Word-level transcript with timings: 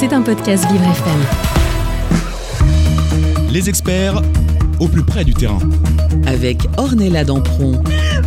C'est 0.00 0.14
un 0.14 0.22
podcast 0.22 0.64
Vivre 0.72 0.84
FM. 0.84 1.20
Les 3.50 3.68
experts 3.68 4.22
au 4.80 4.88
plus 4.88 5.04
près 5.04 5.24
du 5.24 5.34
terrain. 5.34 5.58
Avec 6.26 6.58
Ornella 6.78 7.22
Dampron. 7.24 7.80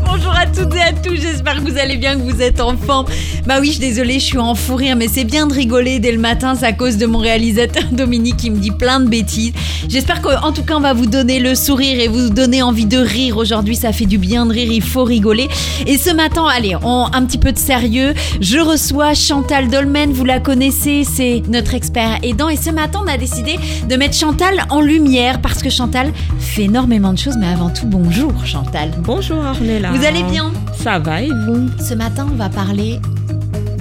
Bonjour 0.06 0.32
à 0.32 0.46
toutes 0.46 0.74
et 0.76 0.82
à 0.82 0.94
tous, 0.94 1.16
j'espère 1.16 1.64
que 1.64 1.70
vous 1.70 1.78
allez 1.78 1.98
bien, 1.98 2.16
que 2.16 2.22
vous 2.22 2.42
êtes 2.42 2.62
en 2.62 2.78
forme. 2.78 3.08
Bah 3.46 3.56
oui, 3.60 3.68
je 3.68 3.72
suis 3.74 3.80
désolée, 3.80 4.20
je 4.20 4.26
suis 4.26 4.38
en 4.38 4.56
fou 4.56 4.76
rire, 4.76 4.96
mais 4.96 5.08
c'est 5.08 5.24
bien 5.24 5.48
de 5.48 5.54
rigoler 5.54 6.00
dès 6.00 6.12
le 6.12 6.20
matin, 6.20 6.56
c'est 6.56 6.66
à 6.66 6.74
cause 6.74 6.98
de 6.98 7.06
mon 7.06 7.18
réalisateur 7.18 7.84
Dominique 7.92 8.38
qui 8.38 8.52
me 8.52 8.58
dit 8.58 8.72
plein 8.72 9.00
de 9.00 9.10
bêtises. 9.10 9.54
J'espère 9.90 10.22
qu'en 10.22 10.52
tout 10.52 10.64
cas, 10.64 10.76
on 10.78 10.80
va 10.80 10.94
vous 10.94 11.08
donner 11.08 11.40
le 11.40 11.56
sourire 11.56 12.00
et 12.00 12.08
vous 12.08 12.30
donner 12.30 12.62
envie 12.62 12.86
de 12.86 12.98
rire. 12.98 13.38
Aujourd'hui, 13.38 13.76
ça 13.76 13.92
fait 13.92 14.06
du 14.06 14.18
bien 14.18 14.46
de 14.46 14.54
rire, 14.54 14.72
il 14.72 14.84
faut 14.84 15.04
rigoler. 15.04 15.50
Et 15.88 15.98
ce 15.98 16.12
matin, 16.12 16.46
allez, 16.46 16.76
on, 16.84 17.08
un 17.12 17.26
petit 17.26 17.38
peu 17.40 17.52
de 17.52 17.58
sérieux. 17.58 18.14
Je 18.40 18.60
reçois 18.60 19.14
Chantal 19.14 19.68
Dolmen, 19.70 20.12
vous 20.14 20.26
la 20.26 20.40
connaissez, 20.40 21.04
c'est 21.04 21.42
notre 21.50 21.74
expert 21.74 22.20
aidant. 22.22 22.50
Et 22.50 22.58
ce 22.58 22.70
matin, 22.70 23.02
on 23.04 23.08
a 23.08 23.18
décidé 23.18 23.58
de 23.90 23.96
mettre 23.96 24.16
Chantal 24.16 24.66
en 24.70 24.82
lumière 24.82 25.42
parce 25.42 25.62
que 25.62 25.70
Chantal 25.70 26.12
fait 26.44 26.64
énormément 26.64 27.14
de 27.14 27.18
choses, 27.18 27.38
mais 27.38 27.48
avant 27.48 27.70
tout, 27.70 27.88
bonjour 27.88 28.46
Chantal. 28.46 28.92
Bonjour 29.00 29.38
Ornella. 29.38 29.92
Vous 29.92 30.06
allez 30.06 30.24
bien? 30.24 30.52
Ça 30.76 31.00
va 31.00 31.22
et 31.22 31.30
vous? 31.48 31.68
Ce 31.80 31.94
matin, 31.94 32.28
on 32.32 32.36
va 32.36 32.50
parler 32.50 33.00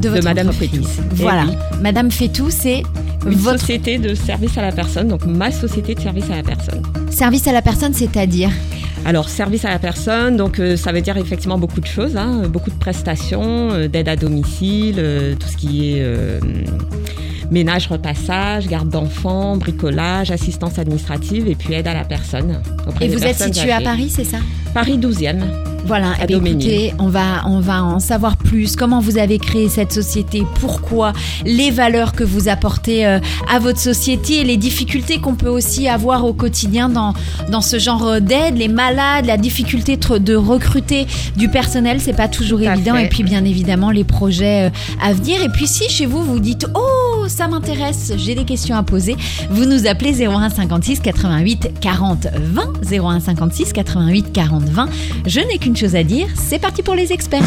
de 0.00 0.08
votre 0.08 0.24
Madame 0.24 0.48
entreprise. 0.48 0.86
Fétou. 0.86 1.08
Eh 1.12 1.22
Voilà, 1.22 1.44
oui. 1.44 1.54
Madame 1.82 2.10
Fétou, 2.10 2.46
c'est 2.50 2.82
Une 3.26 3.34
votre 3.34 3.60
société 3.60 3.98
de 3.98 4.14
service 4.14 4.56
à 4.58 4.62
la 4.62 4.72
personne, 4.72 5.08
donc 5.08 5.24
ma 5.26 5.50
société 5.50 5.94
de 5.94 6.00
service 6.00 6.30
à 6.30 6.36
la 6.36 6.42
personne. 6.42 6.82
service 7.10 7.46
à 7.46 7.52
la 7.52 7.62
personne, 7.62 7.92
c'est-à-dire? 7.94 8.50
Alors, 9.04 9.28
service 9.28 9.64
à 9.64 9.70
la 9.70 9.78
personne, 9.80 10.36
donc 10.36 10.60
euh, 10.60 10.76
ça 10.76 10.92
veut 10.92 11.00
dire 11.00 11.16
effectivement 11.16 11.58
beaucoup 11.58 11.80
de 11.80 11.86
choses, 11.86 12.16
hein, 12.16 12.42
beaucoup 12.48 12.70
de 12.70 12.76
prestations, 12.76 13.70
euh, 13.72 13.88
d'aide 13.88 14.08
à 14.08 14.14
domicile, 14.16 14.94
euh, 14.98 15.34
tout 15.34 15.48
ce 15.48 15.56
qui 15.56 15.90
est 15.90 16.02
euh, 16.02 16.38
ménage, 17.52 17.86
repassage, 17.86 18.66
garde 18.66 18.88
d'enfants, 18.88 19.56
bricolage, 19.56 20.30
assistance 20.30 20.78
administrative 20.78 21.46
et 21.48 21.54
puis 21.54 21.74
aide 21.74 21.86
à 21.86 21.94
la 21.94 22.04
personne. 22.04 22.60
Et 23.00 23.08
vous 23.08 23.22
êtes 23.22 23.38
situé 23.38 23.70
à. 23.70 23.80
Paris, 23.80 24.10
c'est 24.10 24.24
ça? 24.24 24.38
Paris 24.74 24.98
12e. 24.98 25.40
Voilà, 25.84 26.10
À 26.12 26.14
eh 26.22 26.26
bien, 26.26 26.44
écoutez, 26.44 26.94
on 27.00 27.08
va, 27.08 27.42
on 27.46 27.58
va 27.58 27.82
en 27.82 27.98
savoir 27.98 28.36
plus. 28.36 28.76
Comment 28.76 29.00
vous 29.00 29.18
avez 29.18 29.38
créé 29.38 29.68
cette 29.68 29.92
société? 29.92 30.44
Pourquoi? 30.60 31.12
Les 31.44 31.70
valeurs 31.72 32.12
que 32.12 32.22
vous 32.22 32.48
apportez 32.48 33.04
euh, 33.04 33.18
à 33.52 33.58
votre 33.58 33.80
société 33.80 34.40
et 34.40 34.44
les 34.44 34.56
difficultés 34.56 35.18
qu'on 35.18 35.34
peut 35.34 35.48
aussi 35.48 35.88
avoir 35.88 36.24
au 36.24 36.34
quotidien 36.34 36.88
dans, 36.88 37.14
dans 37.50 37.60
ce 37.60 37.80
genre 37.80 38.20
d'aide, 38.20 38.56
les 38.56 38.68
malades, 38.68 39.26
la 39.26 39.36
difficulté 39.36 39.96
de, 39.96 40.36
recruter 40.36 41.06
du 41.36 41.48
personnel, 41.48 42.00
c'est 42.00 42.12
pas 42.12 42.28
toujours 42.28 42.60
Tout 42.60 42.66
évident. 42.66 42.94
fait. 42.94 43.06
Et 43.06 43.08
puis, 43.08 43.24
bien 43.24 43.44
évidemment, 43.44 43.90
les 43.90 44.04
projets 44.04 44.68
euh, 44.68 44.70
à 45.02 45.12
venir. 45.12 45.42
Et 45.42 45.48
puis, 45.48 45.66
si 45.66 45.88
chez 45.88 46.06
vous, 46.06 46.22
vous 46.22 46.38
dites 46.38 46.66
Oh, 46.76 47.11
ça 47.28 47.48
m'intéresse, 47.48 48.12
j'ai 48.16 48.34
des 48.34 48.44
questions 48.44 48.76
à 48.76 48.82
poser, 48.82 49.16
vous 49.50 49.64
nous 49.64 49.86
appelez 49.86 50.26
01 50.26 50.50
56 50.50 51.00
88 51.00 51.80
40 51.80 52.26
20. 52.34 52.72
01 52.92 53.20
56 53.20 53.72
88 53.72 54.32
40 54.32 54.64
20. 54.64 54.88
Je 55.26 55.40
n'ai 55.40 55.58
qu'une 55.58 55.76
chose 55.76 55.96
à 55.96 56.02
dire, 56.02 56.26
c'est 56.34 56.58
parti 56.58 56.82
pour 56.82 56.94
les 56.94 57.12
experts. 57.12 57.44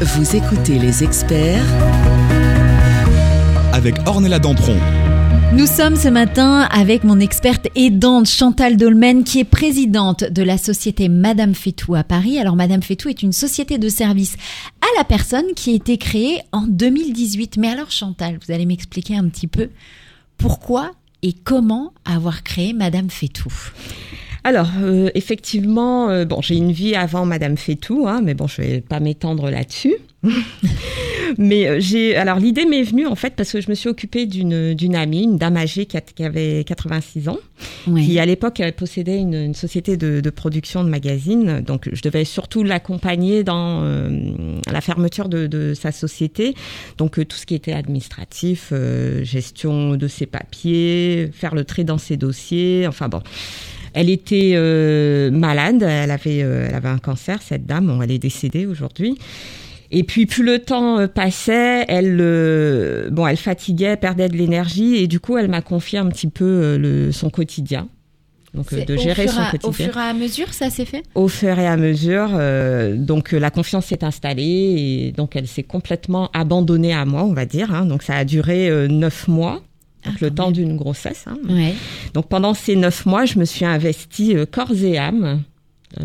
Vous 0.00 0.36
écoutez 0.36 0.78
les 0.78 1.02
experts 1.02 1.64
Avec 3.72 3.96
Ornella 4.06 4.38
Dampron. 4.38 4.76
Nous 5.56 5.66
sommes 5.66 5.96
ce 5.96 6.08
matin 6.08 6.68
avec 6.70 7.02
mon 7.02 7.18
experte 7.18 7.68
aidante 7.76 8.28
Chantal 8.28 8.76
Dolmen 8.76 9.24
qui 9.24 9.40
est 9.40 9.44
présidente 9.44 10.24
de 10.24 10.42
la 10.42 10.58
société 10.58 11.08
Madame 11.08 11.54
Fétou 11.54 11.94
à 11.94 12.04
Paris. 12.04 12.38
Alors 12.38 12.56
Madame 12.56 12.82
Fétou 12.82 13.08
est 13.08 13.22
une 13.22 13.32
société 13.32 13.78
de 13.78 13.88
service 13.88 14.36
à 14.94 14.98
la 14.98 15.04
personne 15.04 15.54
qui 15.54 15.70
a 15.70 15.74
été 15.74 15.98
créée 15.98 16.40
en 16.52 16.62
2018. 16.62 17.56
Mais 17.56 17.68
alors 17.68 17.90
Chantal, 17.90 18.38
vous 18.44 18.52
allez 18.52 18.66
m'expliquer 18.66 19.16
un 19.16 19.28
petit 19.28 19.46
peu 19.46 19.70
pourquoi 20.38 20.92
et 21.22 21.32
comment 21.32 21.92
avoir 22.04 22.42
créé 22.42 22.72
Madame 22.72 23.10
Fétou. 23.10 23.50
Alors, 24.46 24.68
euh, 24.80 25.10
effectivement, 25.16 26.08
euh, 26.08 26.24
bon, 26.24 26.40
j'ai 26.40 26.54
une 26.54 26.70
vie 26.70 26.94
avant 26.94 27.24
Madame 27.26 27.56
Fétou, 27.56 28.06
hein, 28.06 28.20
mais 28.22 28.34
bon, 28.34 28.46
je 28.46 28.62
vais 28.62 28.80
pas 28.80 29.00
m'étendre 29.00 29.50
là-dessus. 29.50 29.96
mais 31.38 31.66
euh, 31.66 31.76
j'ai, 31.80 32.14
alors 32.16 32.38
l'idée 32.38 32.64
m'est 32.64 32.82
venue 32.84 33.06
en 33.08 33.16
fait 33.16 33.34
parce 33.36 33.50
que 33.52 33.60
je 33.60 33.68
me 33.68 33.74
suis 33.74 33.88
occupée 33.88 34.26
d'une 34.26 34.72
d'une 34.74 34.94
amie, 34.94 35.24
une 35.24 35.36
dame 35.36 35.56
âgée 35.56 35.86
qui, 35.86 35.96
a- 35.96 36.00
qui 36.00 36.22
avait 36.24 36.62
86 36.64 37.28
ans, 37.28 37.38
Oui. 37.88 38.06
qui 38.06 38.18
à 38.20 38.26
l'époque 38.26 38.62
possédait 38.76 39.18
une, 39.18 39.34
une 39.34 39.54
société 39.54 39.96
de, 39.96 40.20
de 40.20 40.30
production 40.30 40.84
de 40.84 40.88
magazines. 40.90 41.60
Donc, 41.60 41.88
je 41.92 42.00
devais 42.02 42.24
surtout 42.24 42.62
l'accompagner 42.62 43.42
dans 43.42 43.82
euh, 43.82 44.08
la 44.70 44.80
fermeture 44.80 45.28
de, 45.28 45.48
de 45.48 45.74
sa 45.74 45.90
société. 45.90 46.54
Donc, 46.98 47.14
tout 47.26 47.36
ce 47.36 47.46
qui 47.46 47.56
était 47.56 47.72
administratif, 47.72 48.72
gestion 49.22 49.96
de 49.96 50.06
ses 50.06 50.26
papiers, 50.26 51.30
faire 51.32 51.54
le 51.56 51.64
tri 51.64 51.84
dans 51.84 51.98
ses 51.98 52.16
dossiers. 52.16 52.86
Enfin 52.86 53.08
bon. 53.08 53.22
Elle 53.98 54.10
était 54.10 54.52
euh, 54.56 55.30
malade, 55.30 55.82
elle 55.82 56.10
avait, 56.10 56.42
euh, 56.42 56.66
elle 56.68 56.74
avait 56.74 56.88
un 56.90 56.98
cancer, 56.98 57.40
cette 57.40 57.64
dame, 57.64 57.86
bon, 57.86 58.02
elle 58.02 58.10
est 58.10 58.18
décédée 58.18 58.66
aujourd'hui. 58.66 59.16
Et 59.90 60.04
puis 60.04 60.26
plus 60.26 60.44
le 60.44 60.58
temps 60.58 60.98
euh, 60.98 61.06
passait, 61.06 61.84
elle, 61.88 62.18
euh, 62.20 63.08
bon, 63.10 63.26
elle 63.26 63.38
fatiguait, 63.38 63.96
perdait 63.96 64.28
de 64.28 64.36
l'énergie, 64.36 64.96
et 64.96 65.06
du 65.06 65.18
coup, 65.18 65.38
elle 65.38 65.48
m'a 65.48 65.62
confié 65.62 65.98
un 65.98 66.06
petit 66.08 66.26
peu 66.28 66.76
le, 66.76 67.10
son 67.10 67.30
quotidien, 67.30 67.88
donc 68.52 68.74
de 68.74 68.96
gérer 68.98 69.28
son 69.28 69.40
à- 69.40 69.48
Au 69.48 69.50
quotidien. 69.52 69.86
fur 69.86 69.96
et 69.96 70.04
à 70.04 70.12
mesure, 70.12 70.52
ça 70.52 70.68
s'est 70.68 70.84
fait? 70.84 71.02
Au 71.14 71.28
fur 71.28 71.58
et 71.58 71.66
à 71.66 71.76
mesure, 71.78 72.28
euh, 72.34 72.96
donc 72.96 73.32
la 73.32 73.50
confiance 73.50 73.86
s'est 73.86 74.04
installée 74.04 74.74
et 75.08 75.12
donc 75.12 75.36
elle 75.36 75.46
s'est 75.46 75.62
complètement 75.62 76.30
abandonnée 76.34 76.92
à 76.92 77.06
moi, 77.06 77.24
on 77.24 77.32
va 77.32 77.46
dire. 77.46 77.72
hein. 77.72 77.86
donc 77.86 78.02
ça 78.02 78.16
a 78.16 78.24
duré 78.26 78.88
neuf 78.88 79.26
mois. 79.28 79.62
Ah, 80.08 80.12
le 80.20 80.30
temps 80.30 80.50
d'une 80.50 80.76
grossesse. 80.76 81.24
hein. 81.26 81.36
Ouais. 81.48 81.74
Donc 82.14 82.28
pendant 82.28 82.54
ces 82.54 82.76
neuf 82.76 83.06
mois, 83.06 83.24
je 83.24 83.38
me 83.38 83.44
suis 83.44 83.64
investie 83.64 84.36
euh, 84.36 84.46
corps 84.46 84.72
et 84.82 84.98
âme. 84.98 85.42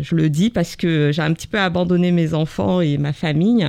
Je 0.00 0.14
le 0.14 0.30
dis 0.30 0.48
parce 0.48 0.76
que 0.76 1.10
j'ai 1.12 1.20
un 1.22 1.32
petit 1.34 1.48
peu 1.48 1.58
abandonné 1.58 2.12
mes 2.12 2.32
enfants 2.34 2.80
et 2.80 2.96
ma 2.98 3.12
famille 3.12 3.68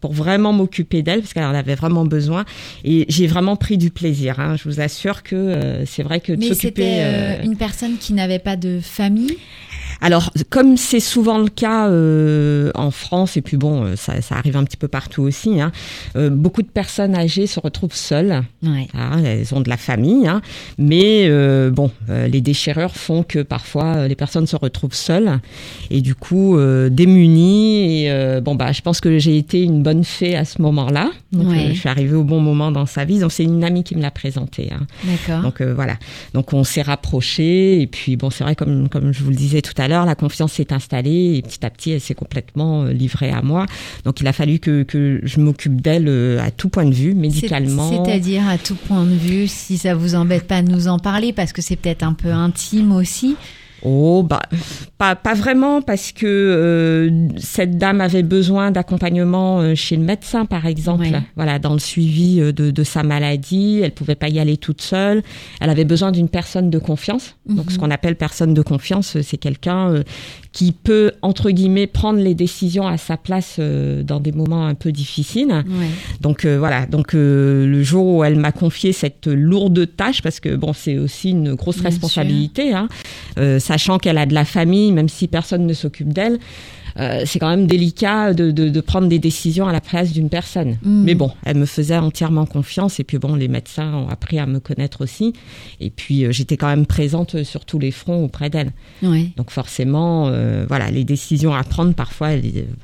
pour 0.00 0.12
vraiment 0.12 0.52
m'occuper 0.52 1.02
d'elle 1.02 1.20
parce 1.20 1.32
qu'elle 1.32 1.42
en 1.44 1.54
avait 1.54 1.74
vraiment 1.74 2.04
besoin 2.04 2.44
et 2.84 3.06
j'ai 3.08 3.26
vraiment 3.26 3.56
pris 3.56 3.76
du 3.78 3.90
plaisir. 3.90 4.38
hein. 4.38 4.56
Je 4.56 4.68
vous 4.68 4.80
assure 4.80 5.22
que 5.22 5.34
euh, 5.34 5.86
c'est 5.86 6.02
vrai 6.02 6.20
que 6.20 6.32
Mais 6.32 6.54
c'était 6.54 6.98
euh, 7.00 7.42
une 7.42 7.56
personne 7.56 7.96
qui 7.98 8.12
n'avait 8.12 8.38
pas 8.38 8.56
de 8.56 8.78
famille? 8.80 9.36
Alors, 10.04 10.30
comme 10.50 10.76
c'est 10.76 11.00
souvent 11.00 11.38
le 11.38 11.48
cas 11.48 11.88
euh, 11.88 12.70
en 12.74 12.90
France, 12.90 13.36
et 13.38 13.42
puis 13.42 13.56
bon, 13.56 13.84
euh, 13.84 13.96
ça, 13.96 14.20
ça 14.20 14.36
arrive 14.36 14.56
un 14.56 14.64
petit 14.64 14.76
peu 14.76 14.86
partout 14.88 15.22
aussi, 15.22 15.60
hein, 15.60 15.72
euh, 16.16 16.28
beaucoup 16.30 16.60
de 16.62 16.68
personnes 16.68 17.14
âgées 17.16 17.46
se 17.46 17.58
retrouvent 17.58 17.94
seules. 17.94 18.42
Ouais. 18.62 18.86
hein, 18.94 19.22
elles 19.24 19.54
ont 19.54 19.60
de 19.62 19.68
la 19.70 19.76
famille, 19.78 20.26
hein, 20.28 20.42
mais 20.78 21.26
euh, 21.28 21.70
bon, 21.70 21.90
les 22.08 22.40
déchirures 22.40 22.94
font 22.94 23.22
que 23.22 23.38
parfois 23.42 24.06
les 24.08 24.14
personnes 24.14 24.46
se 24.46 24.56
retrouvent 24.56 24.94
seules 24.94 25.40
et 25.90 26.00
du 26.00 26.14
coup 26.14 26.56
démunies. 26.90 28.04
Et 28.06 28.40
bon, 28.42 28.54
bah, 28.54 28.72
je 28.72 28.82
pense 28.82 29.00
que 29.00 29.18
j'ai 29.18 29.36
été 29.38 29.62
une 29.62 29.82
bonne 29.82 30.04
fée 30.04 30.36
à 30.36 30.44
ce 30.44 30.60
moment-là. 30.62 31.10
Donc, 31.32 31.48
Ouais. 31.48 31.68
je 31.72 31.78
suis 31.80 31.88
arrivée 31.88 32.14
au 32.16 32.24
bon 32.24 32.40
moment 32.40 32.70
dans 32.72 32.86
sa 32.86 33.04
vie. 33.04 33.18
Donc, 33.18 33.32
c'est 33.32 33.44
une 33.44 33.64
amie 33.64 33.84
qui 33.84 33.96
me 33.96 34.02
l'a 34.02 34.10
présenté. 34.10 34.70
Hein. 34.72 34.86
D'accord. 35.04 35.42
Donc 35.42 35.62
voilà. 35.62 35.94
Donc 36.34 36.52
on 36.52 36.64
s'est 36.64 36.82
rapprochés 36.82 37.80
et 37.80 37.86
puis 37.86 38.16
bon 38.16 38.30
c'est 38.30 38.44
vrai 38.44 38.54
comme 38.54 38.88
comme 38.88 39.12
je 39.12 39.22
vous 39.22 39.30
le 39.30 39.36
disais 39.36 39.62
tout 39.62 39.72
à 39.76 39.88
l'heure 39.88 39.93
la 40.04 40.14
confiance 40.16 40.52
s'est 40.54 40.72
installée 40.72 41.36
et 41.36 41.42
petit 41.42 41.64
à 41.64 41.70
petit 41.70 41.92
elle 41.92 42.00
s'est 42.00 42.14
complètement 42.14 42.82
euh, 42.82 42.92
livrée 42.92 43.30
à 43.30 43.40
moi. 43.42 43.66
Donc 44.04 44.20
il 44.20 44.26
a 44.26 44.32
fallu 44.32 44.58
que 44.58 44.82
que 44.82 45.20
je 45.22 45.40
m'occupe 45.40 45.80
d'elle 45.80 46.08
euh, 46.08 46.42
à 46.42 46.50
tout 46.50 46.68
point 46.68 46.84
de 46.86 46.94
vue 46.94 47.14
médicalement. 47.14 47.88
C'est- 47.90 48.04
C'est-à-dire 48.10 48.48
à 48.48 48.58
tout 48.58 48.74
point 48.74 49.04
de 49.04 49.14
vue, 49.14 49.46
si 49.46 49.78
ça 49.78 49.94
vous 49.94 50.14
embête 50.16 50.48
pas 50.48 50.62
de 50.62 50.70
nous 50.70 50.88
en 50.88 50.98
parler, 50.98 51.32
parce 51.32 51.52
que 51.52 51.62
c'est 51.62 51.76
peut-être 51.76 52.02
un 52.02 52.14
peu 52.14 52.30
intime 52.32 52.90
aussi. 52.92 53.36
Oh 53.84 54.22
bah 54.22 54.40
pas 54.96 55.14
pas 55.14 55.34
vraiment 55.34 55.82
parce 55.82 56.12
que 56.12 56.26
euh, 56.26 57.28
cette 57.36 57.76
dame 57.76 58.00
avait 58.00 58.22
besoin 58.22 58.70
d'accompagnement 58.70 59.60
euh, 59.60 59.74
chez 59.74 59.96
le 59.96 60.02
médecin 60.02 60.46
par 60.46 60.66
exemple. 60.66 61.02
Ouais. 61.04 61.20
Voilà 61.36 61.58
dans 61.58 61.74
le 61.74 61.78
suivi 61.78 62.40
euh, 62.40 62.52
de, 62.52 62.70
de 62.70 62.82
sa 62.84 63.02
maladie, 63.02 63.80
elle 63.82 63.92
pouvait 63.92 64.14
pas 64.14 64.28
y 64.28 64.38
aller 64.38 64.56
toute 64.56 64.80
seule. 64.80 65.22
Elle 65.60 65.68
avait 65.70 65.84
besoin 65.84 66.12
d'une 66.12 66.28
personne 66.30 66.70
de 66.70 66.78
confiance. 66.78 67.36
Donc 67.46 67.66
Mhm. 67.66 67.70
ce 67.72 67.78
qu'on 67.78 67.90
appelle 67.90 68.16
personne 68.16 68.54
de 68.54 68.62
confiance, 68.62 69.16
euh, 69.16 69.22
c'est 69.22 69.36
quelqu'un 69.36 69.90
euh, 69.90 70.02
qui 70.54 70.70
peut 70.70 71.10
entre 71.20 71.50
guillemets 71.50 71.88
prendre 71.88 72.20
les 72.20 72.34
décisions 72.34 72.86
à 72.86 72.96
sa 72.96 73.16
place 73.16 73.56
euh, 73.58 74.04
dans 74.04 74.20
des 74.20 74.30
moments 74.30 74.66
un 74.66 74.74
peu 74.74 74.92
difficiles. 74.92 75.52
Ouais. 75.52 75.88
Donc 76.20 76.44
euh, 76.44 76.58
voilà, 76.58 76.86
donc 76.86 77.14
euh, 77.14 77.66
le 77.66 77.82
jour 77.82 78.06
où 78.06 78.24
elle 78.24 78.36
m'a 78.36 78.52
confié 78.52 78.92
cette 78.92 79.26
lourde 79.26 79.96
tâche, 79.96 80.22
parce 80.22 80.38
que 80.38 80.54
bon, 80.54 80.72
c'est 80.72 80.96
aussi 80.96 81.30
une 81.30 81.54
grosse 81.54 81.78
Bien 81.78 81.90
responsabilité, 81.90 82.72
hein, 82.72 82.88
euh, 83.36 83.58
sachant 83.58 83.98
qu'elle 83.98 84.16
a 84.16 84.26
de 84.26 84.34
la 84.34 84.44
famille, 84.44 84.92
même 84.92 85.08
si 85.08 85.26
personne 85.26 85.66
ne 85.66 85.74
s'occupe 85.74 86.12
d'elle. 86.12 86.38
Euh, 86.98 87.22
c'est 87.26 87.38
quand 87.38 87.48
même 87.48 87.66
délicat 87.66 88.32
de, 88.34 88.50
de, 88.50 88.68
de, 88.68 88.80
prendre 88.80 89.08
des 89.08 89.18
décisions 89.18 89.66
à 89.66 89.72
la 89.72 89.80
place 89.80 90.12
d'une 90.12 90.28
personne. 90.28 90.78
Mm. 90.82 91.02
Mais 91.04 91.14
bon, 91.14 91.30
elle 91.44 91.56
me 91.56 91.66
faisait 91.66 91.96
entièrement 91.96 92.46
confiance 92.46 93.00
et 93.00 93.04
puis 93.04 93.18
bon, 93.18 93.34
les 93.34 93.48
médecins 93.48 93.92
ont 93.94 94.08
appris 94.08 94.38
à 94.38 94.46
me 94.46 94.60
connaître 94.60 95.02
aussi. 95.02 95.32
Et 95.80 95.90
puis 95.90 96.24
euh, 96.24 96.32
j'étais 96.32 96.56
quand 96.56 96.68
même 96.68 96.86
présente 96.86 97.42
sur 97.42 97.64
tous 97.64 97.78
les 97.78 97.90
fronts 97.90 98.24
auprès 98.24 98.50
d'elle. 98.50 98.70
Ouais. 99.02 99.30
Donc 99.36 99.50
forcément, 99.50 100.28
euh, 100.28 100.64
voilà, 100.68 100.90
les 100.90 101.04
décisions 101.04 101.52
à 101.54 101.64
prendre 101.64 101.94
parfois, 101.94 102.30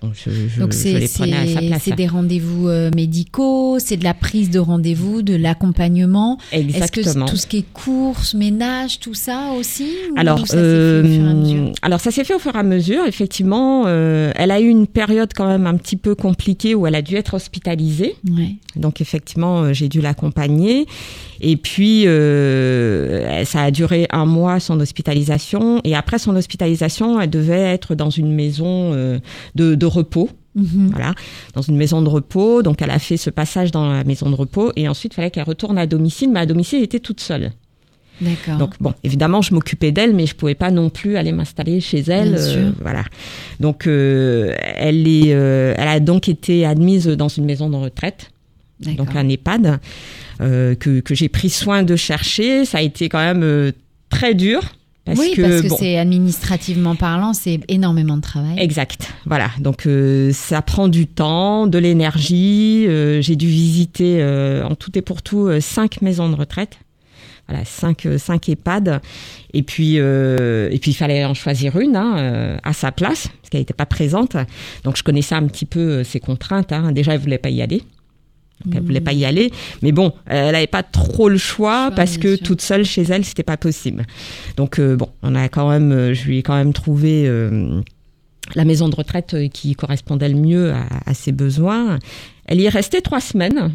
bon, 0.03 0.11
je, 0.13 0.31
je, 0.31 0.61
Donc 0.61 0.73
je 0.73 0.97
les 0.97 1.09
prenais 1.09 1.37
à 1.37 1.47
sa 1.47 1.61
place. 1.61 1.83
c'est 1.85 1.95
des 1.95 2.07
rendez-vous 2.07 2.69
médicaux, 2.97 3.79
c'est 3.79 3.97
de 3.97 4.05
la 4.05 4.15
prise 4.15 4.51
de 4.51 4.59
rendez-vous, 4.59 5.23
de 5.23 5.35
l'accompagnement. 5.35 6.39
Est-ce 6.53 6.91
que 6.91 7.01
Exactement. 7.01 7.27
tout 7.27 7.37
ce 7.37 7.47
qui 7.47 7.59
est 7.59 7.73
courses, 7.73 8.35
ménage, 8.35 8.99
tout 9.01 9.15
ça 9.15 9.53
aussi 9.59 9.89
Alors, 10.17 10.47
ça 10.47 10.57
fait 10.57 11.01
au 11.03 11.05
fur 11.05 11.25
et 11.25 11.29
à 11.29 11.35
mesure? 11.35 11.73
alors 11.83 12.01
ça 12.01 12.11
s'est 12.11 12.25
fait 12.25 12.35
au 12.35 12.39
fur 12.39 12.55
et 12.55 12.59
à 12.59 12.63
mesure. 12.63 13.07
Effectivement, 13.07 13.85
euh, 14.01 14.33
elle 14.35 14.51
a 14.51 14.61
eu 14.61 14.69
une 14.69 14.87
période 14.87 15.31
quand 15.35 15.47
même 15.47 15.67
un 15.67 15.77
petit 15.77 15.97
peu 15.97 16.15
compliquée 16.15 16.75
où 16.75 16.87
elle 16.87 16.95
a 16.95 17.03
dû 17.03 17.17
être 17.17 17.35
hospitalisée. 17.35 18.17
Ouais. 18.29 18.57
Donc 18.77 19.01
effectivement, 19.01 19.63
euh, 19.63 19.73
j'ai 19.73 19.89
dû 19.89 20.01
l'accompagner. 20.01 20.87
Et 21.41 21.57
puis, 21.57 22.07
euh, 22.07 23.45
ça 23.45 23.63
a 23.63 23.71
duré 23.71 24.07
un 24.11 24.27
mois 24.27 24.61
son 24.61 24.79
hospitalisation. 24.81 25.81
Et 25.85 25.95
après 25.95 26.19
son 26.19 26.37
hospitalisation, 26.37 27.21
elle 27.21 27.31
devait 27.31 27.61
être 27.61 27.95
dans 27.95 28.11
une 28.11 28.33
maison 28.33 28.93
euh, 28.93 29.19
de, 29.55 29.75
de 29.75 29.87
repos. 29.87 30.29
Mhm. 30.57 30.91
Voilà, 30.91 31.15
dans 31.55 31.63
une 31.63 31.77
maison 31.77 32.03
de 32.03 32.09
repos. 32.09 32.63
Donc, 32.63 32.83
elle 32.83 32.91
a 32.91 32.99
fait 32.99 33.17
ce 33.17 33.31
passage 33.31 33.71
dans 33.71 33.89
la 33.91 34.05
maison 34.05 34.29
de 34.29 34.35
repos. 34.35 34.73
Et 34.77 34.89
ensuite, 34.89 35.13
il 35.13 35.17
fallait 35.17 35.31
qu'elle 35.31 35.45
retourne 35.45 35.79
à 35.79 35.87
domicile. 35.87 36.31
Mais 36.31 36.41
à 36.41 36.47
domicile, 36.47 36.79
elle 36.79 36.85
était 36.85 37.01
toute 37.01 37.21
seule. 37.21 37.53
D'accord. 38.21 38.59
Donc 38.59 38.75
bon, 38.81 38.95
évidemment, 39.05 39.43
je 39.43 39.55
m'occupais 39.55 39.93
d'elle, 39.93 40.15
mais 40.15 40.27
je 40.27 40.35
pouvais 40.35 40.55
pas 40.55 40.71
non 40.71 40.91
plus 40.91 41.17
aller 41.17 41.33
m'installer 41.33 41.81
chez 41.81 42.01
elle. 42.01 42.35
Bien 42.35 42.43
sûr. 42.43 42.73
voilà. 42.81 43.05
Donc 43.61 43.87
euh, 43.87 44.55
elle 44.59 45.07
est, 45.09 45.33
euh, 45.33 45.75
elle 45.77 45.89
a 45.89 46.01
donc 46.01 46.29
été 46.29 46.67
admise 46.67 47.07
dans 47.07 47.29
une 47.29 47.45
maison 47.45 47.71
de 47.71 47.77
retraite, 47.77 48.31
donc 48.81 49.15
un 49.17 49.29
EHPAD 49.29 49.81
euh, 50.41 50.75
que 50.75 51.01
que 51.01 51.15
j'ai 51.15 51.29
pris 51.29 51.51
soin 51.51 51.83
de 51.83 51.97
chercher. 51.97 52.65
Ça 52.65 52.79
a 52.79 52.83
été 52.83 53.09
quand 53.09 53.19
même 53.19 53.43
euh, 53.43 53.73
très 54.11 54.35
dur 54.35 54.63
parce 55.05 55.19
oui, 55.19 55.33
que 55.35 55.43
parce 55.43 55.63
que 55.63 55.69
bon, 55.69 55.77
c'est 55.79 55.99
administrativement 55.99 56.95
parlant, 56.95 57.33
c'est 57.33 57.61
énormément 57.69 58.17
de 58.17 58.23
travail. 58.23 58.59
Exact. 58.59 59.13
Voilà. 59.27 59.51
Donc 59.59 59.87
euh, 59.87 60.31
ça 60.33 60.63
prend 60.63 60.89
du 60.89 61.07
temps, 61.07 61.67
de 61.67 61.79
l'énergie. 61.79 62.87
Euh, 62.87 63.21
j'ai 63.23 63.37
dû 63.37 63.47
visiter 63.47 64.19
euh, 64.21 64.65
en 64.65 64.75
tout 64.75 64.97
et 64.97 65.03
pour 65.03 65.23
tout 65.23 65.47
euh, 65.47 65.61
cinq 65.61 66.03
maisons 66.03 66.29
de 66.29 66.35
retraite. 66.35 66.79
Voilà, 67.51 67.65
cinq, 67.65 68.07
euh, 68.07 68.17
cinq 68.17 68.49
EHPAD. 68.49 69.01
Et 69.53 69.63
puis, 69.65 69.95
euh, 69.99 70.69
et 70.71 70.79
puis 70.79 70.93
il 70.93 70.95
fallait 70.95 71.25
en 71.25 71.35
choisir 71.35 71.79
une 71.81 71.97
hein, 71.97 72.17
euh, 72.19 72.57
à 72.63 72.73
sa 72.73 72.93
place 72.93 73.27
parce 73.27 73.51
qu'elle 73.51 73.61
n'était 73.61 73.75
pas 73.75 73.87
présente. 73.87 74.37
Donc 74.85 74.97
je 74.97 75.03
connaissais 75.03 75.35
un 75.35 75.47
petit 75.47 75.67
peu 75.67 76.05
ses 76.05 76.21
contraintes. 76.21 76.73
Hein. 76.73 76.93
Déjà, 76.93 77.15
elle 77.15 77.21
voulait 77.21 77.39
pas 77.39 77.51
y 77.51 77.61
aller. 77.61 77.83
Donc, 78.65 78.75
elle 78.77 78.83
voulait 78.83 79.01
pas 79.01 79.15
y 79.15 79.25
aller, 79.25 79.51
mais 79.81 79.91
bon, 79.91 80.13
elle 80.27 80.53
n'avait 80.53 80.67
pas 80.67 80.83
trop 80.83 81.31
le 81.31 81.39
choix 81.39 81.87
Choix, 81.87 81.93
parce 81.97 82.19
que 82.19 82.37
sûr. 82.37 82.47
toute 82.47 82.61
seule 82.61 82.85
chez 82.85 83.03
elle, 83.03 83.25
c'était 83.25 83.43
pas 83.43 83.57
possible. 83.57 84.05
Donc 84.57 84.79
euh, 84.79 84.97
bon, 84.97 85.09
on 85.23 85.35
a 85.35 85.49
quand 85.49 85.71
même, 85.71 86.13
je 86.13 86.25
lui 86.27 86.39
ai 86.39 86.43
quand 86.43 86.55
même 86.55 86.75
trouvé 86.75 87.25
euh, 87.27 87.81
la 88.55 88.67
maison 88.67 88.91
de 88.91 88.95
retraite 88.95 89.35
qui 89.53 89.75
correspondait 89.75 90.29
le 90.29 90.37
mieux 90.37 90.73
à, 90.73 90.85
à 91.07 91.15
ses 91.15 91.33
besoins. 91.33 91.99
Elle 92.45 92.61
y 92.61 92.67
est 92.67 92.69
restée 92.71 93.01
trois 93.01 93.21
semaines 93.21 93.73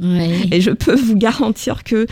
Et 0.00 0.60
je 0.60 0.70
peux 0.70 0.94
vous 0.94 1.16
garantir 1.16 1.82
que 1.82 2.06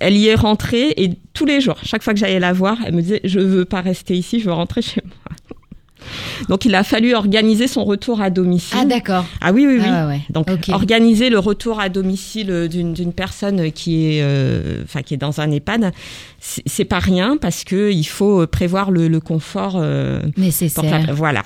elle 0.00 0.16
y 0.16 0.28
est 0.28 0.34
rentrée 0.34 0.92
et 0.96 1.10
tous 1.32 1.46
les 1.46 1.60
jours, 1.60 1.78
chaque 1.82 2.02
fois 2.02 2.12
que 2.12 2.18
j'allais 2.18 2.40
la 2.40 2.52
voir, 2.52 2.76
elle 2.84 2.94
me 2.94 3.02
disait 3.02 3.20
je 3.24 3.40
veux 3.40 3.64
pas 3.64 3.80
rester 3.80 4.14
ici, 4.14 4.40
je 4.40 4.46
veux 4.46 4.52
rentrer 4.52 4.82
chez 4.82 5.00
moi. 5.04 5.36
Donc 6.48 6.64
il 6.64 6.74
a 6.74 6.82
fallu 6.84 7.14
organiser 7.14 7.66
son 7.66 7.84
retour 7.84 8.20
à 8.20 8.30
domicile. 8.30 8.78
Ah 8.80 8.84
d'accord. 8.84 9.24
Ah 9.40 9.52
oui 9.52 9.66
oui 9.66 9.76
oui. 9.78 9.86
Ah 9.86 10.06
ouais. 10.06 10.20
Donc 10.30 10.48
organiser 10.74 11.30
le 11.30 11.38
retour 11.38 11.80
à 11.80 11.88
domicile 11.88 12.50
euh, 12.50 12.68
d'une 12.68 13.12
personne 13.12 13.70
qui 13.72 14.06
est 14.16 14.22
euh, 14.22 14.82
enfin 14.84 15.02
qui 15.02 15.14
est 15.14 15.18
dans 15.18 15.40
un 15.40 15.50
EHPAD, 15.50 15.92
c'est 16.38 16.84
pas 16.84 16.98
rien 17.00 17.36
parce 17.36 17.64
que 17.64 17.90
il 17.92 18.04
faut 18.04 18.46
prévoir 18.46 18.90
le, 18.90 19.08
le 19.08 19.20
confort 19.20 19.74
euh, 19.76 20.20
Nécessaire. 20.36 21.06
la- 21.06 21.12
voilà. 21.12 21.42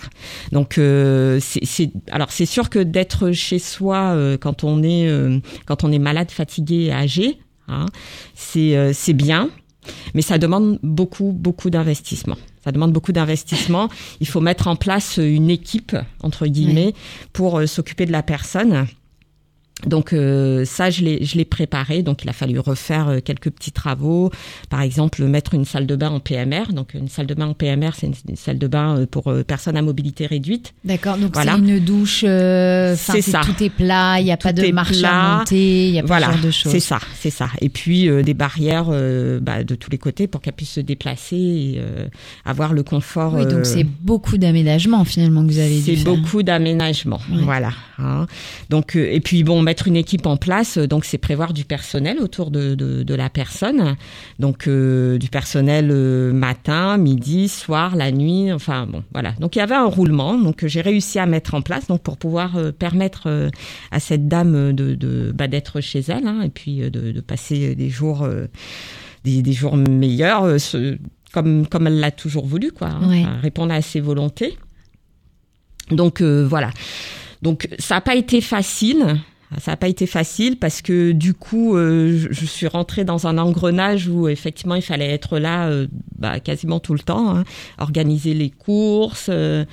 Donc 0.52 0.78
euh, 0.78 1.38
c'est 1.40 1.90
alors 2.10 2.30
c'est 2.30 2.46
sûr 2.46 2.70
que 2.70 2.78
d'être 2.78 3.32
chez 3.32 3.58
soi 3.58 4.12
euh, 4.14 4.36
quand 4.38 4.64
on 4.64 4.82
est 4.82 5.08
euh, 5.08 5.38
quand 5.66 5.84
on 5.84 5.92
est 5.92 5.98
malade, 5.98 6.30
fatigué, 6.30 6.90
âgé, 6.92 7.38
hein, 7.68 7.86
c'est 8.34 8.76
euh, 8.76 8.92
c'est 8.94 9.12
bien, 9.12 9.48
mais 10.14 10.22
ça 10.22 10.38
demande 10.38 10.78
beaucoup 10.82 11.32
beaucoup 11.32 11.70
d'investissement. 11.70 12.36
Ça 12.64 12.72
demande 12.72 12.92
beaucoup 12.92 13.12
d'investissement. 13.12 13.90
Il 14.20 14.26
faut 14.26 14.40
mettre 14.40 14.68
en 14.68 14.76
place 14.76 15.18
une 15.18 15.50
équipe 15.50 15.94
entre 16.22 16.46
guillemets 16.46 16.94
pour 17.34 17.58
euh, 17.58 17.66
s'occuper 17.66 18.06
de 18.06 18.12
la 18.12 18.22
personne. 18.22 18.86
Donc 19.86 20.12
euh, 20.12 20.64
ça, 20.64 20.90
je 20.90 21.02
l'ai, 21.02 21.24
je 21.24 21.36
l'ai 21.36 21.44
préparé. 21.44 22.02
Donc 22.02 22.22
il 22.24 22.28
a 22.28 22.32
fallu 22.32 22.58
refaire 22.58 23.08
euh, 23.08 23.20
quelques 23.20 23.50
petits 23.50 23.72
travaux. 23.72 24.30
Par 24.70 24.80
exemple, 24.80 25.22
mettre 25.24 25.54
une 25.54 25.64
salle 25.64 25.86
de 25.86 25.96
bain 25.96 26.10
en 26.10 26.20
PMR. 26.20 26.72
Donc 26.72 26.94
une 26.94 27.08
salle 27.08 27.26
de 27.26 27.34
bain 27.34 27.46
en 27.48 27.54
PMR, 27.54 27.90
c'est 27.96 28.06
une, 28.06 28.14
une 28.28 28.36
salle 28.36 28.58
de 28.58 28.66
bain 28.66 28.98
euh, 28.98 29.06
pour 29.06 29.32
personnes 29.46 29.76
à 29.76 29.82
mobilité 29.82 30.26
réduite. 30.26 30.74
D'accord. 30.84 31.16
Donc 31.18 31.32
Voilà. 31.34 31.52
c'est 31.52 31.58
une 31.58 31.78
douche. 31.80 32.20
C'est 32.20 33.22
ça. 33.22 33.40
Tout 33.44 33.62
est 33.62 33.70
plat. 33.70 34.16
Il 34.20 34.24
n'y 34.24 34.32
a 34.32 34.36
pas 34.36 34.52
de 34.52 34.66
marche 34.72 34.98
plat. 34.98 35.34
à 35.34 35.38
monter. 35.38 35.88
Il 35.88 35.94
y 35.94 35.98
a 35.98 36.02
pas 36.02 36.06
Voilà, 36.08 36.32
genre 36.32 36.40
de 36.44 36.50
choses. 36.50 36.72
c'est 36.72 36.80
ça, 36.80 36.98
c'est 37.18 37.30
ça. 37.30 37.48
Et 37.60 37.68
puis 37.68 38.08
des 38.22 38.34
barrières 38.34 38.86
bah, 39.40 39.64
de 39.64 39.74
tous 39.74 39.90
les 39.90 39.98
côtés 39.98 40.26
pour 40.26 40.40
qu'elle 40.40 40.52
puisse 40.54 40.70
se 40.72 40.80
déplacer 40.80 41.36
et 41.36 41.82
avoir 42.44 42.72
le 42.72 42.82
confort. 42.82 43.34
Oui, 43.34 43.46
donc 43.46 43.66
c'est 43.66 43.84
beaucoup 43.84 44.38
d'aménagement 44.38 45.04
finalement 45.04 45.42
que 45.46 45.52
vous 45.52 45.58
avez 45.58 45.80
C'est 45.80 46.04
beaucoup 46.04 46.42
d'aménagement, 46.42 47.20
Ouais. 47.30 47.42
voilà. 47.42 47.70
hein. 47.98 48.26
Donc 48.70 48.96
et 48.96 49.20
puis 49.20 49.42
bon, 49.44 49.62
mettre 49.74 49.88
une 49.88 49.96
équipe 49.96 50.26
en 50.26 50.36
place, 50.36 50.78
euh, 50.78 50.86
donc 50.86 51.04
c'est 51.04 51.18
prévoir 51.18 51.52
du 51.52 51.64
personnel 51.64 52.18
autour 52.20 52.52
de, 52.52 52.76
de, 52.76 53.02
de 53.02 53.14
la 53.16 53.28
personne, 53.28 53.96
donc 54.38 54.68
euh, 54.68 55.18
du 55.18 55.28
personnel 55.28 55.88
euh, 55.90 56.32
matin, 56.32 56.96
midi, 56.96 57.48
soir, 57.48 57.96
la 57.96 58.12
nuit, 58.12 58.52
enfin 58.52 58.86
bon, 58.86 59.02
voilà. 59.12 59.32
Donc 59.40 59.56
il 59.56 59.58
y 59.58 59.62
avait 59.62 59.74
un 59.74 59.86
roulement, 59.86 60.38
donc 60.38 60.64
j'ai 60.64 60.80
réussi 60.80 61.18
à 61.18 61.26
mettre 61.26 61.54
en 61.54 61.60
place, 61.62 61.88
donc 61.88 62.02
pour 62.02 62.18
pouvoir 62.18 62.56
euh, 62.56 62.70
permettre 62.70 63.50
à 63.90 63.98
cette 63.98 64.28
dame 64.28 64.72
de, 64.72 64.94
de 64.94 65.32
bah, 65.34 65.48
d'être 65.48 65.80
chez 65.80 66.04
elle, 66.06 66.28
hein, 66.28 66.42
et 66.44 66.50
puis 66.50 66.78
de, 66.88 67.10
de 67.10 67.20
passer 67.20 67.74
des 67.74 67.90
jours, 67.90 68.28
des, 69.24 69.42
des 69.42 69.52
jours 69.52 69.76
meilleurs. 69.76 70.60
ce- 70.60 70.96
comme, 71.32 71.66
comme 71.66 71.88
elle 71.88 71.98
l'a 71.98 72.12
toujours 72.12 72.46
voulu, 72.46 72.70
quoi, 72.70 72.90
hein, 72.90 73.08
Ouais. 73.08 73.22
enfin, 73.22 73.38
répondre 73.42 73.72
à 73.74 73.82
ses 73.82 73.98
volontés. 73.98 74.56
Donc 75.90 76.22
voilà. 76.22 76.70
Donc 77.42 77.66
ça 77.80 77.96
n'a 77.96 78.00
pas 78.00 78.14
été 78.14 78.40
facile. 78.40 79.16
Ça 79.60 79.72
n'a 79.72 79.76
pas 79.76 79.88
été 79.88 80.06
facile 80.06 80.56
parce 80.56 80.82
que 80.82 81.12
du 81.12 81.34
coup, 81.34 81.76
euh, 81.76 82.26
je, 82.30 82.46
suis 82.46 82.66
rentrée 82.66 83.04
dans 83.04 83.26
un 83.26 83.38
engrenage 83.38 84.08
où 84.08 84.28
effectivement 84.28 84.74
il 84.74 84.82
fallait 84.82 85.10
être 85.10 85.38
là 85.38 85.68
euh, 85.68 85.86
bah, 86.18 86.40
quasiment 86.40 86.80
tout 86.80 86.94
le 86.94 87.00
temps, 87.00 87.36
hein, 87.36 87.44
organiser 87.78 88.34
les 88.34 88.50
courses, 88.50 89.26
euh, 89.28 89.64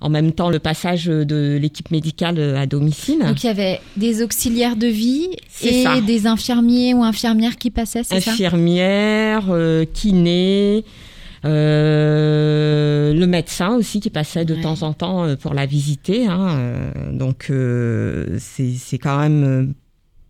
en 0.00 0.08
même 0.08 0.32
temps 0.32 0.50
le 0.50 0.58
passage 0.58 1.06
de 1.06 1.58
l'équipe 1.60 1.90
médicale 1.90 2.38
à 2.56 2.66
domicile. 2.66 3.20
Donc 3.20 3.42
il 3.42 3.46
y 3.46 3.50
avait 3.50 3.80
des 3.96 4.22
auxiliaires 4.22 4.76
de 4.76 4.86
vie 4.86 5.28
et 5.62 5.82
ça. 5.82 6.00
des 6.00 6.26
infirmiers 6.26 6.94
ou 6.94 7.02
infirmières 7.02 7.56
qui 7.56 7.70
passaient, 7.70 8.02
c'est 8.04 8.20
ça? 8.20 8.32
Infirmière, 8.32 9.46
euh, 9.50 9.84
kiné, 9.92 10.78
euh, 10.78 11.09
le 11.48 13.26
médecin 13.26 13.76
aussi 13.76 14.00
qui 14.00 14.10
passait 14.10 14.44
de 14.44 14.54
Ouais. 14.54 14.60
temps 14.60 14.82
en 14.82 14.92
temps 14.92 15.24
euh, 15.24 15.36
pour 15.36 15.54
la 15.54 15.66
visiter. 15.66 16.26
hein, 16.26 16.48
euh, 16.58 17.12
donc 17.12 17.46
euh, 17.50 18.38
c'est 18.38 18.98
quand 18.98 19.18
même 19.18 19.44
euh, 19.44 19.66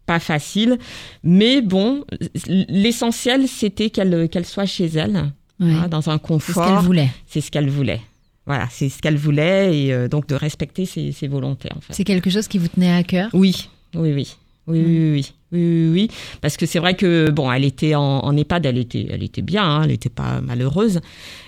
pas 0.07 0.19
facile, 0.21 0.79
mais 1.23 1.61
bon, 1.63 2.05
l'essentiel 2.49 3.47
c'était 3.49 3.91
qu'elle 3.91 4.29
qu'elle 4.29 4.45
soit 4.47 4.67
chez 4.67 4.87
elle, 4.87 5.33
hein, 5.61 5.89
dans 5.89 5.99
un 5.99 6.01
C'est 6.01 6.03
ce 6.03 6.13
qu'elle 6.13 6.19
confort. 6.55 6.83
voulait. 6.83 7.11
C'est 7.27 7.41
ce 7.41 7.51
qu'elle 7.51 7.69
voulait. 7.71 8.01
Voilà, 8.47 8.67
c'est 8.71 8.89
ce 8.89 9.01
qu'elle 9.01 9.17
voulait 9.17 9.77
et 9.79 9.93
euh, 9.93 10.09
donc 10.09 10.27
de 10.27 10.35
respecter 10.35 10.85
ses, 10.85 11.13
ses 11.13 11.29
volontés 11.29 11.69
en 11.77 11.81
fait. 11.81 11.93
C'est 11.93 12.05
quelque 12.05 12.31
chose 12.31 12.49
qui 12.49 12.59
vous 12.59 12.69
tenait 12.69 12.93
à 12.93 13.03
cœur? 13.05 13.31
Oui, 13.33 13.69
oui, 13.95 14.13
oui. 14.13 14.37
Oui, 14.71 15.13
oui, 15.13 15.27
oui, 15.53 15.91
oui, 15.93 16.09
parce 16.41 16.57
que 16.57 16.65
c'est 16.65 16.79
vrai 16.79 16.95
que 16.95 17.29
bon, 17.31 17.51
elle 17.51 17.65
était 17.65 17.97
en, 17.97 18.03
en 18.21 18.37
EHPAD, 18.37 18.67
elle 18.67 18.79
était, 18.79 19.09
elle 19.11 19.23
était 19.25 19.43
bien, 19.43 19.65
hein, 19.65 19.81
elle 19.83 19.91
n'était 19.91 20.09
pas 20.09 20.41
malheureuse, 20.41 21.01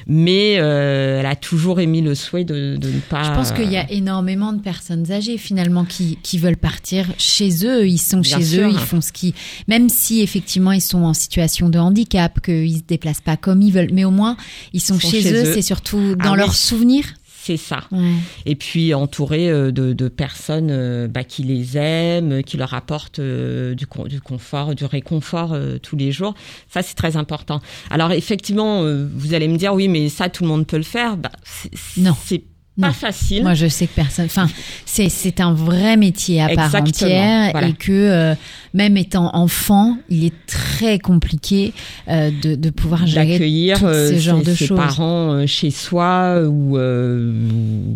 mais 0.09 0.57
euh, 0.59 1.21
elle 1.21 1.27
a 1.27 1.37
toujours 1.37 1.79
émis 1.79 2.01
le 2.03 2.17
souhait 2.17 2.43
de, 2.45 2.77
de 2.77 2.89
ne 2.89 2.99
pas. 2.99 3.23
Je 3.23 3.31
pense 3.31 3.53
qu'il 3.53 3.71
y 3.71 3.77
a 3.77 3.89
énormément 3.93 4.53
de 4.53 4.61
personnes 4.61 5.13
âgées 5.13 5.39
finalement 5.39 5.85
qui, 5.85 6.19
qui 6.23 6.39
veulent 6.39 6.57
partir 6.57 7.07
chez 7.17 7.65
eux. 7.65 7.87
Ils 7.87 7.99
sont 7.99 8.19
Bien 8.21 8.39
chez 8.39 8.45
sûr. 8.45 8.67
eux, 8.67 8.71
ils 8.73 8.79
font 8.79 9.01
ce 9.01 9.13
qui, 9.13 9.35
même 9.69 9.89
si 9.89 10.21
effectivement 10.21 10.73
ils 10.73 10.81
sont 10.81 11.05
en 11.05 11.15
situation 11.15 11.69
de 11.69 11.79
handicap, 11.79 12.41
qu'ils 12.41 12.79
se 12.79 12.83
déplacent 12.83 13.21
pas 13.21 13.37
comme 13.37 13.63
ils 13.63 13.73
veulent, 13.73 13.91
mais 13.93 14.05
au 14.05 14.11
moins 14.11 14.37
ils 14.73 14.81
sont, 14.81 14.97
Ils 14.97 15.01
sont 15.01 15.11
chez, 15.11 15.23
chez 15.23 15.33
eux. 15.33 15.47
eux. 15.47 15.53
C'est 15.55 15.63
surtout 15.63 16.17
dans 16.17 16.33
Ah 16.33 16.37
leurs 16.37 16.49
oui. 16.51 16.55
souvenirs. 16.57 17.05
C'est 17.45 17.57
ça. 17.57 17.81
Ouais. 17.91 18.13
Et 18.47 18.55
puis 18.55 18.95
entourée 18.95 19.51
euh, 19.51 19.73
de, 19.73 19.93
de 19.95 20.07
personnes 20.07 20.69
euh, 20.71 21.09
bah, 21.09 21.25
qui 21.25 21.43
les 21.43 21.77
aiment, 21.77 22.45
qui 22.45 22.57
leur 22.57 22.73
apportent 22.73 23.19
euh, 23.19 23.75
du, 23.75 23.85
du 24.07 24.21
confort, 24.21 24.77
du 24.77 24.85
réconfort 24.85 25.57
tous 25.83 25.97
les 25.97 26.13
jours. 26.13 26.35
Ça, 26.69 26.83
c'est 26.83 26.95
très 26.95 27.17
important. 27.17 27.61
Alors 27.91 28.13
effectivement, 28.13 28.85
vous 28.85 29.35
allez 29.35 29.49
me 29.49 29.57
dire, 29.57 29.75
oui, 29.75 29.89
mais 29.89 30.09
ça, 30.09 30.29
tout 30.29 30.45
le 30.45 30.49
monde 30.51 30.67
peut 30.69 30.77
le 30.77 30.83
faire. 30.85 31.17
Bah, 31.17 31.33
c'est- 31.43 32.01
Non. 32.01 32.15
C'est 32.25 32.45
pas 32.81 32.87
Non. 32.89 32.93
facile. 32.93 33.43
Moi, 33.43 33.55
je 33.55 33.67
sais 33.67 33.87
que 33.87 33.95
personne. 33.95 34.25
Enfin, 34.27 34.47
c'est 34.87 35.09
c'est 35.09 35.41
un 35.41 35.53
vrai 35.53 35.97
métier 35.97 36.41
à 36.41 36.49
part 36.49 36.67
Exactement, 36.67 37.11
entière 37.11 37.51
voilà. 37.53 37.69
et 37.69 37.73
que 37.75 37.93
euh, 37.93 38.35
même 38.75 38.97
étant 38.97 39.35
enfant, 39.37 39.97
il 40.09 40.25
est 40.25 40.33
très 40.47 40.99
compliqué 40.99 41.75
euh, 42.09 42.31
de, 42.43 42.55
de 42.55 42.71
pouvoir 42.71 43.07
gérer 43.07 43.39
euh, 43.83 44.09
ces 44.09 44.19
genres 44.21 44.41
ses, 44.41 44.51
de 44.51 44.55
ses 44.55 44.67
choses. 44.67 44.77
parents 44.79 45.33
euh, 45.33 45.47
chez 45.47 45.71
soi 45.71 46.43
ou, 46.49 46.79
euh, 46.79 47.33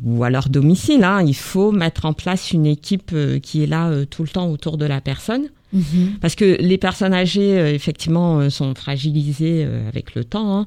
ou 0.04 0.22
à 0.24 0.30
leur 0.30 0.48
domicile. 0.48 1.04
hein. 1.04 1.22
Il 1.26 1.34
faut 1.36 1.72
mettre 1.72 2.04
en 2.04 2.12
place 2.12 2.52
une 2.52 2.66
équipe 2.66 3.14
qui 3.42 3.62
est 3.62 3.66
là 3.66 3.90
tout 4.10 4.22
le 4.22 4.28
temps 4.28 4.48
autour 4.48 4.76
de 4.76 4.84
la 4.84 5.00
personne. 5.00 5.44
Mhm. 5.72 6.18
Parce 6.20 6.34
que 6.36 6.56
les 6.60 6.78
personnes 6.78 7.12
âgées, 7.12 7.58
euh, 7.58 7.72
effectivement, 7.74 8.38
euh, 8.38 8.50
sont 8.50 8.74
fragilisées 8.74 9.64
euh, 9.66 9.88
avec 9.88 10.14
le 10.14 10.24
temps. 10.24 10.60
hein. 10.60 10.66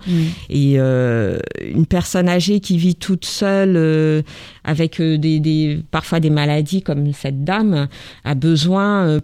Et 0.49 0.75
une 0.77 1.85
personne 1.87 2.27
âgée 2.29 2.59
qui 2.59 2.77
vit 2.77 2.95
toute 2.95 3.25
seule, 3.25 4.23
avec 4.63 5.01
des, 5.01 5.39
des, 5.39 5.79
parfois 5.91 6.19
des 6.19 6.29
maladies 6.29 6.81
comme 6.81 7.11
cette 7.13 7.43
dame, 7.43 7.87
a 8.23 8.35
besoin 8.35 9.19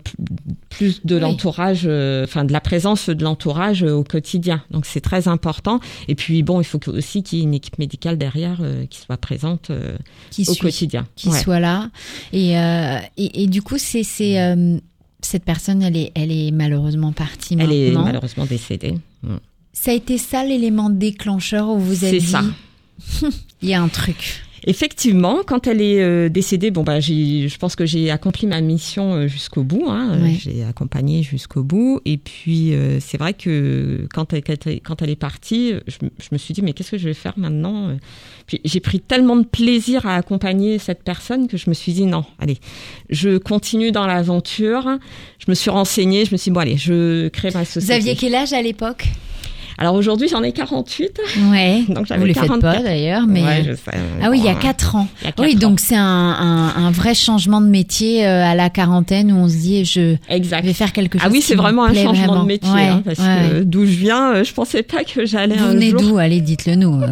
plus 0.69 1.01
de 1.05 1.15
Oui. 1.15 1.21
l'entourage, 1.21 1.85
enfin 2.23 2.45
de 2.45 2.51
la 2.53 2.61
présence 2.61 3.09
de 3.09 3.23
l'entourage 3.23 3.83
au 3.83 4.03
quotidien. 4.03 4.63
Donc 4.71 4.85
c'est 4.85 5.01
très 5.01 5.27
important. 5.27 5.79
Et 6.07 6.15
puis 6.15 6.41
bon, 6.43 6.61
il 6.61 6.65
faut 6.65 6.79
aussi 6.89 7.23
qu'il 7.23 7.39
y 7.39 7.41
ait 7.41 7.45
une 7.45 7.53
équipe 7.53 7.79
médicale 7.79 8.17
derrière 8.17 8.61
qui 8.89 8.99
soit 8.99 9.17
présente 9.17 9.71
Qui 10.31 10.43
au 10.47 10.53
suit, 10.53 10.61
quotidien. 10.61 11.05
qui 11.15 11.29
Ouais. 11.29 11.39
soit 11.39 11.59
là. 11.59 11.89
Et, 12.33 12.51
et, 13.17 13.43
et 13.43 13.47
du 13.47 13.61
coup, 13.61 13.77
c'est 13.77 14.03
euh, 14.39 14.77
cette 15.25 15.43
personne, 15.43 15.81
elle 15.83 15.97
est, 15.97 16.11
elle 16.15 16.31
est 16.31 16.51
malheureusement 16.51 17.11
partie 17.11 17.55
Elle 17.59 17.71
est 17.71 17.85
maintenant. 17.87 18.05
malheureusement 18.05 18.45
décédée. 18.45 18.95
Mm. 19.23 19.35
Ça 19.73 19.91
a 19.91 19.93
été 19.93 20.17
ça 20.17 20.45
l'élément 20.45 20.89
déclencheur 20.89 21.69
où 21.69 21.79
vous 21.79 22.05
êtes 22.05 22.11
C'est 22.11 22.19
dit, 22.19 22.25
ça. 22.27 22.43
il 23.61 23.69
y 23.69 23.73
a 23.73 23.81
un 23.81 23.87
truc. 23.89 24.44
Effectivement, 24.67 25.41
quand 25.45 25.67
elle 25.67 25.79
est 25.81 26.01
euh, 26.01 26.27
décédée, 26.27 26.71
bon 26.71 26.83
bah 26.83 26.99
je 26.99 27.55
pense 27.57 27.75
que 27.75 27.85
j'ai 27.85 28.09
accompli 28.09 28.47
ma 28.47 28.61
mission 28.61 29.13
euh, 29.13 29.27
jusqu'au 29.27 29.63
bout. 29.63 29.85
Hein, 29.87 30.13
Euh, 30.13 30.23
Ouais. 30.23 30.37
J'ai 30.39 30.63
accompagné 30.63 31.21
jusqu'au 31.23 31.61
bout. 31.63 32.01
Et 32.05 32.17
puis 32.17 32.73
euh, 32.73 32.99
c'est 32.99 33.17
vrai 33.17 33.33
que 33.33 34.07
quand 34.13 34.33
elle, 34.33 34.41
quand 34.83 35.01
est 35.03 35.15
partie, 35.15 35.73
je, 35.87 35.97
me- 36.05 36.11
je 36.19 36.29
me 36.31 36.37
suis 36.37 36.53
dit 36.55 36.61
mais 36.63 36.73
qu'est-ce 36.73 36.91
que 36.91 36.97
je 36.97 37.05
vais 37.07 37.13
faire 37.13 37.33
maintenant 37.37 37.95
j'ai 38.63 38.79
pris 38.79 38.99
tellement 38.99 39.35
de 39.37 39.43
plaisir 39.45 40.05
à 40.05 40.15
accompagner 40.17 40.77
cette 40.77 41.01
personne 41.01 41.47
que 41.47 41.57
je 41.57 41.67
me 41.67 41.73
suis 41.73 41.93
dit 41.93 42.05
non, 42.05 42.25
allez, 42.37 42.57
je 43.09 43.39
continue 43.39 43.91
dans 43.91 44.05
l'aventure. 44.05 44.99
Je 45.39 45.45
me 45.49 45.55
suis 45.55 45.71
renseignée, 45.71 46.25
je 46.25 46.31
me 46.31 46.37
suis 46.37 46.51
dit 46.51 46.53
bon 46.53 46.59
allez, 46.59 46.77
je 46.77 47.27
crée 47.29 47.49
ma 47.55 47.61
Vous 47.61 47.65
société. 47.65 47.93
aviez 47.93 48.15
quel 48.15 48.35
âge 48.35 48.53
à 48.53 48.61
l'époque? 48.61 49.05
Alors 49.77 49.95
aujourd'hui 49.95 50.27
j'en 50.29 50.41
ai 50.43 50.51
48. 50.53 51.19
Ouais. 51.51 51.83
Donc 51.89 52.05
j'avais 52.05 52.21
Vous 52.21 52.25
les 52.27 52.33
faites 52.33 52.43
44. 52.47 52.77
pas 52.77 52.83
d'ailleurs, 52.83 53.27
mais. 53.27 53.43
Ouais, 53.43 53.59
euh, 53.61 53.63
je 53.71 53.75
sais. 53.75 53.97
Ah 54.23 54.29
oui, 54.29 54.39
il 54.39 54.45
y 54.45 54.49
a 54.49 54.53
Bon, 54.53 54.59
4 54.61 54.95
ans. 54.95 55.07
a 55.25 55.29
Oui, 55.41 55.55
donc 55.55 55.79
c'est 55.79 55.97
un, 55.97 56.01
un, 56.03 56.85
un 56.85 56.91
vrai 56.91 57.13
changement 57.13 57.59
de 57.61 57.67
métier 57.67 58.25
euh, 58.25 58.43
à 58.45 58.55
la 58.55 58.69
quarantaine 58.69 59.31
où 59.31 59.35
on 59.37 59.49
se 59.49 59.55
dit 59.55 59.83
je 59.85 60.15
Exact. 60.29 60.65
vais 60.65 60.73
faire 60.73 60.93
quelque 60.93 61.17
chose. 61.19 61.27
Ah 61.27 61.31
oui, 61.31 61.41
c'est 61.41 61.55
me 61.55 61.61
vraiment 61.61 61.83
un 61.83 61.93
changement 61.93 62.13
vraiment. 62.27 62.43
de 62.43 62.47
métier, 62.47 62.71
Ouais, 62.71 62.87
hein, 62.87 63.01
parce 63.03 63.19
ouais. 63.19 63.49
que 63.59 63.63
d'où 63.63 63.85
je 63.85 63.91
viens, 63.97 64.35
euh, 64.35 64.43
je 64.43 64.53
pensais 64.53 64.81
pas 64.83 65.03
que 65.03 65.25
j'allais 65.25 65.55
Vous 65.55 65.65
un 65.65 65.71
venez 65.71 65.89
jour. 65.91 66.01
d'où? 66.01 66.17
Allez, 66.17 66.41
dites-le 66.41 66.75
nous. 66.75 66.99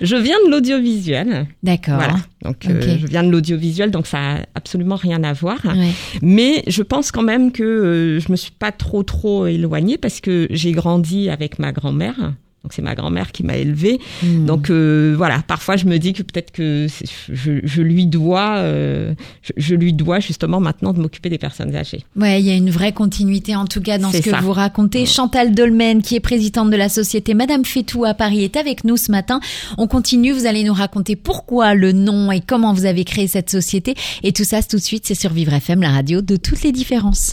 Je 0.00 0.16
viens 0.16 0.36
de 0.46 0.50
l'audiovisuel, 0.50 1.46
D'accord. 1.62 1.96
voilà. 1.96 2.16
Donc 2.42 2.66
euh, 2.66 2.98
je 2.98 3.06
viens 3.06 3.22
de 3.22 3.30
l'audiovisuel, 3.30 3.90
donc 3.90 4.06
ça 4.06 4.18
a 4.18 4.38
absolument 4.54 4.96
rien 4.96 5.22
à 5.24 5.32
voir. 5.32 5.58
Ouais. 5.64 5.90
Mais 6.22 6.62
je 6.66 6.82
pense 6.82 7.12
quand 7.12 7.22
même 7.22 7.52
que 7.52 7.62
euh, 7.62 8.20
je 8.20 8.30
me 8.30 8.36
suis 8.36 8.52
pas 8.52 8.72
trop 8.72 9.02
trop 9.02 9.46
éloignée 9.46 9.98
parce 9.98 10.20
que 10.20 10.46
j'ai 10.50 10.72
grandi 10.72 11.28
avec 11.28 11.58
ma 11.58 11.72
grand-mère. 11.72 12.34
Donc 12.62 12.74
c'est 12.74 12.82
ma 12.82 12.94
grand-mère 12.94 13.32
qui 13.32 13.42
m'a 13.42 13.56
élevée. 13.56 14.00
Hmm. 14.22 14.44
Donc 14.44 14.68
euh, 14.68 15.14
voilà, 15.16 15.42
parfois 15.46 15.76
je 15.76 15.86
me 15.86 15.98
dis 15.98 16.12
que 16.12 16.22
peut-être 16.22 16.50
que 16.50 16.86
je, 17.32 17.52
je 17.62 17.82
lui 17.82 18.06
dois, 18.06 18.56
euh, 18.58 19.14
je, 19.42 19.52
je 19.56 19.74
lui 19.74 19.94
dois 19.94 20.20
justement 20.20 20.60
maintenant 20.60 20.92
de 20.92 21.00
m'occuper 21.00 21.30
des 21.30 21.38
personnes 21.38 21.74
âgées. 21.74 22.04
Ouais, 22.16 22.40
il 22.40 22.46
y 22.46 22.50
a 22.50 22.54
une 22.54 22.70
vraie 22.70 22.92
continuité 22.92 23.56
en 23.56 23.64
tout 23.64 23.80
cas 23.80 23.96
dans 23.96 24.12
ce 24.12 24.18
que 24.18 24.30
ça. 24.30 24.40
vous 24.40 24.52
racontez. 24.52 25.06
Chantal 25.06 25.54
Dolmen, 25.54 26.02
qui 26.02 26.16
est 26.16 26.20
présidente 26.20 26.70
de 26.70 26.76
la 26.76 26.90
société 26.90 27.32
Madame 27.32 27.64
Fétou 27.64 28.04
à 28.04 28.12
Paris, 28.12 28.44
est 28.44 28.56
avec 28.56 28.84
nous 28.84 28.98
ce 28.98 29.10
matin. 29.10 29.40
On 29.78 29.86
continue, 29.86 30.32
vous 30.32 30.46
allez 30.46 30.64
nous 30.64 30.74
raconter 30.74 31.16
pourquoi 31.16 31.74
le 31.74 31.92
nom 31.92 32.30
et 32.30 32.40
comment 32.40 32.74
vous 32.74 32.84
avez 32.84 33.04
créé 33.04 33.26
cette 33.26 33.50
société. 33.50 33.94
Et 34.22 34.32
tout 34.32 34.44
ça, 34.44 34.62
tout 34.62 34.76
de 34.76 34.82
suite, 34.82 35.04
c'est 35.06 35.14
sur 35.14 35.32
Vivre 35.32 35.54
FM, 35.54 35.80
la 35.80 35.90
radio 35.90 36.20
de 36.20 36.36
toutes 36.36 36.62
les 36.62 36.72
différences. 36.72 37.32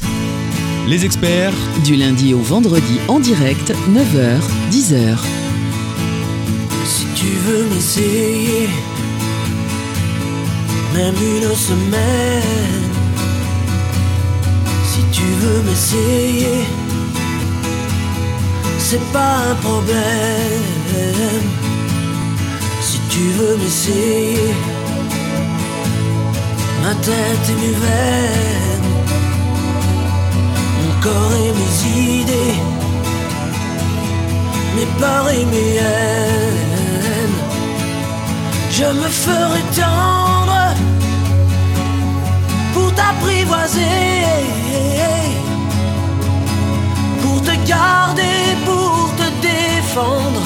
Les 0.88 1.04
experts 1.04 1.54
Du 1.84 1.96
lundi 1.96 2.34
au 2.34 2.40
vendredi 2.40 2.98
en 3.10 3.20
direct, 3.20 3.74
9h, 3.90 4.40
10h. 4.72 5.18
Si 6.86 7.06
tu 7.14 7.26
veux 7.26 7.66
m'essayer, 7.66 8.70
même 10.96 11.16
une 11.16 11.56
semaine. 11.56 12.88
Si 14.86 15.02
tu 15.12 15.24
veux 15.42 15.62
m'essayer, 15.64 16.64
c'est 18.80 19.04
pas 19.12 19.40
un 19.52 19.56
problème. 19.56 19.98
Si 22.80 23.00
tu 23.10 23.24
veux 23.38 23.58
m'essayer, 23.58 24.54
ma 26.82 26.96
tête 26.96 27.50
veines, 27.84 28.77
mon 28.77 28.77
et 31.44 31.52
mes 31.60 32.22
idées 32.22 32.78
mes 34.78 34.86
peurs 35.00 35.30
et 35.30 35.46
mes 35.54 35.76
haines. 35.78 37.40
Je 38.78 38.88
me 39.00 39.10
ferai 39.26 39.62
tendre 39.82 40.62
pour 42.74 42.90
t'apprivoiser, 42.94 44.26
pour 47.22 47.42
te 47.42 47.56
garder, 47.68 48.40
pour 48.68 49.00
te 49.20 49.28
défendre. 49.50 50.44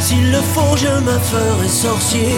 S'il 0.00 0.30
le 0.30 0.42
faut, 0.52 0.74
je 0.84 0.94
me 1.08 1.16
ferai 1.32 1.68
sorcier. 1.68 2.36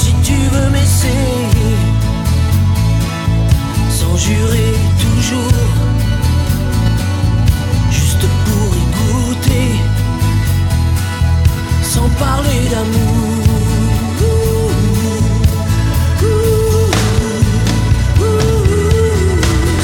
Si 0.00 0.12
tu 0.28 0.38
veux 0.52 0.70
m'essayer, 0.70 1.76
sans 3.98 4.16
jurer 4.16 4.72
toujours, 5.04 5.75
sans 11.82 12.08
parler 12.18 12.60
d'amour. 12.70 13.44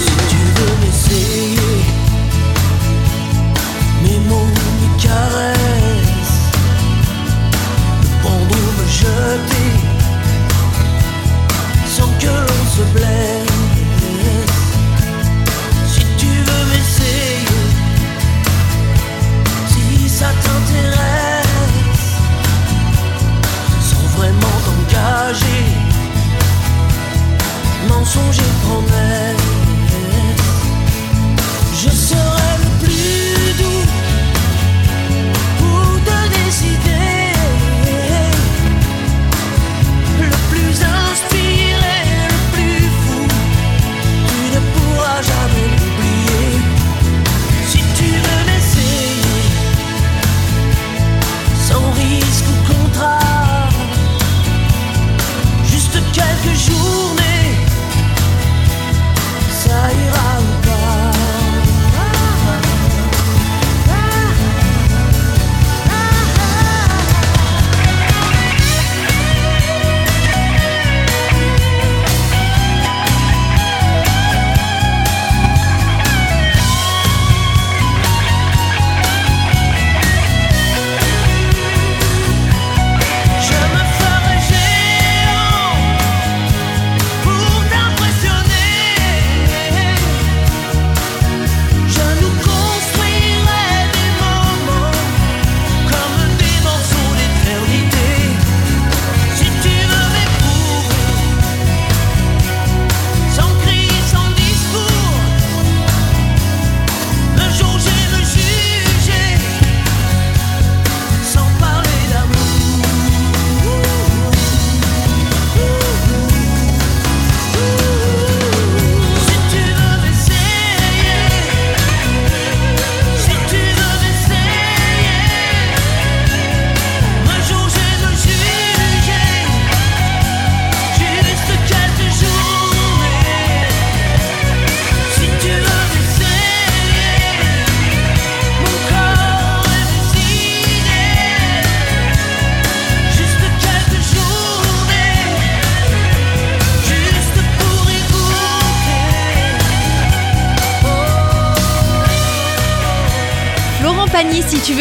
Si 0.05 0.15
tu 0.31 0.41
veux 0.57 0.75
m'essayer, 0.81 1.77
mes 4.03 4.19
mots, 4.29 4.53
mes 4.81 5.03
caresses, 5.03 6.41
prendre 8.23 8.55
ou 8.61 8.71
me 8.79 8.87
jeter, 9.01 9.73
sans 11.97 12.11
que 12.21 12.33
l'on 12.47 12.65
se 12.77 12.85
blesse. 12.95 13.42
ça 20.23 20.31
t'intéresse 20.45 21.47
Sans 23.89 24.07
vraiment 24.17 24.57
t'engager. 24.67 25.65
Mensonges 27.89 28.39
et 28.49 28.55
promesses. 28.65 29.49
Je 31.81 31.91
serai 31.91 32.62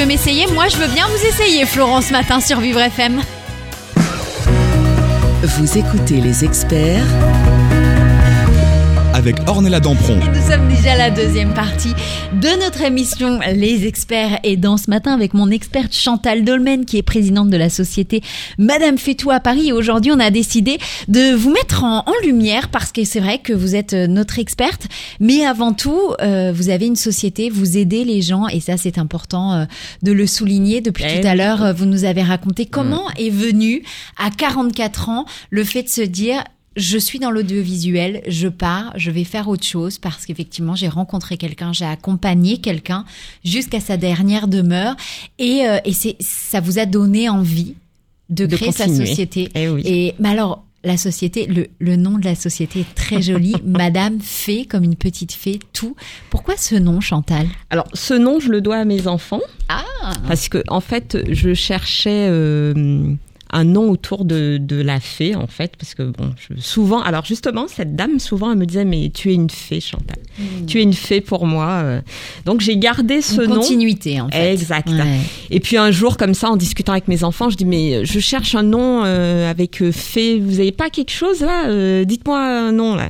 m'essayer. 0.05 0.47
Moi, 0.47 0.67
je 0.67 0.77
veux 0.77 0.87
bien 0.87 1.05
vous 1.07 1.25
essayer, 1.25 1.65
Florence 1.65 2.11
Matin 2.11 2.39
sur 2.39 2.59
Vivre 2.59 2.79
FM. 2.79 3.21
Vous 5.43 5.77
écoutez 5.77 6.21
les 6.21 6.45
experts 6.45 7.05
avec 9.21 9.47
Ornella 9.47 9.79
Dampron. 9.79 10.19
Et 10.19 10.29
nous 10.29 10.49
sommes 10.49 10.67
déjà 10.67 10.93
à 10.93 10.97
la 10.97 11.11
deuxième 11.11 11.53
partie 11.53 11.93
de 12.33 12.59
notre 12.59 12.81
émission 12.81 13.39
Les 13.53 13.85
Experts. 13.85 14.39
Et 14.43 14.57
dans 14.57 14.77
ce 14.77 14.89
matin, 14.89 15.13
avec 15.13 15.35
mon 15.35 15.51
experte 15.51 15.93
Chantal 15.93 16.43
Dolmen, 16.43 16.85
qui 16.85 16.97
est 16.97 17.03
présidente 17.03 17.51
de 17.51 17.57
la 17.57 17.69
société 17.69 18.23
Madame 18.57 18.97
Fétou 18.97 19.29
à 19.29 19.39
Paris. 19.39 19.67
Et 19.67 19.73
aujourd'hui, 19.73 20.11
on 20.11 20.19
a 20.19 20.31
décidé 20.31 20.79
de 21.07 21.35
vous 21.35 21.51
mettre 21.51 21.83
en, 21.83 21.99
en 21.99 22.13
lumière 22.23 22.69
parce 22.69 22.91
que 22.91 23.03
c'est 23.03 23.19
vrai 23.19 23.37
que 23.37 23.53
vous 23.53 23.75
êtes 23.75 23.93
euh, 23.93 24.07
notre 24.07 24.39
experte. 24.39 24.87
Mais 25.19 25.45
avant 25.45 25.73
tout, 25.73 26.01
euh, 26.21 26.51
vous 26.51 26.69
avez 26.69 26.87
une 26.87 26.95
société, 26.95 27.51
vous 27.51 27.77
aidez 27.77 28.03
les 28.03 28.23
gens. 28.23 28.47
Et 28.47 28.59
ça, 28.59 28.75
c'est 28.77 28.97
important 28.97 29.53
euh, 29.53 29.65
de 30.01 30.13
le 30.13 30.25
souligner. 30.25 30.81
Depuis 30.81 31.05
Eh 31.07 31.21
tout 31.21 31.27
à 31.27 31.35
l'heure, 31.35 31.75
vous 31.75 31.85
nous 31.85 32.05
avez 32.05 32.23
raconté 32.23 32.65
comment 32.65 33.05
est 33.19 33.29
venu 33.29 33.83
à 34.17 34.31
44 34.31 35.09
ans 35.09 35.25
le 35.51 35.63
fait 35.63 35.83
de 35.83 35.89
se 35.89 36.01
dire 36.01 36.43
je 36.75 36.97
suis 36.97 37.19
dans 37.19 37.31
l'audiovisuel, 37.31 38.21
je 38.27 38.47
pars, 38.47 38.93
je 38.95 39.11
vais 39.11 39.23
faire 39.23 39.47
autre 39.47 39.65
chose 39.65 39.97
parce 39.97 40.25
qu'effectivement 40.25 40.75
j'ai 40.75 40.87
rencontré 40.87 41.37
quelqu'un, 41.37 41.73
j'ai 41.73 41.85
accompagné 41.85 42.59
quelqu'un 42.59 43.05
jusqu'à 43.43 43.79
sa 43.79 43.97
dernière 43.97 44.47
demeure 44.47 44.95
et, 45.37 45.65
euh, 45.67 45.79
et 45.83 45.93
c'est 45.93 46.15
ça 46.19 46.61
vous 46.61 46.79
a 46.79 46.85
donné 46.85 47.29
envie 47.29 47.75
de, 48.29 48.45
De 48.45 48.55
créer 48.55 48.71
sa 48.71 48.87
société. 48.87 49.49
Eh 49.55 49.67
oui. 49.67 49.81
Et 49.85 50.15
mais 50.19 50.29
alors 50.29 50.63
la 50.83 50.97
société, 50.97 51.45
le, 51.45 51.67
le 51.79 51.95
nom 51.95 52.17
de 52.17 52.25
la 52.25 52.35
société 52.35 52.79
est 52.81 52.95
très 52.95 53.21
joli, 53.21 53.53
Madame 53.63 54.19
Fée 54.19 54.65
comme 54.65 54.83
une 54.83 54.95
petite 54.95 55.31
fée, 55.31 55.59
tout. 55.73 55.95
Pourquoi 56.29 56.57
ce 56.57 56.75
nom, 56.75 57.01
Chantal? 57.01 57.47
Alors, 57.69 57.87
ce 57.93 58.13
nom, 58.13 58.39
je 58.39 58.49
le 58.49 58.61
dois 58.61 58.77
à 58.77 58.85
mes 58.85 59.07
enfants. 59.07 59.41
Ah, 59.69 59.83
Parce 60.27 60.49
que, 60.49 60.63
en 60.69 60.81
fait, 60.81 61.17
je 61.29 61.53
cherchais 61.53 62.27
euh, 62.29 63.13
un 63.51 63.63
nom 63.65 63.89
autour 63.89 64.25
de, 64.25 64.57
de 64.59 64.81
la 64.81 64.99
fée, 64.99 65.35
en 65.35 65.47
fait. 65.47 65.73
Parce 65.77 65.93
que, 65.95 66.03
bon, 66.03 66.33
je- 66.37 66.59
souvent. 66.61 67.01
Alors, 67.01 67.25
justement, 67.25 67.67
cette 67.67 67.95
dame, 67.95 68.19
souvent, 68.19 68.51
elle 68.51 68.57
me 68.57 68.65
disait 68.65 68.85
Mais 68.85 69.09
tu 69.13 69.31
es 69.31 69.33
une 69.33 69.49
fée, 69.49 69.79
Chantal. 69.81 70.17
Tu 70.67 70.79
es 70.79 70.83
une 70.83 70.93
fée 70.93 71.21
pour 71.21 71.45
moi. 71.45 71.67
euh. 71.83 72.01
Donc, 72.45 72.61
j'ai 72.61 72.77
gardé 72.77 73.21
ce 73.21 73.41
une 73.41 73.49
nom. 73.49 73.55
continuité 73.55 74.19
en 74.21 74.29
fait. 74.29 74.53
Exact. 74.53 74.89
Ouais. 74.89 75.19
Et 75.49 75.59
puis 75.59 75.77
un 75.77 75.91
jour, 75.91 76.17
comme 76.17 76.33
ça, 76.33 76.49
en 76.49 76.55
discutant 76.57 76.93
avec 76.93 77.07
mes 77.07 77.23
enfants, 77.23 77.49
je 77.49 77.57
dis 77.57 77.65
mais 77.65 78.05
je 78.05 78.19
cherche 78.19 78.55
un 78.55 78.63
nom 78.63 79.03
euh, 79.05 79.49
avec 79.49 79.81
euh, 79.81 79.91
fée. 79.91 80.39
Vous 80.39 80.59
avez 80.59 80.71
pas 80.71 80.89
quelque 80.89 81.11
chose 81.11 81.41
là 81.41 81.67
Euh, 81.67 82.05
Dites-moi 82.05 82.39
un 82.39 82.71
nom 82.71 82.95
là. 82.95 83.09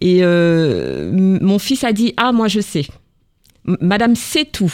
Et 0.00 0.18
euh, 0.22 1.10
mon 1.12 1.58
fils 1.58 1.84
a 1.84 1.92
dit 1.92 2.14
ah 2.16 2.32
moi 2.32 2.48
je 2.48 2.60
sais. 2.60 2.86
Madame 3.80 4.14
sait 4.14 4.44
tout. 4.44 4.72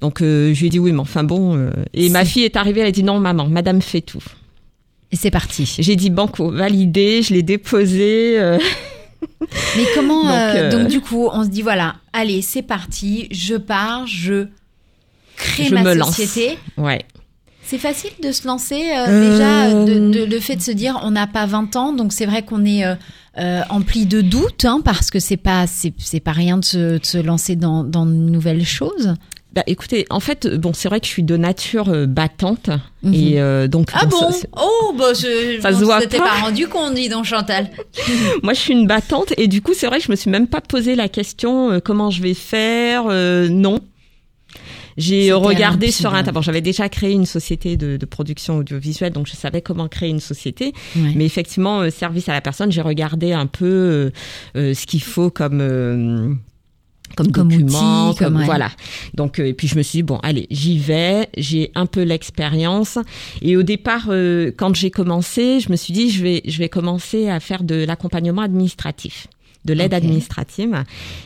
Donc 0.00 0.22
euh, 0.22 0.52
je 0.54 0.60
lui 0.60 0.66
ai 0.66 0.70
dit 0.70 0.78
oui 0.78 0.92
mais 0.92 1.00
enfin 1.00 1.24
bon. 1.24 1.56
euh, 1.56 1.70
Et 1.94 2.08
ma 2.10 2.24
fille 2.24 2.44
est 2.44 2.56
arrivée, 2.56 2.80
elle 2.82 2.86
a 2.88 2.92
dit 2.92 3.02
non 3.02 3.18
maman, 3.18 3.46
Madame 3.48 3.82
fait 3.82 4.00
tout. 4.00 4.22
Et 5.10 5.16
c'est 5.16 5.30
parti. 5.30 5.76
J'ai 5.78 5.96
dit 5.96 6.10
banco, 6.10 6.50
validé, 6.50 7.22
je 7.22 7.32
l'ai 7.34 7.42
déposé. 7.42 8.38
euh, 8.38 8.58
Mais 9.76 9.84
comment 9.94 10.22
Donc, 10.24 10.32
euh, 10.32 10.70
donc 10.70 10.88
du 10.88 11.00
coup 11.00 11.28
on 11.32 11.42
se 11.44 11.48
dit 11.48 11.62
voilà 11.62 11.96
allez 12.12 12.40
c'est 12.42 12.62
parti 12.62 13.26
je 13.32 13.56
pars 13.56 14.06
je 14.06 14.46
crée 15.36 15.64
Je 15.64 15.74
ma 15.74 15.82
me 15.82 15.94
lance. 15.94 16.14
société 16.16 16.56
ouais. 16.76 17.04
c'est 17.64 17.78
facile 17.78 18.10
de 18.22 18.30
se 18.30 18.46
lancer 18.46 18.80
euh, 18.96 19.30
déjà 19.30 19.84
de, 19.84 20.10
de- 20.12 20.24
le 20.24 20.40
fait 20.40 20.54
de 20.56 20.62
se 20.62 20.70
dire 20.70 21.00
on 21.02 21.10
n'a 21.10 21.26
pas 21.26 21.46
20 21.46 21.74
ans 21.76 21.92
donc 21.92 22.12
c'est 22.12 22.26
vrai 22.26 22.42
qu'on 22.42 22.64
est 22.64 22.84
euh, 22.84 22.94
empli 23.70 24.06
de 24.06 24.20
doutes 24.20 24.64
hein, 24.64 24.80
parce 24.84 25.10
que 25.10 25.18
c'est 25.18 25.36
pas 25.36 25.66
c'est 25.66 25.92
c'est 25.98 26.20
pas 26.20 26.32
rien 26.32 26.58
de 26.58 26.64
se, 26.64 26.98
de 26.98 27.04
se 27.04 27.18
lancer 27.18 27.56
dans 27.56 27.82
dans 27.82 28.06
de 28.06 28.12
nouvelles 28.12 28.64
choses 28.66 29.14
Bah 29.58 29.64
écoutez, 29.66 30.06
en 30.08 30.20
fait, 30.20 30.46
bon, 30.56 30.72
c'est 30.72 30.88
vrai 30.88 31.00
que 31.00 31.06
je 31.06 31.10
suis 31.10 31.24
de 31.24 31.36
nature 31.36 31.88
euh, 31.88 32.06
battante 32.06 32.70
Mhm. 33.02 33.12
et 33.14 33.40
euh, 33.40 33.66
donc 33.66 33.88
ah 33.92 34.06
bon, 34.06 34.20
bon 34.20 34.30
ça- 34.30 34.46
oh 34.56 34.94
bah 34.96 35.14
je 35.14 35.58
Ça 35.60 35.70
on 35.72 35.78
se 35.80 35.84
voit 35.84 36.00
pas. 36.00 36.18
pas 36.18 36.40
rendu 36.42 36.68
compte 36.68 36.94
dis 36.94 37.08
donc 37.08 37.24
Chantal 37.24 37.68
Moi, 38.44 38.52
je 38.54 38.60
suis 38.60 38.72
une 38.72 38.86
battante 38.86 39.32
et 39.36 39.48
du 39.48 39.60
coup, 39.60 39.72
c'est 39.74 39.88
vrai 39.88 39.98
que 39.98 40.04
je 40.04 40.12
me 40.12 40.16
suis 40.16 40.30
même 40.30 40.46
pas 40.46 40.60
posé 40.60 40.94
la 40.94 41.08
question 41.08 41.72
euh, 41.72 41.80
comment 41.84 42.10
je 42.12 42.22
vais 42.22 42.34
faire. 42.34 43.06
non. 43.50 43.80
J'ai 44.96 45.32
regardé 45.32 45.90
sur 45.92 46.10
Internet. 46.14 46.34
Bon, 46.34 46.42
j'avais 46.42 46.60
déjà 46.60 46.88
créé 46.88 47.12
une 47.12 47.26
société 47.26 47.76
de, 47.76 47.96
de 47.96 48.06
production 48.06 48.58
audiovisuelle, 48.58 49.12
donc 49.12 49.26
je 49.28 49.34
savais 49.36 49.60
comment 49.62 49.86
créer 49.88 50.08
une 50.08 50.18
société. 50.20 50.72
Ouais. 50.96 51.12
Mais 51.16 51.24
effectivement, 51.24 51.88
service 51.90 52.28
à 52.28 52.32
la 52.32 52.40
personne, 52.40 52.70
j'ai 52.72 52.82
regardé 52.82 53.32
un 53.32 53.46
peu 53.46 54.10
ce 54.54 54.86
qu'il 54.86 55.02
faut 55.02 55.30
comme 55.30 56.38
comme, 57.16 57.32
Comme 57.32 57.48
document, 57.50 58.10
outil, 58.10 58.18
comme, 58.18 58.36
ouais. 58.36 58.44
voilà. 58.44 58.70
Donc 59.14 59.38
euh, 59.38 59.46
et 59.46 59.54
puis 59.54 59.66
je 59.68 59.76
me 59.76 59.82
suis 59.82 59.98
dit 59.98 60.02
bon, 60.02 60.18
allez, 60.22 60.46
j'y 60.50 60.78
vais. 60.78 61.28
J'ai 61.36 61.72
un 61.74 61.86
peu 61.86 62.02
l'expérience. 62.02 62.98
Et 63.42 63.56
au 63.56 63.62
départ, 63.62 64.06
euh, 64.08 64.52
quand 64.56 64.74
j'ai 64.74 64.90
commencé, 64.90 65.60
je 65.60 65.70
me 65.70 65.76
suis 65.76 65.92
dit 65.92 66.10
je 66.10 66.22
vais 66.22 66.42
je 66.46 66.58
vais 66.58 66.68
commencer 66.68 67.28
à 67.28 67.40
faire 67.40 67.64
de 67.64 67.84
l'accompagnement 67.84 68.42
administratif 68.42 69.26
de 69.64 69.74
l'aide 69.74 69.94
administrative 69.94 70.84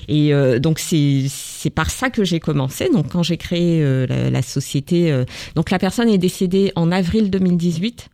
et 0.09 0.35
euh, 0.35 0.59
donc 0.59 0.79
c'est 0.79 1.27
c'est 1.29 1.71
par 1.71 1.90
ça 1.90 2.11
que 2.11 2.25
j'ai 2.25 2.40
commencé 2.40 2.88
donc 2.88 3.11
quand 3.11 3.23
j'ai 3.23 3.37
créé 3.37 3.83
euh, 3.83 4.07
la, 4.07 4.31
la 4.31 4.42
société 4.42 5.12
euh, 5.12 5.25
donc 5.55 5.71
la 5.71 5.79
personne 5.79 6.09
est 6.09 6.18
décédée 6.18 6.73
en 6.75 6.90
avril 6.90 7.31
2018 7.31 8.09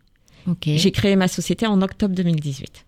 ok 0.49 0.57
j'ai 0.67 0.91
créé 0.91 1.17
ma 1.17 1.29
société 1.29 1.67
en 1.67 1.81
octobre 1.83 2.15
2018 2.15 2.85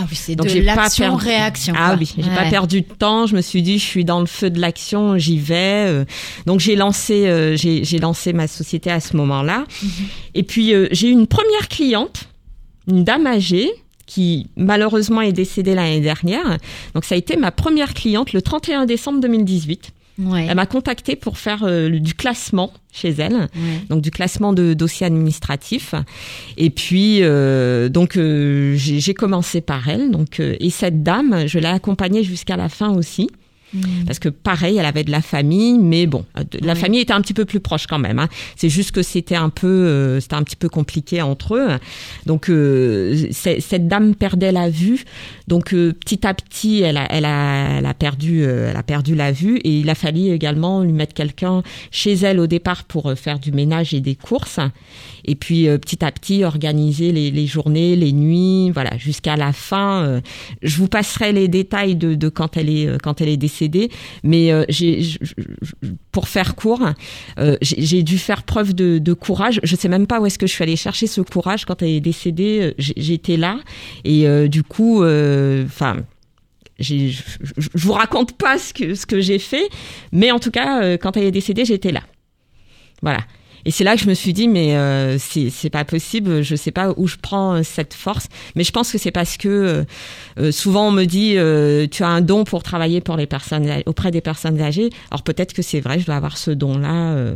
ah 0.00 0.04
oui 0.08 0.16
c'est 0.16 0.36
donc 0.36 0.46
de 0.46 0.52
j'ai 0.52 0.62
pas 0.62 0.76
l'action 0.76 1.18
perdu- 1.18 1.74
ah 1.76 1.96
oui 1.98 2.12
j'ai 2.16 2.22
Ouais. 2.28 2.34
pas 2.34 2.48
perdu 2.48 2.80
de 2.82 2.86
temps 2.86 3.26
je 3.26 3.34
me 3.36 3.40
suis 3.42 3.62
dit 3.62 3.78
je 3.78 3.84
suis 3.84 4.04
dans 4.04 4.20
le 4.20 4.26
feu 4.26 4.48
de 4.48 4.60
l'action 4.60 5.18
j'y 5.18 5.38
vais 5.38 5.86
euh. 5.88 6.04
donc 6.46 6.60
j'ai 6.60 6.76
lancé 6.76 7.26
euh, 7.26 7.56
j'ai 7.56 7.98
lancé 7.98 8.32
ma 8.32 8.46
société 8.46 8.90
à 8.90 9.00
ce 9.00 9.16
moment-là 9.16 9.64
Mhm. 9.82 9.90
et 10.34 10.42
puis 10.44 10.72
euh, 10.72 10.86
j'ai 10.92 11.08
eu 11.08 11.12
une 11.12 11.26
première 11.26 11.68
cliente 11.68 12.28
une 12.86 13.04
dame 13.04 13.26
âgée 13.26 13.68
qui 14.06 14.46
malheureusement 14.56 15.20
est 15.20 15.32
décédée 15.32 15.74
l'année 15.74 16.00
dernière 16.00 16.56
donc 16.94 17.04
ça 17.04 17.14
a 17.14 17.18
été 17.18 17.36
ma 17.36 17.50
première 17.50 17.92
cliente 17.92 18.32
le 18.32 18.40
31 18.40 18.86
décembre 18.86 19.20
2018 19.20 19.90
ouais. 20.18 20.46
elle 20.48 20.56
m'a 20.56 20.66
contactée 20.66 21.16
pour 21.16 21.38
faire 21.38 21.64
euh, 21.64 21.88
du 21.98 22.14
classement 22.14 22.72
chez 22.92 23.10
elle 23.10 23.34
Ouais. 23.34 23.80
donc 23.88 24.00
du 24.02 24.10
classement 24.10 24.52
de 24.52 24.74
dossiers 24.74 25.06
administratifs. 25.06 25.94
Et 26.56 26.70
puis 26.70 27.18
euh, 27.22 27.88
donc 27.88 28.16
euh, 28.16 28.74
j'ai 28.76 29.00
j'ai 29.00 29.14
commencé 29.14 29.60
par 29.60 29.88
elle. 29.88 30.10
Donc 30.10 30.40
euh, 30.40 30.56
et 30.60 30.70
cette 30.70 31.02
dame, 31.02 31.46
je 31.46 31.58
l'ai 31.58 31.66
accompagnée 31.66 32.22
jusqu'à 32.22 32.56
la 32.56 32.68
fin 32.68 32.90
aussi. 32.94 33.28
Mm. 33.74 34.04
Parce 34.06 34.18
que 34.18 34.28
pareil, 34.30 34.78
elle 34.78 34.86
avait 34.86 35.04
de 35.04 35.10
la 35.10 35.20
famille, 35.20 35.78
mais 35.78 36.06
bon, 36.06 36.24
euh, 36.38 36.42
de- 36.50 36.64
la 36.66 36.72
Oui. 36.72 36.78
famille 36.80 37.00
était 37.00 37.12
un 37.12 37.20
petit 37.20 37.34
peu 37.34 37.44
plus 37.44 37.60
proche 37.60 37.86
quand 37.86 37.98
même. 37.98 38.18
Hein. 38.18 38.28
C'est 38.56 38.70
juste 38.70 38.92
que 38.92 39.02
c'était 39.02 39.34
un 39.36 39.50
peu, 39.50 39.66
euh, 39.66 40.20
c'était 40.20 40.36
un 40.36 40.42
petit 40.42 40.56
peu 40.56 40.68
compliqué 40.70 41.20
entre 41.20 41.54
eux. 41.56 41.68
Donc 42.24 42.48
euh, 42.48 43.26
cette 43.32 43.88
dame 43.88 44.14
perdait 44.14 44.52
la 44.52 44.70
vue, 44.70 45.04
donc 45.48 45.74
euh, 45.74 45.92
petit 45.92 46.26
à 46.26 46.32
petit, 46.32 46.80
elle 46.80 46.96
a, 46.96 47.06
elle 47.10 47.26
a, 47.26 47.78
elle 47.78 47.86
a 47.86 47.94
perdu, 47.94 48.42
elle 48.44 48.76
a 48.76 48.82
perdu 48.82 49.14
la 49.14 49.32
vue, 49.32 49.58
et 49.58 49.80
il 49.80 49.90
a 49.90 49.94
fallu 49.94 50.28
également 50.30 50.82
lui 50.82 50.92
mettre 50.92 51.12
quelqu'un 51.14 51.62
chez 51.90 52.14
elle 52.14 52.40
au 52.40 52.46
départ 52.46 52.84
pour 52.84 53.12
faire 53.16 53.38
du 53.38 53.52
ménage 53.52 53.92
et 53.92 54.00
des 54.00 54.14
courses, 54.14 54.60
et 55.26 55.34
puis 55.34 55.66
petit 55.78 56.02
à 56.04 56.10
petit 56.10 56.42
organiser 56.44 57.12
les, 57.12 57.30
les 57.30 57.46
journées, 57.46 57.96
les 57.96 58.12
nuits, 58.12 58.70
voilà, 58.70 58.96
jusqu'à 58.96 59.36
la 59.36 59.52
fin. 59.52 60.20
je 60.62 60.76
vous 60.78 60.88
passerai 60.88 61.32
les 61.32 61.48
détails 61.48 61.96
de, 61.96 62.14
de 62.14 62.28
quand 62.30 62.56
elle 62.56 62.70
est, 62.70 63.00
quand 63.02 63.20
elle 63.20 63.28
est 63.28 63.36
décédée, 63.36 63.57
mais 64.22 64.52
euh, 64.52 64.64
pour 66.12 66.28
faire 66.28 66.54
court, 66.54 66.86
euh, 67.38 67.56
j'ai 67.60 68.02
dû 68.02 68.18
faire 68.18 68.42
preuve 68.42 68.74
de, 68.74 69.12
courage. 69.12 69.60
Je 69.62 69.76
sais 69.76 69.88
même 69.88 70.06
pas 70.06 70.20
où 70.20 70.26
est-ce 70.26 70.38
que 70.38 70.46
je 70.46 70.52
suis 70.52 70.62
allée 70.62 70.76
chercher 70.76 71.06
ce 71.06 71.20
courage 71.20 71.64
quand 71.64 71.82
elle 71.82 71.88
est 71.88 72.00
décédée. 72.00 72.60
euh, 72.60 72.74
J'étais 72.78 73.36
là 73.36 73.58
et 74.04 74.48
du 74.48 74.62
coup, 74.62 74.98
enfin. 74.98 75.96
je, 76.78 77.12
vous 77.74 77.92
raconte 77.92 78.36
pas 78.36 78.58
ce 78.58 79.06
que 79.06 79.20
j'ai 79.20 79.38
fait, 79.38 79.68
mais 80.12 80.30
en 80.30 80.38
tout 80.38 80.50
cas, 80.50 80.96
quand 80.98 81.16
elle 81.16 81.24
est 81.24 81.30
décédée, 81.30 81.64
j'étais 81.64 81.92
là. 81.92 82.02
Voilà. 83.02 83.20
Et 83.68 83.70
c'est 83.70 83.84
là 83.84 83.96
que 83.96 84.00
je 84.00 84.08
me 84.08 84.14
suis 84.14 84.32
dit, 84.32 84.48
mais 84.48 84.78
euh, 84.78 85.18
c'est 85.18 85.68
pas 85.68 85.84
possible. 85.84 86.40
Je 86.40 86.56
sais 86.56 86.70
pas 86.70 86.94
où 86.96 87.06
je 87.06 87.16
prends 87.20 87.56
euh, 87.56 87.62
cette 87.62 87.92
force, 87.92 88.28
mais 88.56 88.64
je 88.64 88.72
pense 88.72 88.90
que 88.90 88.96
c'est 88.96 89.10
parce 89.10 89.36
que 89.36 89.46
euh, 89.46 89.84
euh, 90.40 90.52
souvent 90.52 90.88
on 90.88 90.90
me 90.90 91.04
dit, 91.04 91.36
tu 91.90 92.02
as 92.02 92.08
un 92.08 92.22
don 92.22 92.44
pour 92.44 92.62
travailler 92.62 93.02
pour 93.02 93.18
les 93.18 93.26
personnes 93.26 93.70
auprès 93.84 94.10
des 94.10 94.22
personnes 94.22 94.58
âgées. 94.62 94.88
Alors 95.10 95.22
peut-être 95.22 95.52
que 95.52 95.60
c'est 95.60 95.80
vrai, 95.80 96.00
je 96.00 96.06
dois 96.06 96.14
avoir 96.14 96.38
ce 96.38 96.50
don-là. 96.50 97.34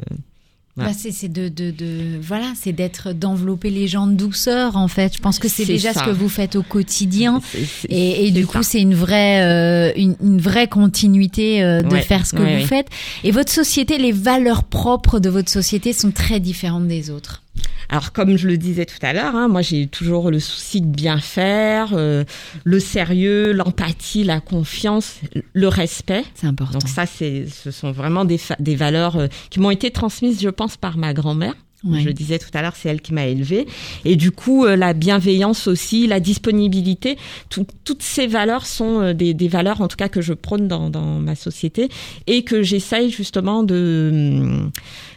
Bah, 0.74 0.92
c'est 0.94 1.28
de, 1.30 1.50
de, 1.50 1.70
de 1.70 2.18
voilà, 2.22 2.46
c'est 2.58 2.72
d'être 2.72 3.12
d'envelopper 3.12 3.68
les 3.68 3.88
gens 3.88 4.06
de 4.06 4.14
douceur 4.14 4.76
en 4.78 4.88
fait. 4.88 5.14
Je 5.14 5.20
pense 5.20 5.38
que 5.38 5.46
c'est 5.46 5.66
déjà 5.66 5.92
ça. 5.92 6.00
ce 6.00 6.04
que 6.06 6.10
vous 6.10 6.30
faites 6.30 6.56
au 6.56 6.62
quotidien. 6.62 7.42
Et, 7.90 8.26
et 8.26 8.30
du 8.30 8.46
coup, 8.46 8.62
c'est 8.62 8.80
une 8.80 8.94
vraie, 8.94 9.42
euh, 9.42 9.92
une, 9.96 10.16
une 10.22 10.40
vraie 10.40 10.68
continuité 10.68 11.62
euh, 11.62 11.82
de 11.82 11.88
Ouais, 11.92 12.00
faire 12.00 12.24
ce 12.24 12.32
que 12.34 12.40
ouais, 12.42 12.60
vous 12.62 12.66
faites. 12.66 12.88
Et 13.22 13.32
votre 13.32 13.52
société, 13.52 13.98
les 13.98 14.12
valeurs 14.12 14.64
propres 14.64 15.18
de 15.20 15.28
votre 15.28 15.50
société 15.50 15.92
sont 15.92 16.10
très 16.10 16.40
différentes 16.40 16.88
des 16.88 17.10
autres. 17.10 17.41
Alors, 17.88 18.12
comme 18.12 18.38
je 18.38 18.48
le 18.48 18.56
disais 18.56 18.86
tout 18.86 18.98
à 19.02 19.12
l'heure, 19.12 19.36
hein, 19.36 19.48
moi 19.48 19.60
j'ai 19.60 19.86
toujours 19.86 20.30
le 20.30 20.40
souci 20.40 20.80
de 20.80 20.86
bien 20.86 21.18
faire, 21.18 21.90
euh, 21.92 22.24
le 22.64 22.80
sérieux, 22.80 23.52
l'empathie, 23.52 24.24
la 24.24 24.40
confiance, 24.40 25.20
le 25.52 25.68
respect. 25.68 26.24
C'est 26.34 26.46
important. 26.46 26.78
Donc 26.78 26.88
ça, 26.88 27.04
c'est, 27.04 27.46
ce 27.46 27.70
sont 27.70 27.92
vraiment 27.92 28.24
des, 28.24 28.38
valeurs 28.76 29.16
euh, 29.16 29.26
qui 29.50 29.60
m'ont 29.60 29.70
été 29.70 29.90
transmises, 29.90 30.40
je 30.40 30.48
pense, 30.48 30.78
par 30.78 30.96
ma 30.96 31.12
grand-mère. 31.12 31.54
Ouais. 31.84 32.00
Je 32.00 32.06
le 32.06 32.12
disais 32.12 32.38
tout 32.38 32.48
à 32.54 32.62
l'heure, 32.62 32.76
c'est 32.76 32.88
elle 32.88 33.00
qui 33.00 33.12
m'a 33.12 33.26
élevée. 33.26 33.66
Et 34.04 34.14
du 34.16 34.30
coup, 34.30 34.64
euh, 34.64 34.76
la 34.76 34.92
bienveillance 34.94 35.66
aussi, 35.66 36.06
la 36.06 36.20
disponibilité, 36.20 37.16
tout- 37.48 37.66
toutes 37.84 38.02
ces 38.02 38.26
valeurs 38.26 38.66
sont 38.66 39.00
euh, 39.00 39.12
des, 39.14 39.34
des 39.34 39.48
valeurs, 39.48 39.80
en 39.80 39.88
tout 39.88 39.96
cas, 39.96 40.08
que 40.08 40.20
je 40.20 40.32
prône 40.32 40.68
dans, 40.68 40.90
dans 40.90 41.18
ma 41.18 41.34
société 41.34 41.88
et 42.26 42.44
que 42.44 42.62
j'essaye 42.62 43.10
justement 43.10 43.62
de, 43.64 44.10
hum, 44.42 44.70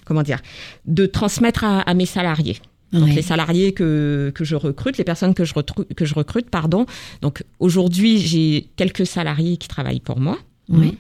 comment 0.06 0.24
dire, 0.24 0.40
de 0.86 1.06
transmettre 1.06 1.64
à, 1.64 1.82
à 1.82 1.94
mes 1.94 2.06
salariés. 2.08 2.58
Donc 2.94 3.10
Ouais. 3.10 3.14
les 3.14 3.22
salariés 3.24 3.74
que, 3.74 4.32
que 4.34 4.44
je 4.46 4.56
recrute, 4.56 4.98
les 4.98 5.04
personnes 5.04 5.34
que 5.34 5.44
je, 5.44 5.54
que 5.96 6.06
je 6.06 6.14
recrute, 6.14 6.50
pardon. 6.50 6.86
Donc 7.22 7.44
aujourd'hui, 7.60 8.20
j'ai 8.20 8.70
quelques 8.76 9.06
salariés 9.06 9.58
qui 9.58 9.68
travaillent 9.68 10.00
pour 10.00 10.20
moi. 10.20 10.38
Oui. 10.70 10.98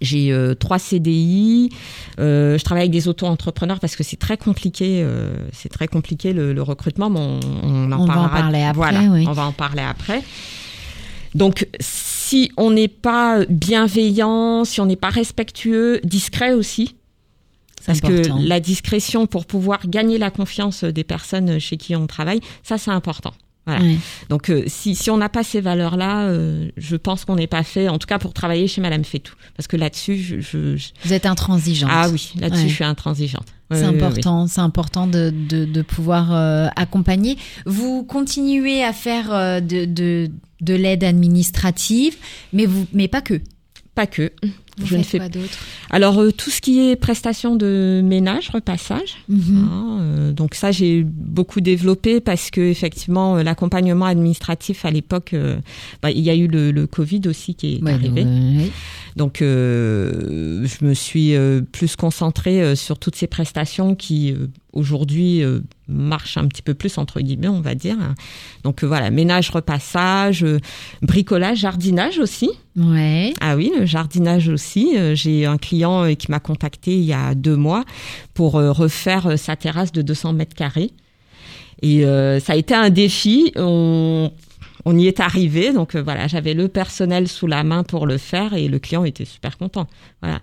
J'ai 0.00 0.32
euh, 0.32 0.54
trois 0.54 0.78
CDI. 0.78 1.70
Euh, 2.18 2.58
je 2.58 2.64
travaille 2.64 2.82
avec 2.82 2.92
des 2.92 3.08
auto-entrepreneurs 3.08 3.80
parce 3.80 3.96
que 3.96 4.02
c'est 4.04 4.16
très 4.18 4.36
compliqué. 4.36 5.00
euh, 5.02 5.34
c'est 5.52 5.68
très 5.68 5.88
compliqué 5.88 6.32
le, 6.32 6.52
le 6.52 6.62
recrutement. 6.62 7.10
Mais 7.10 7.20
on, 7.20 7.40
on 7.62 7.92
en 7.92 8.00
On 8.00 8.06
va 8.06 8.20
en 8.20 8.28
parler 8.28 8.62
après, 8.62 8.72
Voilà, 8.74 9.00
oui. 9.10 9.24
on 9.28 9.32
va 9.32 9.46
en 9.46 9.52
parler 9.52 9.82
après. 9.82 10.22
Donc, 11.34 11.66
si 11.80 12.50
on 12.56 12.70
n'est 12.70 12.88
pas 12.88 13.44
bienveillant, 13.48 14.64
si 14.64 14.80
on 14.80 14.86
n'est 14.86 14.96
pas 14.96 15.10
respectueux, 15.10 16.00
discret 16.04 16.52
aussi, 16.52 16.94
parce 17.86 17.98
important. 17.98 18.38
que 18.38 18.48
la 18.48 18.60
discrétion 18.60 19.26
pour 19.26 19.44
pouvoir 19.46 19.80
gagner 19.88 20.16
la 20.18 20.30
confiance 20.30 20.84
des 20.84 21.04
personnes 21.04 21.58
chez 21.58 21.76
qui 21.76 21.96
on 21.96 22.06
travaille, 22.06 22.40
ça 22.62 22.78
c'est 22.78 22.92
important. 22.92 23.34
Voilà. 23.66 23.82
Ouais. 23.82 23.96
Donc 24.28 24.50
euh, 24.50 24.64
si, 24.66 24.94
si 24.94 25.10
on 25.10 25.16
n'a 25.16 25.28
pas 25.30 25.42
ces 25.42 25.60
valeurs-là, 25.62 26.24
euh, 26.24 26.68
je 26.76 26.96
pense 26.96 27.24
qu'on 27.24 27.36
n'est 27.36 27.46
pas 27.46 27.62
fait, 27.62 27.88
en 27.88 27.98
tout 27.98 28.06
cas 28.06 28.18
pour 28.18 28.34
travailler 28.34 28.68
chez 28.68 28.80
Madame 28.82 29.04
Fétou. 29.04 29.34
Parce 29.56 29.66
que 29.66 29.76
là-dessus, 29.76 30.16
je, 30.18 30.40
je- 30.40 30.76
je- 30.76 30.88
Vous 31.04 31.12
êtes 31.14 31.24
intransigeante. 31.24 31.90
ah 31.92 32.08
oui, 32.10 32.32
là-dessus 32.38 32.62
Ouais. 32.64 32.68
je 32.68 32.74
suis 32.74 32.84
intransigeante. 32.84 33.46
Oui, 33.70 33.78
C'est 33.78 33.84
oui, 33.86 33.92
oui, 33.94 33.98
oui. 34.00 34.04
important, 34.04 34.46
c'est 34.46 34.60
important 34.60 35.06
de, 35.06 35.32
de, 35.48 35.64
de 35.64 35.82
pouvoir 35.82 36.32
euh, 36.34 36.66
accompagner. 36.76 37.38
Vous 37.64 38.04
continuez 38.04 38.84
à 38.84 38.92
faire 38.92 39.30
de, 39.62 39.86
de, 39.86 40.30
de 40.60 40.74
l'aide 40.74 41.02
administrative, 41.02 42.16
mais, 42.52 42.66
vous, 42.66 42.86
mais 42.92 43.08
pas 43.08 43.22
que. 43.22 43.40
Pas 43.94 44.06
que. 44.06 44.30
Vous 44.78 44.86
je 44.86 44.96
ne 44.96 45.02
fais 45.02 45.18
quoi 45.18 45.28
d'autre? 45.28 45.58
Alors 45.90 46.18
euh, 46.20 46.32
tout 46.32 46.50
ce 46.50 46.60
qui 46.60 46.80
est 46.80 46.96
prestation 46.96 47.56
de 47.56 48.00
ménage, 48.04 48.50
repassage. 48.50 49.16
Mhm. 49.28 49.68
hein, 49.70 49.98
euh, 50.00 50.32
donc 50.32 50.54
ça 50.54 50.72
j'ai 50.72 51.04
beaucoup 51.04 51.60
développé 51.60 52.20
parce 52.20 52.50
que 52.50 52.60
effectivement 52.60 53.36
euh, 53.36 53.42
l'accompagnement 53.42 54.06
administratif 54.06 54.84
à 54.84 54.90
l'époque, 54.90 55.32
euh, 55.34 55.56
bah, 56.02 56.10
il 56.10 56.20
y 56.20 56.30
a 56.30 56.34
eu 56.34 56.48
le, 56.48 56.72
le 56.72 56.86
Covid 56.86 57.22
aussi 57.26 57.54
qui 57.54 57.76
est 57.76 57.82
Ouais, 57.82 57.92
arrivé. 57.92 58.26
Donc, 59.16 59.36
je 59.40 60.84
me 60.84 60.92
suis 60.94 61.34
plus 61.70 61.94
concentrée 61.94 62.74
sur 62.74 62.98
toutes 62.98 63.14
ces 63.14 63.28
prestations 63.28 63.94
qui 63.94 64.34
aujourd'hui 64.74 65.42
euh, 65.42 65.60
marchent 65.88 66.36
un 66.36 66.46
petit 66.46 66.62
peu 66.62 66.74
plus 66.74 66.98
entre 66.98 67.20
guillemets, 67.20 67.48
on 67.48 67.60
va 67.60 67.74
dire. 67.74 67.96
Donc 68.64 68.82
euh, 68.82 68.86
voilà, 68.86 69.10
ménage, 69.10 69.50
repassage, 69.50 70.44
euh, 70.44 70.58
bricolage, 71.02 71.58
jardinage 71.58 72.18
aussi. 72.18 72.50
Ouais. 72.76 73.32
Ah 73.40 73.56
oui, 73.56 73.72
le 73.78 73.86
jardinage 73.86 74.48
aussi. 74.64 74.96
Euh, 74.96 75.14
J'ai 75.14 75.44
un 75.46 75.58
client 75.58 76.04
euh, 76.04 76.14
qui 76.14 76.30
m'a 76.30 76.40
contacté 76.40 76.92
il 76.94 77.04
y 77.04 77.12
a 77.12 77.34
deux 77.34 77.56
mois 77.56 77.84
pour 78.32 78.56
euh, 78.56 78.72
refaire 78.72 79.38
sa 79.38 79.56
terrasse 79.56 79.92
de 79.92 80.02
200 80.02 80.32
mètres 80.32 80.56
carrés. 80.56 80.90
Et 81.82 82.04
euh, 82.04 82.40
ça 82.40 82.54
a 82.54 82.56
été 82.56 82.74
un 82.74 82.88
défi. 82.90 83.52
On, 83.56 84.30
on 84.86 84.98
y 84.98 85.06
est 85.06 85.20
arrivé. 85.20 85.72
Donc 85.72 85.94
euh, 85.96 86.02
voilà, 86.02 86.28
j'avais 86.28 86.54
le 86.54 86.68
personnel 86.68 87.28
sous 87.28 87.46
la 87.46 87.62
main 87.62 87.82
pour 87.84 88.06
le 88.06 88.16
faire 88.16 88.54
et 88.54 88.68
le 88.68 88.78
client 88.78 89.04
était 89.04 89.26
super 89.26 89.58
content. 89.58 89.86
Voilà. 90.22 90.40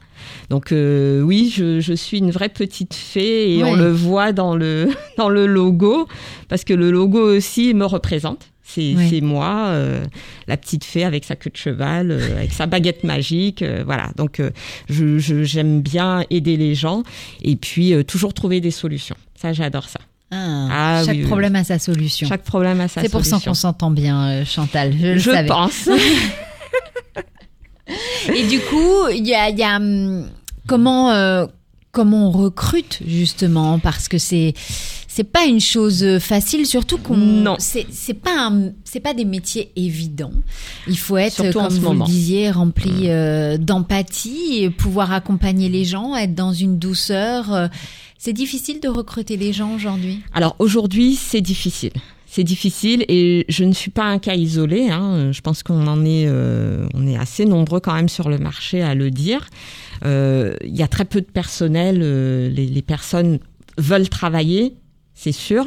Donc 0.49 0.71
euh, 0.71 1.21
oui, 1.21 1.51
je, 1.55 1.79
je 1.79 1.93
suis 1.93 2.19
une 2.19 2.31
vraie 2.31 2.49
petite 2.49 2.93
fée 2.93 3.55
et 3.57 3.63
Ouais. 3.63 3.69
on 3.71 3.75
le 3.75 3.91
voit 3.91 4.33
dans 4.33 4.55
le 4.55 4.89
dans 5.17 5.29
le 5.29 5.47
logo 5.47 6.07
parce 6.47 6.63
que 6.63 6.73
le 6.75 6.91
logo 6.91 7.19
aussi 7.35 7.73
me 7.73 7.85
représente. 7.85 8.50
C'est 8.63 8.93
Ouais. 8.95 9.19
moi, 9.21 9.65
euh, 9.69 10.03
la 10.47 10.55
petite 10.55 10.83
fée 10.85 11.03
avec 11.03 11.25
sa 11.25 11.35
queue 11.35 11.49
de 11.49 11.57
cheval, 11.57 12.11
euh, 12.11 12.37
avec 12.37 12.53
sa 12.53 12.67
baguette 12.67 13.03
magique. 13.03 13.61
euh, 13.63 13.83
voilà. 13.85 14.09
Donc 14.15 14.39
euh, 14.39 14.51
je 14.89 15.17
je- 15.19 15.43
j'aime 15.43 15.81
bien 15.81 16.23
aider 16.29 16.55
les 16.57 16.75
gens 16.75 17.03
et 17.41 17.55
puis 17.55 17.93
toujours 18.05 18.33
trouver 18.33 18.61
des 18.61 18.71
solutions. 18.71 19.15
Ça, 19.35 19.51
j'adore 19.53 19.89
ça. 19.89 19.99
Ah, 20.33 20.67
Ah, 20.71 21.01
chaque 21.05 21.15
oui, 21.15 21.21
oui, 21.23 21.27
problème 21.27 21.55
a 21.57 21.63
sa 21.65 21.77
solution. 21.79 22.27
Chaque 22.27 22.43
problème 22.43 22.79
a 22.79 22.87
sa 22.87 23.01
C'est 23.01 23.09
pour 23.09 23.25
ça 23.25 23.31
solution. 23.31 23.51
qu'on 23.51 23.55
s'entend 23.55 23.91
bien, 23.91 24.45
Chantal. 24.45 24.93
Je, 24.97 25.07
le 25.07 25.17
je 25.17 25.31
savais. 25.31 25.47
pense. 25.47 25.89
Et 28.33 28.47
du 28.47 28.59
coup, 28.59 29.07
il 29.13 29.27
y 29.27 29.33
a, 29.35 29.49
il 29.49 29.57
y 29.57 29.63
a, 29.63 29.75
hum, 29.77 30.25
comment 30.67 31.09
comment 31.91 32.27
on 32.29 32.31
recrute 32.31 32.99
justement 33.05 33.79
parce 33.79 34.07
que 34.07 34.17
c'est 34.17 34.53
c'est 35.07 35.25
pas 35.25 35.43
une 35.45 35.59
chose 35.59 36.19
facile, 36.19 36.65
surtout 36.65 36.97
qu'on 36.97 37.17
Non. 37.17 37.57
c'est 37.59 37.85
c'est 37.91 38.13
pas 38.13 38.47
un- 38.49 38.71
c'est 38.85 39.01
pas 39.01 39.13
des 39.13 39.25
métiers 39.25 39.71
évidents. 39.75 40.31
Il 40.87 40.97
faut 40.97 41.17
être 41.17 41.33
Surtout 41.33 41.59
en 41.59 41.63
comme 41.63 41.71
ce 41.71 41.75
vous 41.81 41.87
moment. 41.89 42.05
le 42.05 42.11
disiez 42.11 42.49
rempli 42.51 43.09
euh, 43.09 43.57
d'empathie, 43.57 44.69
pouvoir 44.77 45.11
accompagner 45.11 45.67
les 45.67 45.83
gens, 45.83 46.15
être 46.15 46.33
dans 46.35 46.53
une 46.53 46.79
douceur. 46.79 47.53
euh. 47.53 47.67
C'est 48.17 48.33
difficile 48.33 48.79
de 48.79 48.87
recruter 48.87 49.35
les 49.35 49.51
gens 49.51 49.73
aujourd'hui? 49.73 50.21
Alors 50.33 50.55
aujourd'hui, 50.59 51.15
c'est 51.15 51.41
difficile. 51.41 51.91
C'est 52.33 52.45
difficile 52.45 53.03
et 53.09 53.45
je 53.49 53.65
ne 53.65 53.73
suis 53.73 53.91
pas 53.91 54.05
un 54.05 54.17
cas 54.17 54.35
isolé. 54.35 54.89
Hein. 54.89 55.33
Je 55.33 55.41
pense 55.41 55.63
qu'on 55.63 55.85
en 55.85 56.05
est, 56.05 56.27
euh, 56.27 56.87
est 57.05 57.17
assez 57.17 57.43
nombreux 57.43 57.81
quand 57.81 57.93
même 57.93 58.07
sur 58.07 58.29
le 58.29 58.37
marché 58.37 58.81
à 58.81 58.95
le 58.95 59.11
dire. 59.11 59.49
Euh, 60.05 60.55
Il 60.63 60.73
y 60.73 60.81
a 60.81 60.87
très 60.87 61.03
peu 61.03 61.19
de 61.19 61.25
personnel. 61.25 61.99
euh, 62.01 62.49
les 62.49 62.81
personnes 62.81 63.39
veulent 63.77 64.07
travailler, 64.07 64.77
c'est 65.13 65.33
sûr. 65.33 65.65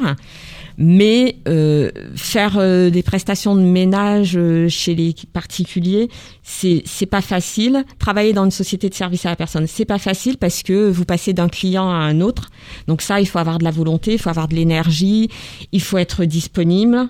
Mais 0.77 1.37
euh, 1.47 1.89
faire 2.15 2.57
euh, 2.57 2.89
des 2.89 3.03
prestations 3.03 3.55
de 3.55 3.61
ménage 3.61 4.35
euh, 4.35 4.67
chez 4.67 4.93
les 4.95 5.15
particuliers, 5.31 6.09
c'est 6.43 6.83
c'est 6.85 7.05
pas 7.05 7.21
facile. 7.21 7.85
Travailler 7.99 8.33
dans 8.33 8.45
une 8.45 8.51
société 8.51 8.89
de 8.89 8.93
service 8.93 9.25
à 9.25 9.29
la 9.29 9.35
personne, 9.35 9.67
c'est 9.67 9.85
pas 9.85 9.99
facile 9.99 10.37
parce 10.37 10.63
que 10.63 10.89
vous 10.89 11.05
passez 11.05 11.33
d'un 11.33 11.49
client 11.49 11.89
à 11.89 11.95
un 11.95 12.19
autre. 12.21 12.49
Donc 12.87 13.01
ça, 13.01 13.21
il 13.21 13.27
faut 13.27 13.39
avoir 13.39 13.57
de 13.57 13.63
la 13.63 13.71
volonté, 13.71 14.13
il 14.13 14.19
faut 14.19 14.29
avoir 14.29 14.47
de 14.47 14.55
l'énergie, 14.55 15.29
il 15.71 15.81
faut 15.81 15.97
être 15.97 16.25
disponible. 16.25 17.09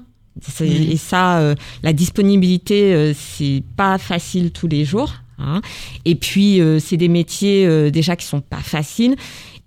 Et 0.62 0.98
ça, 0.98 1.40
euh, 1.40 1.56
la 1.82 1.94
disponibilité, 1.94 2.94
euh, 2.94 3.14
c'est 3.14 3.64
pas 3.78 3.98
facile 3.98 4.52
tous 4.52 4.68
les 4.68 4.84
jours. 4.84 5.14
Hein. 5.38 5.62
Et 6.06 6.16
puis, 6.16 6.62
euh, 6.62 6.80
c'est 6.80 6.98
des 6.98 7.08
métiers 7.08 7.66
euh, 7.66 7.90
déjà 7.90 8.16
qui 8.16 8.26
sont 8.26 8.42
pas 8.42 8.58
faciles 8.62 9.16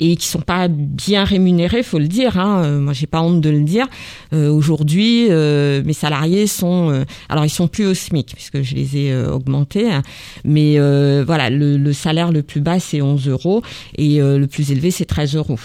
et 0.00 0.16
qui 0.16 0.26
sont 0.26 0.40
pas 0.40 0.68
bien 0.68 1.24
rémunérés, 1.24 1.83
faut 1.83 1.98
le 1.98 2.07
dire. 2.07 2.38
Hein. 2.38 2.62
Euh, 2.64 2.81
Moi, 2.81 2.92
j'ai 2.92 3.07
pas 3.07 3.20
honte 3.20 3.40
de 3.40 3.50
le 3.50 3.62
dire. 3.62 3.87
Euh, 4.33 4.48
Aujourd'hui, 4.48 5.26
euh, 5.31 5.83
mes 5.85 5.92
salariés 5.92 6.46
sont, 6.46 6.90
euh, 6.90 7.04
alors 7.28 7.44
ils 7.44 7.50
sont 7.50 7.68
plus 7.68 7.87
au 7.87 7.94
SMIC 7.94 8.33
puisque 8.35 8.62
je 8.62 8.74
les 8.74 8.96
ai 8.96 9.12
euh, 9.12 9.33
augmentés, 9.33 9.90
hein. 9.90 10.02
mais 10.44 10.78
euh, 10.78 11.24
voilà, 11.26 11.50
le, 11.50 11.76
le 11.76 11.92
salaire 11.92 12.31
le 12.31 12.42
plus 12.42 12.61
bas 12.61 12.78
c'est 12.78 13.02
11 13.02 13.28
euros 13.28 13.62
et 13.96 14.20
euh, 14.20 14.38
le 14.38 14.46
plus 14.46 14.70
élevé 14.70 14.90
c'est 14.90 15.04
13 15.04 15.35
euros. 15.35 15.59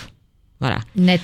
Voilà. 0.59 0.79
Net, 0.95 1.21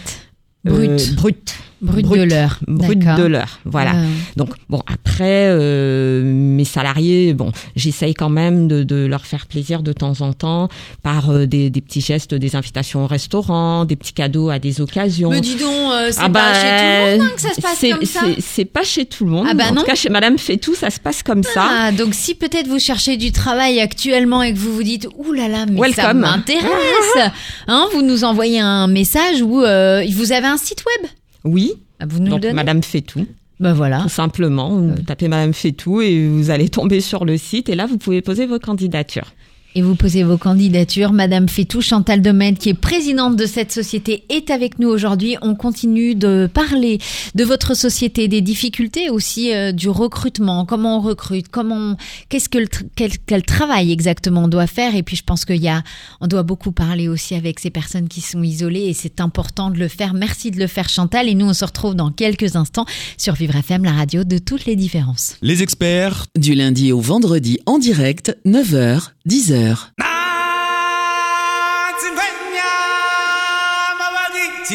brut, 0.63 1.15
brut. 1.15 1.55
Brut, 1.81 2.05
brut. 2.05 2.19
de 2.21 2.25
l'heure. 2.25 2.59
Brut 2.67 2.99
de 2.99 3.23
l'heure. 3.23 3.59
Voilà. 3.65 3.91
Ouais. 3.93 4.07
Donc 4.35 4.49
bon 4.69 4.81
après 4.87 5.47
euh, 5.49 6.21
mes 6.23 6.65
salariés 6.65 7.33
bon 7.33 7.51
j'essaye 7.75 8.13
quand 8.13 8.29
même 8.29 8.67
de, 8.67 8.83
de 8.83 9.05
leur 9.05 9.25
faire 9.25 9.45
plaisir 9.47 9.81
de 9.83 9.93
temps 9.93 10.21
en 10.21 10.33
temps 10.33 10.69
par 11.03 11.29
euh, 11.29 11.45
des, 11.45 11.69
des 11.69 11.81
petits 11.81 12.01
gestes 12.01 12.33
des 12.33 12.55
invitations 12.55 13.03
au 13.03 13.07
restaurant 13.07 13.85
des 13.85 13.95
petits 13.95 14.13
cadeaux 14.13 14.49
à 14.49 14.59
des 14.59 14.81
occasions 14.81 15.29
Mais 15.29 15.41
dis 15.41 15.55
donc, 15.55 15.69
euh, 15.93 16.09
c'est 16.11 16.19
Ah 16.21 16.29
pas 16.29 16.29
bah, 16.29 16.53
chez 16.53 16.61
tout 16.69 16.85
le 16.85 17.17
monde 17.17 17.21
hein, 17.21 17.31
que 17.35 17.41
ça 17.41 17.53
se 17.53 17.61
passe 17.61 17.81
comme 17.91 18.05
ça. 18.05 18.19
c'est- 18.39 18.65
pas 18.65 18.83
chez 18.83 19.05
tout 19.05 19.25
le 19.25 19.31
monde 19.31 19.47
Ah 19.49 19.53
bah 19.53 19.65
en 19.69 19.73
non. 19.73 19.81
tout 19.81 19.87
cas 19.87 19.95
chez 19.95 20.09
Madame 20.09 20.37
fait 20.37 20.57
tout 20.57 20.75
ça 20.75 20.89
se 20.89 20.99
passe 20.99 21.23
comme 21.23 21.43
ça 21.43 21.67
Ah, 21.69 21.91
donc 21.91 22.13
si 22.13 22.35
peut-être 22.35 22.67
vous 22.67 22.79
cherchez 22.79 23.17
du 23.17 23.31
travail 23.31 23.79
actuellement 23.79 24.43
et 24.43 24.53
que 24.53 24.59
vous 24.59 24.73
vous 24.73 24.83
dites 24.83 25.07
ouh 25.17 25.31
là 25.31 25.47
là 25.47 25.65
mais 25.69 25.79
ça 25.93 26.03
Welcome. 26.03 26.19
m'intéresse, 26.19 27.31
hein, 27.67 27.87
vous 27.93 28.01
nous 28.01 28.23
envoyez 28.23 28.59
un 28.59 28.87
message 28.87 29.41
où 29.41 29.61
euh, 29.63 30.03
vous 30.11 30.31
avez 30.31 30.47
un 30.47 30.57
site 30.57 30.83
web? 30.85 31.09
Oui. 31.43 31.73
Ah, 31.99 32.05
Vous 32.07 32.19
nous 32.19 32.25
le 32.25 32.31
donc 32.31 32.41
donnez. 32.41 32.53
Madame 32.53 32.81
fait 32.83 33.01
tout. 33.01 33.25
Bah 33.59 33.73
voilà. 33.73 34.01
tout 34.03 34.09
simplement. 34.09 34.69
Vous 34.69 35.01
tapez 35.01 35.27
Madame 35.27 35.53
fait 35.53 35.73
tout 35.73 35.99
et 36.01 36.27
vous 36.27 36.49
allez 36.49 36.69
tomber 36.69 37.01
sur 37.01 37.25
le 37.25 37.37
site. 37.37 37.67
Et 37.69 37.75
là 37.75 37.85
vous 37.87 37.97
pouvez 37.97 38.21
poser 38.21 38.45
vos 38.45 38.59
candidatures 38.59 39.33
Et 39.75 39.83
vous 39.83 39.93
posez 39.93 40.23
vos 40.23 40.37
candidatures. 40.37 41.13
Madame 41.13 41.47
Fétou, 41.47 41.81
Chantal 41.81 42.23
Domaine, 42.23 42.57
qui 42.57 42.69
est 42.69 42.73
présidente 42.73 43.35
de 43.35 43.45
cette 43.45 43.71
société, 43.71 44.23
est 44.29 44.49
avec 44.49 44.79
nous 44.79 44.89
aujourd'hui. 44.89 45.37
On 45.43 45.53
continue 45.53 46.15
de 46.15 46.49
parler 46.51 46.97
de 47.35 47.43
votre 47.43 47.75
société, 47.75 48.27
des 48.27 48.41
difficultés 48.41 49.11
aussi 49.11 49.53
euh, 49.53 49.71
du 49.71 49.87
recrutement. 49.87 50.65
Comment 50.65 50.97
on 50.97 51.01
recrute? 51.01 51.49
Comment 51.49 51.97
Qu'est-ce 52.29 52.49
que 52.49 52.57
le 52.57 52.67
quel, 52.95 53.11
quel 53.27 53.43
travail 53.43 53.91
exactement 53.91 54.45
on 54.45 54.47
doit 54.47 54.65
faire? 54.65 54.95
Et 54.95 55.03
puis 55.03 55.15
je 55.15 55.23
pense 55.23 55.45
qu'il 55.45 55.61
y 55.61 55.69
a, 55.69 55.83
on 56.19 56.25
doit 56.25 56.43
beaucoup 56.43 56.71
parler 56.71 57.07
aussi 57.07 57.35
avec 57.35 57.59
ces 57.59 57.69
personnes 57.69 58.07
qui 58.07 58.21
sont 58.21 58.41
isolées 58.41 58.87
et 58.87 58.93
c'est 58.93 59.21
important 59.21 59.69
de 59.69 59.77
le 59.77 59.87
faire. 59.87 60.15
Merci 60.15 60.49
de 60.49 60.57
le 60.57 60.67
faire, 60.67 60.89
Chantal. 60.89 61.29
Et 61.29 61.35
nous, 61.35 61.45
on 61.45 61.53
se 61.53 61.65
retrouve 61.65 61.93
dans 61.93 62.09
quelques 62.09 62.55
instants 62.55 62.85
sur 63.17 63.35
Vivre 63.35 63.55
FM, 63.55 63.83
la 63.83 63.93
radio 63.93 64.23
de 64.23 64.39
toutes 64.39 64.65
les 64.65 64.75
différences. 64.75 65.35
Les 65.43 65.61
experts 65.61 66.25
Du 66.35 66.55
lundi 66.55 66.91
au 66.91 67.01
vendredi 67.01 67.59
en 67.67 67.77
direct, 67.77 68.35
9h, 68.47 69.09
10h. 69.27 69.58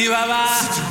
Au 0.07 0.84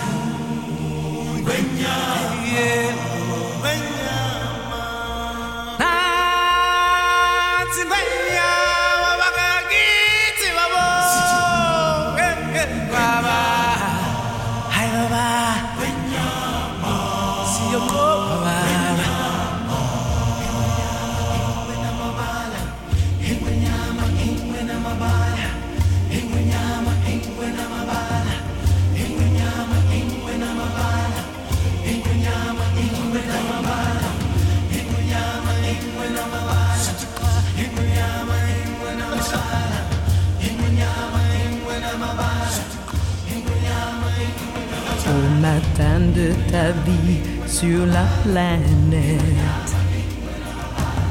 matin 45.44 46.00
de 46.18 46.28
ta 46.50 46.66
vie 46.86 47.20
sur 47.46 47.80
la 47.96 48.06
planète, 48.24 49.70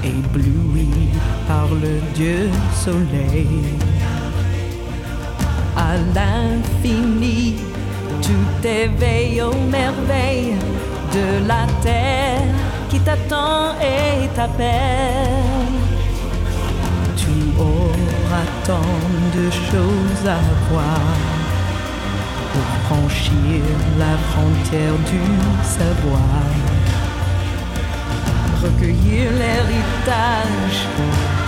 ébloui 0.04 0.90
par 1.48 1.68
le 1.84 1.94
Dieu 2.16 2.50
soleil. 2.86 3.62
À 5.90 5.92
l'infini, 6.16 7.58
tout 8.26 8.68
éveille 8.84 9.42
aux 9.42 9.62
merveilles 9.78 10.58
de 11.18 11.28
la 11.52 11.66
terre 11.88 12.54
qui 12.90 13.00
t'attend 13.00 13.62
et 13.94 14.28
t'appelle. 14.36 15.78
Tu 17.22 17.36
auras 17.72 18.50
tant 18.70 19.00
de 19.38 19.46
choses 19.70 20.26
à 20.40 20.42
voir 20.70 21.43
pour 22.54 22.70
franchir 22.86 23.62
la 23.98 24.16
frontière 24.30 24.96
du 25.12 25.24
savoir. 25.78 26.44
Recueillir 28.64 29.32
l'héritage 29.42 30.80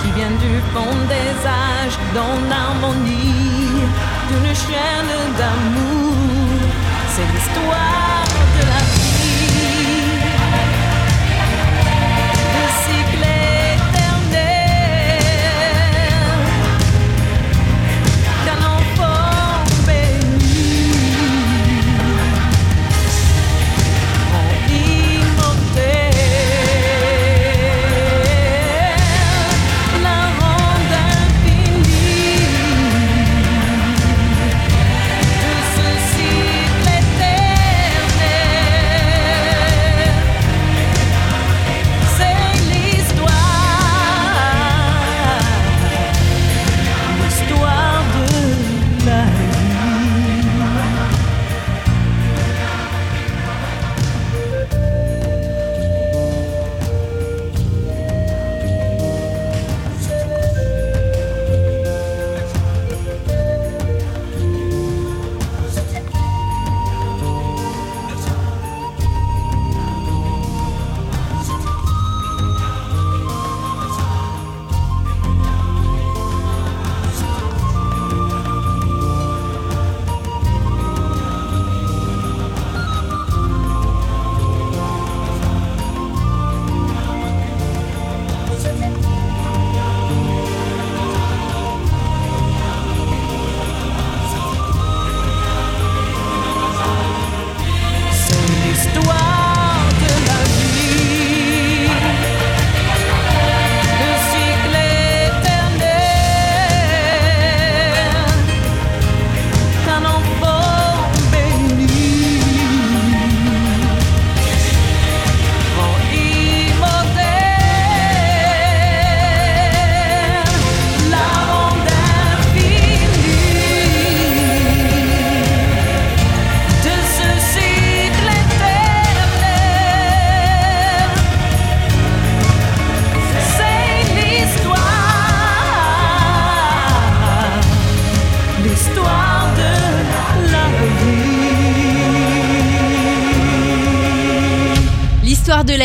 qui 0.01 0.09
vient 0.17 0.35
du 0.45 0.55
fond 0.73 0.97
des 1.13 1.33
âges 1.47 1.99
dans 2.13 2.35
l'harmonie 2.49 3.85
d'une 4.29 4.53
chaîne 4.65 5.15
d'amour. 5.37 6.15
C'est 7.13 7.27
l'histoire 7.33 8.04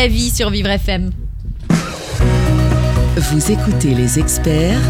vie 0.07 0.29
sur 0.29 0.49
Vivre 0.49 0.69
FM. 0.69 1.11
Vous 3.17 3.51
écoutez 3.51 3.93
les 3.93 4.19
experts 4.19 4.81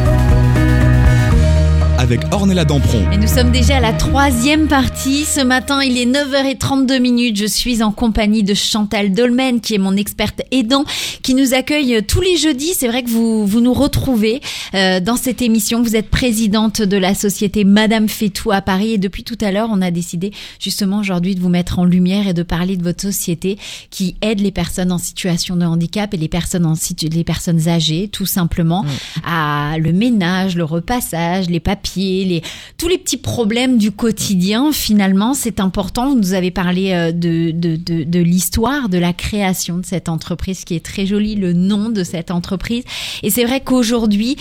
avec 2.12 2.22
avec 2.22 2.34
Ornella 2.34 2.66
Dampron. 2.66 3.10
Et 3.14 3.18
nous 3.18 3.28
sommes 3.28 3.52
déjà 3.52 3.78
à 3.78 3.80
la 3.80 3.94
troisième 3.94 4.68
partie. 4.68 5.24
Ce 5.24 5.40
matin, 5.40 5.82
il 5.82 5.98
est 5.98 6.06
9h32 6.06 7.00
minutes. 7.00 7.38
Je 7.38 7.46
suis 7.46 7.82
en 7.82 7.94
compagnie 7.94 8.44
de 8.44 8.54
Chantal 8.54 9.14
Dolmen, 9.14 9.62
qui 9.62 9.76
est 9.76 9.78
mon 9.78 9.96
experte 9.96 10.42
aidant, 10.52 10.84
qui 11.24 11.36
nous 11.36 11.54
accueille 11.54 12.04
tous 12.06 12.20
les 12.20 12.36
jeudis. 12.36 12.74
C'est 12.76 12.90
vrai 12.90 13.04
que 13.04 13.10
vous, 13.10 13.48
vous 13.48 13.62
nous 13.62 13.74
retrouvez 13.74 14.42
euh, 14.74 15.00
dans 15.00 15.16
cette 15.16 15.42
émission. 15.42 15.82
Vous 15.82 15.96
êtes 15.96 16.10
présidente 16.10 16.82
de 16.82 16.98
la 16.98 17.14
société 17.14 17.64
Madame 17.64 18.10
Fétou 18.10 18.52
à 18.52 18.62
Paris. 18.62 18.94
Et 18.94 18.98
depuis 18.98 19.24
tout 19.24 19.38
à 19.40 19.54
l'heure, 19.54 19.70
on 19.72 19.82
a 19.82 19.92
décidé 19.92 20.32
justement 20.60 21.00
aujourd'hui 21.00 21.36
de 21.36 21.40
vous 21.40 21.50
mettre 21.50 21.80
en 21.80 21.86
lumière 21.86 22.28
et 22.28 22.34
de 22.34 22.44
parler 22.44 22.76
de 22.76 22.84
votre 22.84 23.02
société 23.02 23.58
qui 23.90 24.18
aide 24.22 24.42
les 24.42 24.52
personnes 24.52 24.92
en 24.92 24.98
situation 24.98 25.56
de 25.56 25.66
handicap 25.66 26.14
et 26.14 26.18
les 26.18 26.28
personnes 26.28 26.66
en 26.66 26.76
situ 26.76 27.08
les 27.08 27.24
personnes 27.24 27.68
âgées, 27.68 28.10
tout 28.10 28.26
simplement, 28.26 28.86
à 29.26 29.78
le 29.80 29.92
ménage, 29.92 30.56
le 30.56 30.64
repassage, 30.64 31.50
les 31.50 31.60
papiers, 31.60 32.01
les 32.02 32.42
tous 32.78 32.88
les 32.88 32.98
petits 32.98 33.18
problèmes 33.18 33.78
du 33.78 33.92
quotidien. 33.92 34.72
Finalement, 34.72 35.34
c'est 35.34 35.60
important. 35.60 36.10
Vous 36.10 36.20
nous 36.20 36.34
avez 36.34 36.52
parlé 36.52 36.92
euh, 36.92 37.12
de 37.12 37.52
de, 37.52 37.76
de, 37.76 38.04
de 38.04 38.20
l'histoire, 38.20 38.90
de 38.90 38.98
la 38.98 39.14
création 39.14 39.78
de 39.78 39.86
cette 39.86 40.10
entreprise 40.10 40.66
qui 40.66 40.76
est 40.76 40.86
très 40.86 41.06
jolie, 41.06 41.36
le 41.36 41.54
nom 41.54 41.90
de 41.90 42.04
cette 42.04 42.32
entreprise. 42.32 42.84
Et 43.24 43.30
c'est 43.30 43.46
vrai 43.46 43.62
qu'aujourd'hui, 43.62 44.36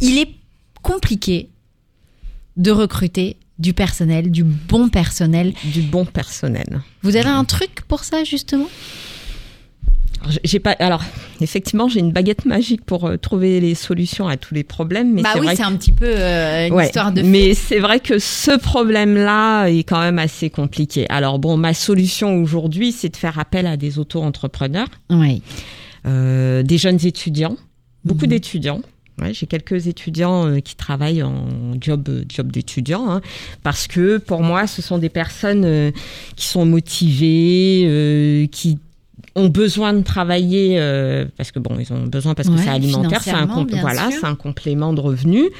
il 0.00 0.18
est 0.18 0.30
compliqué 0.82 1.48
de 2.56 2.70
recruter 2.70 3.36
du 3.58 3.72
personnel, 3.72 4.30
du 4.30 4.44
bon 4.44 4.88
personnel. 4.88 5.54
Du 5.64 5.82
bon 5.82 6.04
personnel. 6.04 6.82
Vous 7.02 7.16
avez 7.16 7.28
un 7.28 7.44
truc 7.44 7.82
pour 7.88 8.04
ça 8.04 8.24
justement? 8.24 8.68
J'ai 10.44 10.58
pas. 10.60 10.72
Alors, 10.78 11.02
effectivement, 11.40 11.88
j'ai 11.88 12.00
une 12.00 12.12
baguette 12.12 12.44
magique 12.46 12.84
pour 12.84 13.04
euh, 13.06 13.16
trouver 13.16 13.60
les 13.60 13.74
solutions 13.74 14.26
à 14.28 14.36
tous 14.36 14.54
les 14.54 14.64
problèmes. 14.64 15.12
Mais 15.14 15.22
Bah 15.22 15.30
c'est 15.34 15.40
oui, 15.40 15.46
vrai 15.46 15.56
c'est 15.56 15.62
un 15.62 15.76
petit 15.76 15.92
peu 15.92 16.06
euh, 16.06 16.66
une 16.68 16.74
Ouais, 16.74 16.86
histoire 16.86 17.12
de. 17.12 17.22
mais 17.22 17.54
c'est 17.54 17.78
vrai 17.78 18.00
que 18.00 18.18
ce 18.18 18.58
problème-là 18.58 19.66
est 19.68 19.84
quand 19.84 20.00
même 20.00 20.18
assez 20.18 20.50
compliqué. 20.50 21.06
Alors 21.10 21.38
bon, 21.38 21.56
ma 21.56 21.74
solution 21.74 22.42
aujourd'hui, 22.42 22.92
c'est 22.92 23.08
de 23.10 23.16
faire 23.16 23.38
appel 23.38 23.66
à 23.66 23.76
des 23.76 23.98
auto-entrepreneurs, 23.98 24.88
Oui. 25.10 25.42
euh, 26.06 26.62
des 26.62 26.78
jeunes 26.78 27.04
étudiants, 27.04 27.56
beaucoup 28.04 28.24
Mhm. 28.24 28.30
d'étudiants. 28.30 28.80
Ouais, 29.22 29.32
j'ai 29.32 29.46
quelques 29.46 29.86
étudiants 29.86 30.46
euh, 30.46 30.60
qui 30.60 30.76
travaillent 30.76 31.22
en 31.22 31.46
job 31.80 32.06
euh, 32.10 32.24
job 32.28 32.52
d'étudiant 32.52 33.08
hein, 33.10 33.22
parce 33.62 33.86
que 33.86 34.18
pour 34.18 34.42
moi 34.42 34.66
ce 34.66 34.82
sont 34.82 34.98
des 34.98 35.08
personnes 35.08 35.64
euh, 35.64 35.90
qui 36.36 36.46
sont 36.46 36.66
motivées 36.66 38.48
qui 38.52 38.78
ont 39.36 39.48
besoin 39.48 39.92
de 39.92 40.02
travailler 40.02 40.80
euh, 40.80 41.26
parce 41.36 41.52
que 41.52 41.58
bon 41.60 41.76
ils 41.78 41.92
ont 41.92 42.06
besoin 42.06 42.34
parce 42.34 42.48
que 42.48 42.54
Ouais, 42.54 42.62
c'est 42.64 42.70
alimentaire 42.70 43.22
c'est 43.22 43.30
un 43.30 43.46
voilà 43.80 44.08
c'est 44.10 44.24
un 44.24 44.34
complément 44.34 44.92
de 44.92 45.00
revenus 45.00 45.50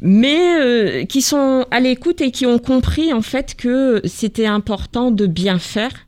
mais 0.00 0.60
euh, 0.60 1.04
qui 1.04 1.20
sont 1.20 1.66
à 1.70 1.80
l'écoute 1.80 2.20
et 2.20 2.30
qui 2.30 2.46
ont 2.46 2.58
compris 2.58 3.12
en 3.12 3.22
fait 3.22 3.56
que 3.56 4.00
c'était 4.04 4.46
important 4.46 5.10
de 5.10 5.26
bien 5.26 5.58
faire 5.58 6.07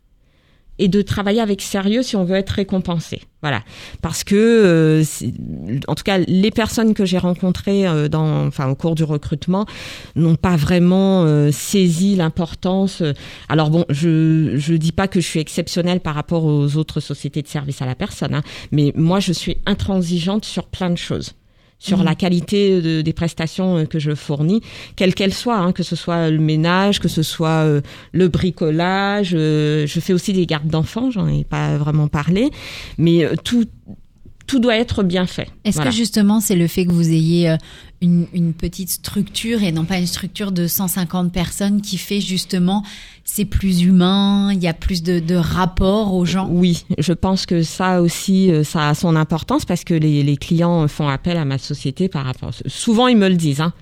et 0.80 0.88
de 0.88 1.02
travailler 1.02 1.40
avec 1.40 1.62
sérieux 1.62 2.02
si 2.02 2.16
on 2.16 2.24
veut 2.24 2.36
être 2.36 2.50
récompensé. 2.50 3.20
Voilà, 3.42 3.62
parce 4.02 4.22
que 4.22 4.34
euh, 4.34 5.04
en 5.88 5.94
tout 5.94 6.02
cas 6.02 6.18
les 6.18 6.50
personnes 6.50 6.92
que 6.92 7.06
j'ai 7.06 7.16
rencontrées 7.16 7.86
euh, 7.86 8.08
dans, 8.08 8.46
enfin 8.46 8.68
au 8.68 8.74
cours 8.74 8.94
du 8.94 9.04
recrutement 9.04 9.64
n'ont 10.14 10.36
pas 10.36 10.56
vraiment 10.56 11.24
euh, 11.24 11.50
saisi 11.50 12.16
l'importance. 12.16 13.00
euh, 13.00 13.14
Alors 13.48 13.70
bon, 13.70 13.86
je 13.88 14.56
je 14.56 14.74
dis 14.74 14.92
pas 14.92 15.08
que 15.08 15.20
je 15.20 15.26
suis 15.26 15.40
exceptionnelle 15.40 16.00
par 16.00 16.14
rapport 16.14 16.44
aux 16.44 16.76
autres 16.76 17.00
sociétés 17.00 17.40
de 17.40 17.48
services 17.48 17.80
à 17.80 17.86
la 17.86 17.94
personne, 17.94 18.34
hein, 18.34 18.42
mais 18.72 18.92
moi 18.94 19.20
je 19.20 19.32
suis 19.32 19.56
intransigeante 19.64 20.44
sur 20.44 20.66
plein 20.66 20.90
de 20.90 20.98
choses 20.98 21.32
sur 21.80 21.98
Mhm. 21.98 22.04
la 22.04 22.14
qualité 22.14 22.80
de- 22.80 23.00
des 23.00 23.12
prestations 23.12 23.78
euh, 23.78 23.84
que 23.86 23.98
je 23.98 24.14
fournis, 24.14 24.60
quelles 24.94 25.14
qu'elles 25.14 25.34
soient, 25.34 25.56
hein, 25.58 25.72
que 25.72 25.82
ce 25.82 25.96
soit 25.96 26.30
le 26.30 26.38
ménage, 26.38 27.00
que 27.00 27.08
ce 27.08 27.22
soit 27.24 27.64
euh, 27.64 27.80
le 28.12 28.28
bricolage. 28.28 29.32
euh, 29.34 29.86
je 29.86 29.98
fais 29.98 30.12
aussi 30.12 30.32
des 30.32 30.46
gardes 30.46 30.68
d'enfants, 30.68 31.10
j'en 31.10 31.26
ai 31.26 31.42
pas 31.42 31.76
vraiment 31.78 32.06
parlé, 32.06 32.50
mais 32.98 33.24
euh, 33.24 33.34
tout 33.42 33.64
tout 34.50 34.58
doit 34.58 34.76
être 34.76 35.04
bien 35.04 35.26
fait. 35.26 35.48
Est-ce 35.64 35.76
Voilà. 35.76 35.90
que 35.92 35.96
justement 35.96 36.40
c'est 36.40 36.56
le 36.56 36.66
fait 36.66 36.84
que 36.84 36.90
vous 36.92 37.08
ayez 37.10 37.50
euh, 37.50 37.56
une, 38.02 38.26
une 38.32 38.52
petite 38.52 38.90
structure 38.90 39.62
et 39.62 39.70
non 39.70 39.84
pas 39.84 39.98
une 39.98 40.08
structure 40.08 40.50
de 40.50 40.66
150 40.66 41.32
personnes 41.32 41.80
qui 41.82 41.98
fait 41.98 42.20
justement 42.20 42.82
c'est 43.24 43.44
plus 43.44 43.82
humain, 43.82 44.52
il 44.52 44.58
y 44.60 44.66
a 44.66 44.74
plus 44.74 45.04
de, 45.04 45.20
de 45.20 45.36
rapport 45.36 46.14
aux 46.14 46.24
gens? 46.24 46.48
Oui, 46.50 46.84
je 46.98 47.12
pense 47.12 47.46
que 47.46 47.62
ça 47.62 48.02
aussi, 48.02 48.50
euh, 48.50 48.64
ça 48.64 48.88
a 48.88 48.94
son 48.94 49.14
importance 49.14 49.64
parce 49.64 49.84
que 49.84 49.94
les, 49.94 50.24
les 50.24 50.36
clients 50.36 50.88
font 50.88 51.06
appel 51.08 51.36
à 51.36 51.44
ma 51.44 51.58
société 51.58 52.08
par 52.08 52.24
rapport. 52.24 52.50
Souvent, 52.66 53.06
ils 53.06 53.16
me 53.16 53.28
le 53.28 53.36
disent. 53.36 53.60
Hein. 53.60 53.72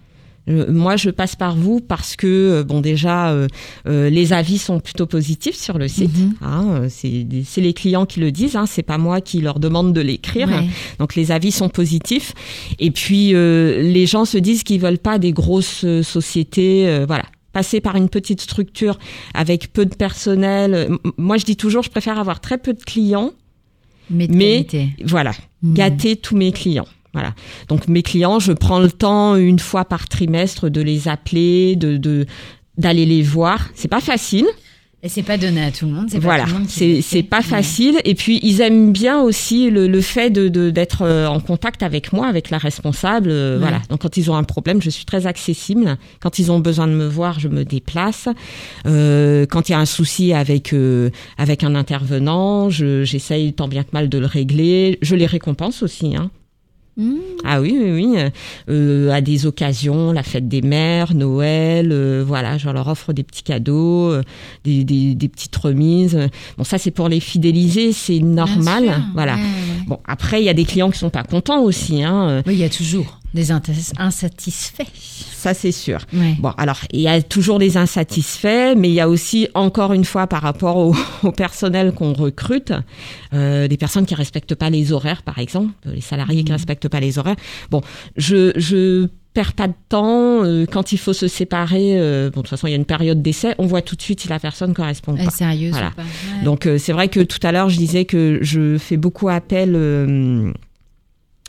Je- 0.49 0.71
moi, 0.71 0.97
je 0.97 1.11
passe 1.11 1.37
par 1.37 1.55
vous 1.57 1.81
parce 1.81 2.17
que 2.17 2.27
euh, 2.27 2.65
bon, 2.65 2.81
déjà, 2.81 3.31
euh, 3.31 3.47
euh, 3.87 4.09
les 4.11 4.33
avis 4.33 4.59
sont 4.59 4.81
plutôt 4.81 5.07
positifs 5.07 5.57
sur 5.57 5.79
le 5.79 5.87
site. 5.89 6.17
Mhm. 6.19 6.35
Hein, 6.43 6.67
euh, 6.71 6.89
c'est 6.89 7.61
les 7.61 7.73
clients 7.75 8.07
qui 8.07 8.19
le 8.21 8.33
disent. 8.33 8.57
Hein, 8.57 8.65
c'est 8.67 8.83
pas 8.83 8.99
moi 8.99 9.21
qui 9.21 9.41
leur 9.41 9.59
demande 9.61 9.93
de 9.93 10.01
l'écrire. 10.01 10.49
Ouais. 10.49 10.67
Donc 10.99 11.15
les 11.15 11.31
avis 11.31 11.53
sont 11.53 11.69
positifs. 11.69 12.33
Et 12.79 12.91
puis 12.91 13.35
euh, 13.35 13.83
les 13.83 14.07
gens 14.07 14.25
se 14.25 14.39
disent 14.39 14.63
qu'ils 14.63 14.81
veulent 14.81 14.99
pas 14.99 15.19
des 15.19 15.33
grosses 15.33 15.85
euh, 15.85 16.03
sociétés. 16.03 16.89
euh, 16.89 17.05
voilà. 17.07 17.25
Passer 17.53 17.81
par 17.81 17.97
une 17.97 18.09
petite 18.09 18.41
structure 18.41 18.99
avec 19.35 19.73
peu 19.73 19.85
de 19.87 19.95
personnel. 19.95 20.75
Euh, 20.75 20.97
Moi, 21.17 21.39
je 21.39 21.45
dis 21.45 21.57
toujours, 21.57 21.83
je 21.83 21.91
préfère 21.91 22.19
avoir 22.19 22.41
très 22.41 22.59
peu 22.59 22.73
de 22.73 22.83
clients 22.83 23.33
mais 24.11 24.27
de 24.29 24.35
Mais- 24.35 24.65
qualité. 24.65 24.89
voilà, 25.05 25.33
Mhm. 25.63 25.75
gâter 25.75 26.17
tous 26.17 26.37
mes 26.37 26.53
clients. 26.53 26.87
Voilà. 27.19 27.35
Donc 27.69 27.89
mes 27.89 28.03
clients, 28.03 28.39
je 28.39 28.53
prends 28.53 28.79
le 28.81 28.91
temps 28.91 29.37
une 29.37 29.59
fois 29.59 29.85
par 29.85 30.09
trimestre 30.09 30.69
de 30.71 30.81
les 30.81 31.09
appeler, 31.09 31.77
de 31.77 31.97
de- 31.97 32.27
d'aller 32.77 33.07
les 33.07 33.23
voir. 33.23 33.69
C'est 33.75 33.89
pas 33.89 34.01
facile. 34.01 34.47
Et 35.01 35.09
c'est 35.09 35.23
pas 35.23 35.39
donné 35.39 35.63
à 35.63 35.71
tout 35.71 35.87
le 35.87 35.93
monde. 35.93 36.09
c'est 36.11 36.19
Voilà, 36.19 36.45
c'est 36.67 37.03
c'est 37.03 37.23
pas 37.23 37.37
Ouais. 37.37 37.43
facile. 37.45 38.01
Et 38.05 38.17
puis 38.17 38.41
ils 38.43 38.61
aiment 38.61 38.91
bien 38.93 39.21
aussi 39.23 39.71
le, 39.71 39.87
le 39.87 40.01
fait 40.01 40.29
de 40.29 40.49
d'être 40.71 41.03
euh, 41.03 41.29
en 41.29 41.39
contact 41.39 41.85
avec 41.85 42.13
moi, 42.13 42.27
avec 42.27 42.51
la 42.51 42.59
responsable. 42.59 43.29
euh, 43.31 43.55
Ouais. 43.55 43.61
Voilà. 43.61 43.81
Donc 43.91 44.01
quand 44.03 44.17
ils 44.17 44.29
ont 44.29 44.35
un 44.35 44.43
problème, 44.43 44.83
je 44.83 44.91
suis 44.91 45.05
très 45.05 45.29
accessible. 45.29 45.97
Quand 46.19 46.41
ils 46.41 46.51
ont 46.51 46.59
besoin 46.59 46.89
de 46.89 46.95
me 46.95 47.07
voir, 47.07 47.39
je 47.39 47.47
me 47.47 47.65
déplace. 47.65 48.29
Euh, 48.87 49.47
quand 49.47 49.69
il 49.69 49.73
y 49.73 49.75
a 49.77 49.79
un 49.79 49.87
souci 49.87 50.33
avec 50.33 50.73
euh, 50.73 51.11
avec 51.37 51.63
un 51.63 51.77
intervenant, 51.77 52.69
je- 52.69 53.05
j'essaye 53.05 53.53
tant 53.53 53.69
bien 53.69 53.85
que 53.85 53.91
mal 53.93 54.09
de 54.09 54.19
le 54.19 54.27
régler. 54.27 54.99
Je 55.01 55.15
les 55.15 55.27
récompense 55.27 55.85
aussi. 55.85 56.17
Hein. 56.17 56.31
Mmh. 56.99 57.15
Ah 57.45 57.61
oui, 57.61 57.79
oui, 57.81 57.93
oui. 57.93 58.19
Euh, 58.69 59.11
à 59.13 59.21
des 59.21 59.47
occasions, 59.47 60.11
la 60.11 60.25
fête 60.25 60.49
des 60.49 60.63
mères, 60.63 61.15
Noël, 61.15 61.91
euh, 61.93 62.25
voilà, 62.27 62.59
je 62.59 62.69
leur 62.69 62.89
offre 62.89 63.13
des 63.13 63.23
petits 63.23 63.45
cadeaux, 63.45 64.11
euh, 64.11 64.23
des, 64.65 64.83
des, 64.83 65.15
des 65.15 65.29
petites 65.29 65.55
remises. 65.55 66.19
Bon, 66.57 66.65
ça 66.65 66.77
c'est 66.77 66.91
pour 66.91 67.09
les 67.09 67.21
fidéliser, 67.21 67.93
c'est 67.93 68.19
normal, 68.19 69.01
voilà. 69.15 69.37
Ouais, 69.37 69.41
ouais. 69.41 69.85
Bon, 69.87 70.01
après 70.07 70.43
il 70.43 70.45
y 70.45 70.49
a 70.49 70.55
des 70.55 70.65
clients 70.65 70.91
qui 70.91 70.99
sont 70.99 71.09
pas 71.09 71.23
contents 71.23 71.63
aussi, 71.63 72.03
hein. 72.03 72.43
Oui, 72.47 72.55
il 72.55 72.59
y 72.59 72.65
a 72.65 72.69
toujours 72.69 73.21
des 73.35 73.51
insatisfaits. 73.53 74.85
Ça 74.95 75.55
c'est 75.55 75.73
sûr. 75.73 76.01
Ouais. 76.13 76.35
Bon, 76.39 76.51
alors 76.59 76.81
il 76.93 77.01
y 77.01 77.09
a 77.09 77.21
toujours 77.23 77.59
des 77.59 77.77
insatisfaits, 77.77 78.75
mais 78.77 78.89
il 78.89 78.95
y 78.95 79.01
a 79.01 79.09
aussi 79.09 79.49
encore 79.55 79.93
une 79.93 80.05
fois 80.05 80.27
par 80.27 80.43
rapport 80.43 80.77
au, 80.77 80.95
au 81.23 81.33
personnel 81.33 81.93
qu'on 81.93 82.13
recrute, 82.13 82.73
euh, 83.35 83.69
des 83.69 83.77
personnes 83.77 84.07
qui 84.07 84.15
respectent 84.15 84.55
pas 84.55 84.71
les 84.71 84.93
horaires, 84.93 85.23
par 85.23 85.39
exemple, 85.39 85.73
les 85.85 86.01
salariés 86.01 86.43
qui 86.45 86.53
respectent 86.53 86.89
pas 86.89 87.01
les 87.01 87.19
horaires. 87.19 87.37
Bon, 87.71 87.83
je 88.17 88.53
je 88.57 89.07
perds 89.35 89.53
pas 89.53 89.69
de 89.69 89.75
temps 89.89 90.43
euh, 90.43 90.65
quand 90.67 90.91
il 90.93 90.99
faut 90.99 91.13
se 91.13 91.29
séparer. 91.29 91.99
euh, 92.01 92.31
bon, 92.31 92.41
de 92.41 92.43
toute 92.43 92.49
façon, 92.49 92.67
il 92.67 92.71
y 92.71 92.73
a 92.73 92.77
une 92.77 92.85
période 92.87 93.23
d'essai, 93.23 93.55
on 93.59 93.67
voit 93.67 93.83
tout 93.83 93.95
de 93.95 94.03
suite 94.03 94.21
si 94.21 94.29
la 94.29 94.41
personne 94.41 94.75
correspond 94.75 95.15
pas. 95.17 95.31
sérieuse 95.31 95.73
Voilà. 95.73 95.91
ou 95.91 95.95
pas 95.95 96.03
Ouais. 96.03 96.45
Donc 96.45 96.67
euh, 96.67 96.79
c'est 96.79 96.93
vrai 96.93 97.09
que 97.09 97.21
tout 97.21 97.39
à 97.43 97.53
l'heure 97.53 97.69
je 97.69 97.77
disais 97.77 98.05
que 98.07 98.39
je 98.43 98.79
fais 98.79 98.97
beaucoup 98.97 99.29
appel 99.29 99.75
euh, 99.77 100.51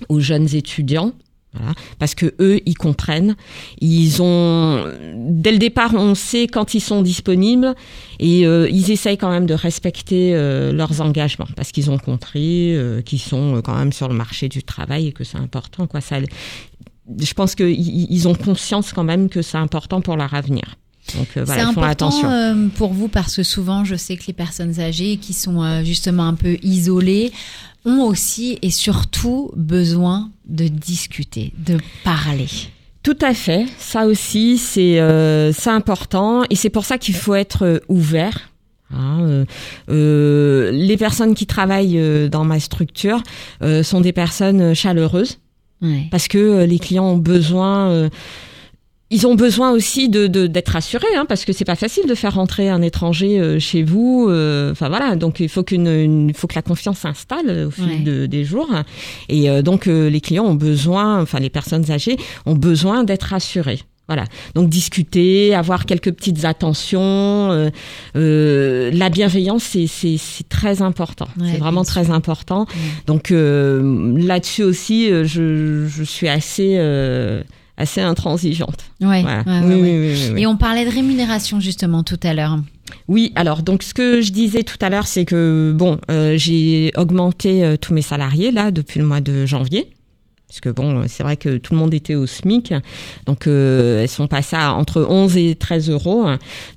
aux 0.10 0.20
jeunes 0.20 0.54
étudiants. 0.54 1.14
Voilà, 1.54 1.74
parce 1.98 2.14
que 2.14 2.36
eux, 2.40 2.60
ils 2.68 2.78
comprennent. 2.78 3.36
Ils 3.82 4.22
ont, 4.22 4.86
dès 5.16 5.52
le 5.52 5.58
départ, 5.58 5.96
on 5.96 6.14
sait 6.14 6.46
quand 6.46 6.76
ils 6.76 6.80
sont 6.80 7.02
disponibles 7.02 7.74
et 8.20 8.46
euh, 8.46 8.70
ils 8.70 8.92
essayent 8.92 9.18
quand 9.18 9.32
même 9.32 9.48
de 9.48 9.56
respecter 9.56 10.36
euh, 10.36 10.72
leurs 10.72 11.02
engagements 11.02 11.48
parce 11.56 11.72
qu'ils 11.72 11.90
ont 11.90 11.98
compris 11.98 12.76
euh, 12.76 13.02
qu'ils 13.02 13.20
sont 13.20 13.62
quand 13.64 13.76
même 13.76 13.92
sur 13.92 14.08
le 14.08 14.14
marché 14.14 14.48
du 14.48 14.62
travail 14.62 15.08
et 15.08 15.12
que 15.12 15.24
c'est 15.24 15.40
important. 15.40 15.88
Quoi, 15.88 16.02
ça, 16.02 16.18
je 17.20 17.34
pense 17.34 17.56
qu'ils 17.56 18.12
ils 18.12 18.28
ont 18.28 18.36
conscience 18.36 18.94
quand 18.94 19.04
même 19.04 19.28
que 19.28 19.42
c'est 19.42 19.58
important 19.58 20.02
pour 20.02 20.18
leur 20.18 20.36
avenir. 20.36 20.76
Donc 21.16 21.28
euh, 21.38 21.44
voilà, 21.44 21.64
c'est 21.64 21.70
ils 21.70 21.74
font 21.74 21.82
important 21.82 22.08
attention. 22.08 22.30
euh, 22.30 22.68
pour 22.76 22.94
vous 22.94 23.08
parce 23.08 23.36
que 23.36 23.44
souvent, 23.44 23.84
je 23.84 23.96
sais 23.96 24.18
que 24.18 24.26
les 24.28 24.34
personnes 24.34 24.80
âgées 24.80 25.18
qui 25.18 25.34
sont 25.34 25.64
euh, 25.64 25.84
justement 25.84 26.28
un 26.28 26.36
peu 26.36 26.58
isolées 26.62 27.32
ont 27.86 28.04
aussi 28.04 28.60
et 28.62 28.72
surtout 28.72 29.52
besoin 29.56 30.30
de 30.48 30.68
discuter, 30.68 31.54
de 31.58 31.78
parler. 32.04 32.48
Tout 33.04 33.18
à 33.22 33.34
fait. 33.34 33.66
Ça 33.78 34.06
aussi, 34.06 34.58
c'est 34.58 35.00
euh, 35.00 35.52
important 35.68 36.44
et 36.50 36.56
c'est 36.56 36.70
pour 36.70 36.86
ça 36.86 36.98
qu'il 36.98 37.16
faut 37.16 37.36
être 37.36 37.64
euh, 37.66 37.80
ouvert. 37.88 38.50
Hein, 38.92 39.20
euh, 39.22 39.46
euh, 39.90 40.72
les 40.72 40.98
personnes 40.98 41.36
qui 41.36 41.46
travaillent 41.46 42.30
dans 42.30 42.44
ma 42.44 42.60
structure 42.60 43.22
sont 43.84 44.02
des 44.02 44.14
personnes 44.14 44.74
chaleureuses 44.74 45.38
Ouais. 45.82 46.08
parce 46.12 46.28
que 46.28 46.66
les 46.66 46.78
clients 46.78 47.06
ont 47.06 47.18
besoin 47.18 48.10
ils 49.12 49.26
ont 49.28 49.36
besoin 49.36 49.72
aussi 49.72 50.08
de 50.10 50.28
de- 50.28 50.48
d'être 50.48 50.76
assurés, 50.76 51.16
hein, 51.18 51.26
parce 51.28 51.46
que 51.46 51.54
c'est 51.54 51.66
pas 51.66 51.76
facile 51.76 52.06
de 52.08 52.16
faire 52.16 52.36
rentrer 52.36 52.70
un 52.70 52.82
étranger 52.82 53.40
euh, 53.40 53.60
chez 53.60 53.84
vous. 53.84 54.28
euh, 54.30 54.72
Enfin 54.72 54.90
voilà, 54.90 55.16
donc 55.16 55.40
il 55.40 55.50
faut 55.50 55.64
qu'une, 55.64 55.88
une- 55.88 56.30
il 56.30 56.36
faut 56.36 56.48
que 56.48 56.56
la 56.56 56.62
confiance 56.62 57.00
s'installe 57.00 57.68
au 57.68 57.72
fil 57.72 57.86
Ouais. 57.86 58.00
de- 58.00 58.26
des 58.26 58.44
jours. 58.46 58.70
Et 59.30 59.50
euh, 59.50 59.62
donc 59.62 59.88
euh, 59.88 60.10
les 60.10 60.22
clients 60.22 60.46
ont 60.46 60.56
besoin, 60.56 61.22
enfin 61.22 61.40
les 61.40 61.50
personnes 61.50 61.90
âgées 61.92 62.18
ont 62.46 62.56
besoin 62.56 63.04
d'être 63.04 63.34
assurées. 63.34 63.80
Voilà. 64.08 64.24
Donc 64.56 64.70
discuter, 64.70 65.54
avoir 65.54 65.86
quelques 65.86 66.12
petites 66.12 66.44
attentions, 66.44 67.52
euh, 67.52 67.70
euh, 68.16 68.90
la 68.92 69.10
bienveillance, 69.10 69.64
c'est 69.64 69.86
c'est 69.86 70.18
c'est 70.18 70.50
très 70.50 70.82
important. 70.82 71.28
Ouais, 71.40 71.50
c'est 71.54 71.60
vraiment 71.60 71.84
très 71.84 72.10
important. 72.10 72.66
Donc 73.06 73.30
euh, 73.32 74.18
là-dessus 74.18 74.64
aussi, 74.64 75.12
euh, 75.12 75.26
je 75.26 75.86
je 75.88 76.04
suis 76.04 76.28
assez 76.28 76.78
euh, 76.80 77.44
assez 77.80 78.02
intransigeante. 78.02 78.86
Ouais, 79.02 79.24
Voilà. 79.24 79.44
oui, 79.66 79.76
oui, 79.82 80.30
oui. 80.34 80.42
Et 80.42 80.46
on 80.46 80.58
parlait 80.58 80.86
de 80.86 80.92
rémunération 80.92 81.60
justement 81.60 82.04
tout 82.04 82.20
à 82.24 82.34
l'heure. 82.34 82.60
Oui, 83.08 83.32
alors 83.36 83.64
donc 83.64 83.82
ce 83.84 83.94
que 83.94 84.22
je 84.22 84.32
disais 84.32 84.64
tout 84.64 84.78
à 84.82 84.90
l'heure, 84.90 85.08
c'est 85.08 85.26
que 85.26 85.74
bon, 85.76 86.00
euh, 86.12 86.36
j'ai 86.38 86.92
augmenté 86.98 87.64
euh, 87.64 87.78
tous 87.78 87.94
mes 87.94 88.02
salariés 88.02 88.52
là 88.52 88.72
depuis 88.72 89.00
le 89.00 89.06
mois 89.06 89.22
de 89.22 89.46
janvier. 89.46 89.90
Parce 90.50 90.62
que 90.62 90.70
bon, 90.70 91.04
c'est 91.08 91.22
vrai 91.22 91.38
que 91.38 91.58
tout 91.58 91.74
le 91.76 91.80
monde 91.80 91.94
était 91.94 92.16
au 92.16 92.26
SMIC, 92.26 92.74
donc 93.28 93.46
euh, 93.46 94.02
elles 94.02 94.10
sont 94.10 94.26
passées 94.26 94.56
à 94.56 94.74
entre 94.74 95.06
11 95.08 95.38
et 95.38 95.54
13 95.54 95.92
euros. 95.92 96.26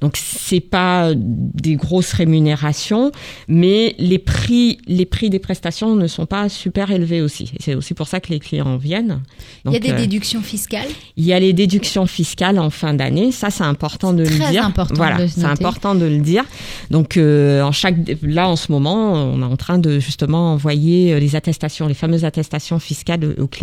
Donc 0.02 0.18
c'est 0.18 0.60
pas 0.60 1.12
des 1.16 1.76
grosses 1.76 2.12
rémunérations, 2.12 3.12
mais 3.48 3.94
les 3.98 4.18
prix, 4.18 4.76
les 4.86 5.06
prix 5.06 5.30
des 5.30 5.38
prestations 5.38 5.96
ne 5.96 6.06
sont 6.06 6.26
pas 6.26 6.50
super 6.50 6.90
élevés 6.90 7.22
aussi. 7.22 7.50
C'est 7.60 7.74
aussi 7.74 7.94
pour 7.94 8.08
ça 8.08 8.20
que 8.20 8.28
les 8.28 8.40
clients 8.40 8.76
viennent. 8.76 9.22
Il 9.64 9.72
y 9.72 9.76
a 9.76 9.78
des 9.78 9.92
euh, 9.92 9.96
déductions 9.96 10.42
fiscales? 10.42 10.88
il 11.16 11.24
y 11.24 11.32
a 11.32 11.40
les 11.40 11.54
déductions 11.54 12.06
fiscales 12.06 12.58
en 12.58 12.68
fin 12.68 12.92
d'année. 12.92 13.32
Ça, 13.32 13.48
c'est 13.48 13.64
important 13.64 14.12
de 14.12 14.24
le 14.24 14.38
très 14.38 14.50
dire. 14.50 14.66
important 14.66 14.94
voilà, 14.96 15.26
c'est 15.28 15.44
important 15.44 15.94
de 15.94 16.04
le 16.04 16.18
dire. 16.18 16.44
Donc, 16.90 17.16
euh, 17.16 17.62
en 17.62 17.72
chaque, 17.72 17.96
là, 18.22 18.50
en 18.50 18.56
ce 18.56 18.70
moment, 18.70 19.14
on 19.14 19.40
est 19.40 19.46
en 19.46 19.56
train 19.56 19.78
de 19.78 19.98
justement 19.98 20.52
envoyer 20.52 21.18
les 21.18 21.36
attestations, 21.36 21.88
les 21.88 21.94
fameuses 21.94 22.26
attestations 22.26 22.78
fiscales 22.78 23.34
aux 23.38 23.46
clients 23.46 23.61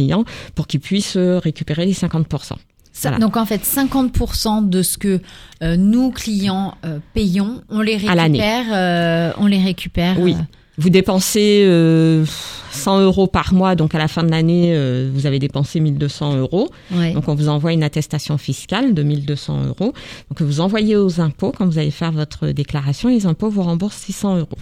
pour 0.56 0.68
qu'ils 0.68 0.80
puissent 0.80 1.16
euh, 1.18 1.40
récupérer 1.40 1.86
les 1.86 1.94
50%. 1.94 2.56
Ça- 2.92 3.10
Voilà. 3.10 3.18
Donc 3.20 3.38
en 3.38 3.46
fait, 3.46 3.62
50% 3.64 4.68
de 4.70 4.82
ce 4.82 4.98
que 4.98 5.20
euh, 5.64 5.76
nous 5.78 6.12
clients 6.12 6.76
euh, 6.86 7.00
payons, 7.14 7.62
on 7.70 7.82
les 7.82 7.94
À 8.08 8.14
récupère. 8.14 8.66
euh, 8.74 9.32
on 9.38 9.46
les 9.46 9.62
récupère. 9.64 10.20
Oui. 10.20 10.36
Vous 10.78 10.90
dépensez 10.90 11.64
euh, 11.66 12.26
100 12.72 13.02
euros 13.02 13.28
par 13.28 13.54
mois, 13.54 13.76
donc 13.76 13.94
à 13.96 13.98
la 13.98 14.08
fin 14.08 14.24
de 14.24 14.32
l'année, 14.32 14.74
vous 15.14 15.26
avez 15.26 15.38
dépensé 15.38 15.82
1200 15.82 16.38
euros. 16.38 16.70
ouais. 16.92 17.14
Donc 17.14 17.28
on 17.28 17.36
vous 17.36 17.50
envoie 17.50 17.74
une 17.74 17.84
attestation 17.84 18.38
fiscale 18.38 18.94
de 18.94 19.04
1200 19.04 19.66
euros. 19.68 19.94
Donc 20.30 20.42
vous 20.42 20.62
envoyez 20.62 20.96
aux 20.96 21.20
impôts 21.20 21.52
quand 21.58 21.66
vous 21.66 21.80
allez 21.80 21.92
faire 21.92 22.14
votre 22.14 22.48
déclaration. 22.48 23.10
Les 23.10 23.26
impôts 23.26 23.50
vous 23.50 23.64
remboursent 23.64 23.98
600 23.98 24.38
euros. 24.38 24.58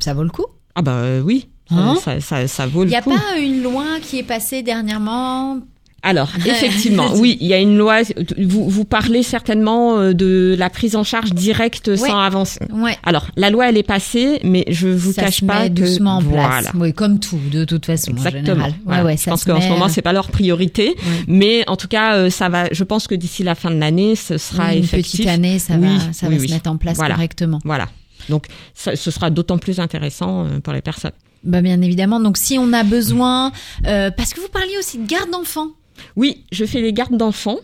Ça 0.00 0.12
vaut 0.12 0.22
le 0.22 0.28
coup? 0.30 0.44
Ah 0.74 0.82
bah 0.82 1.02
oui, 1.24 1.48
Hein 1.70 1.96
ça, 2.02 2.20
ça, 2.20 2.46
ça 2.48 2.66
vaut 2.66 2.82
Il 2.82 2.86
le 2.86 2.90
n'y 2.90 2.96
a 2.96 3.02
coup. 3.02 3.10
pas 3.10 3.38
une 3.38 3.62
loi 3.62 3.84
qui 4.02 4.18
est 4.18 4.22
passée 4.22 4.62
dernièrement? 4.62 5.58
Alors 6.00 6.30
effectivement, 6.46 7.08
oui, 7.16 7.36
il 7.40 7.48
y 7.48 7.54
a 7.54 7.58
une 7.58 7.76
loi. 7.76 8.02
Vous, 8.38 8.68
vous 8.70 8.84
parlez 8.84 9.24
certainement 9.24 9.98
euh, 9.98 10.12
de 10.14 10.54
la 10.56 10.70
prise 10.70 10.94
en 10.94 11.02
charge 11.02 11.32
directe 11.34 11.88
Ouais. 11.88 11.96
sans 11.96 12.20
avance. 12.20 12.60
Ouais. 12.72 12.96
Alors 13.02 13.26
la 13.36 13.50
loi 13.50 13.68
elle 13.68 13.76
est 13.76 13.82
passée, 13.82 14.38
mais 14.44 14.64
je 14.68 14.86
vous 14.86 15.12
ça 15.12 15.22
cache 15.24 15.40
se 15.40 15.44
pas 15.44 15.62
met 15.64 15.68
que 15.70 15.74
doucement 15.74 16.18
en 16.18 16.22
place. 16.22 16.30
voilà. 16.32 16.70
Oui, 16.76 16.92
comme 16.94 17.18
tout, 17.18 17.40
de 17.50 17.64
toute 17.64 17.84
façon, 17.84 18.12
en 18.12 18.16
Exactement. 18.16 18.44
général. 18.44 18.74
Voilà. 18.84 19.02
Ouais, 19.02 19.06
ouais, 19.08 19.16
je 19.16 19.22
ça 19.24 19.30
pense 19.32 19.40
se 19.40 19.46
qu'en 19.50 19.60
ce 19.60 19.68
moment 19.68 19.86
euh, 19.86 19.90
c'est 19.90 20.00
pas 20.02 20.12
leur 20.12 20.28
priorité, 20.30 20.90
ouais. 20.90 21.24
mais 21.26 21.64
en 21.68 21.74
tout 21.76 21.88
cas 21.88 22.14
euh, 22.14 22.30
ça 22.30 22.48
va. 22.48 22.68
Je 22.70 22.84
pense 22.84 23.08
que 23.08 23.16
d'ici 23.16 23.42
la 23.42 23.56
fin 23.56 23.72
de 23.72 23.78
l'année, 23.80 24.14
ce 24.14 24.38
sera 24.38 24.68
Oui, 24.68 24.78
une 24.78 24.84
effectif. 24.84 25.16
petite 25.18 25.28
année, 25.28 25.58
ça 25.58 25.74
Oui, 25.74 25.88
va, 25.98 26.12
ça 26.12 26.28
oui, 26.28 26.36
va 26.36 26.40
oui. 26.42 26.48
se 26.48 26.54
mettre 26.54 26.70
en 26.70 26.76
place 26.76 26.96
Voilà. 26.96 27.16
correctement. 27.16 27.58
Voilà. 27.64 27.88
Donc 28.28 28.46
ça, 28.72 28.94
ce 28.94 29.10
sera 29.10 29.30
d'autant 29.30 29.58
plus 29.58 29.80
intéressant 29.80 30.44
euh, 30.44 30.60
pour 30.60 30.72
les 30.72 30.80
personnes. 30.82 31.10
Bah, 31.44 31.60
bien 31.62 31.80
évidemment. 31.82 32.20
Donc 32.20 32.36
si 32.36 32.58
on 32.58 32.72
a 32.72 32.82
besoin, 32.84 33.52
euh, 33.86 34.10
parce 34.10 34.34
que 34.34 34.40
vous 34.40 34.48
parliez 34.48 34.76
aussi 34.78 34.98
de 34.98 35.06
garde 35.06 35.30
d'enfants. 35.30 35.68
Oui, 36.16 36.44
je 36.52 36.64
fais 36.64 36.80
les 36.80 36.92
gardes 36.92 37.16
d'enfants. 37.16 37.58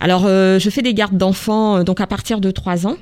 Alors, 0.00 0.24
euh, 0.26 0.58
je 0.58 0.68
fais 0.70 0.82
des 0.82 0.94
gardes 0.94 1.16
d'enfants 1.16 1.78
euh, 1.78 1.82
donc 1.84 2.00
à 2.00 2.06
partir 2.06 2.40
de 2.40 2.50
3 2.50 2.86
ans. 2.86 2.96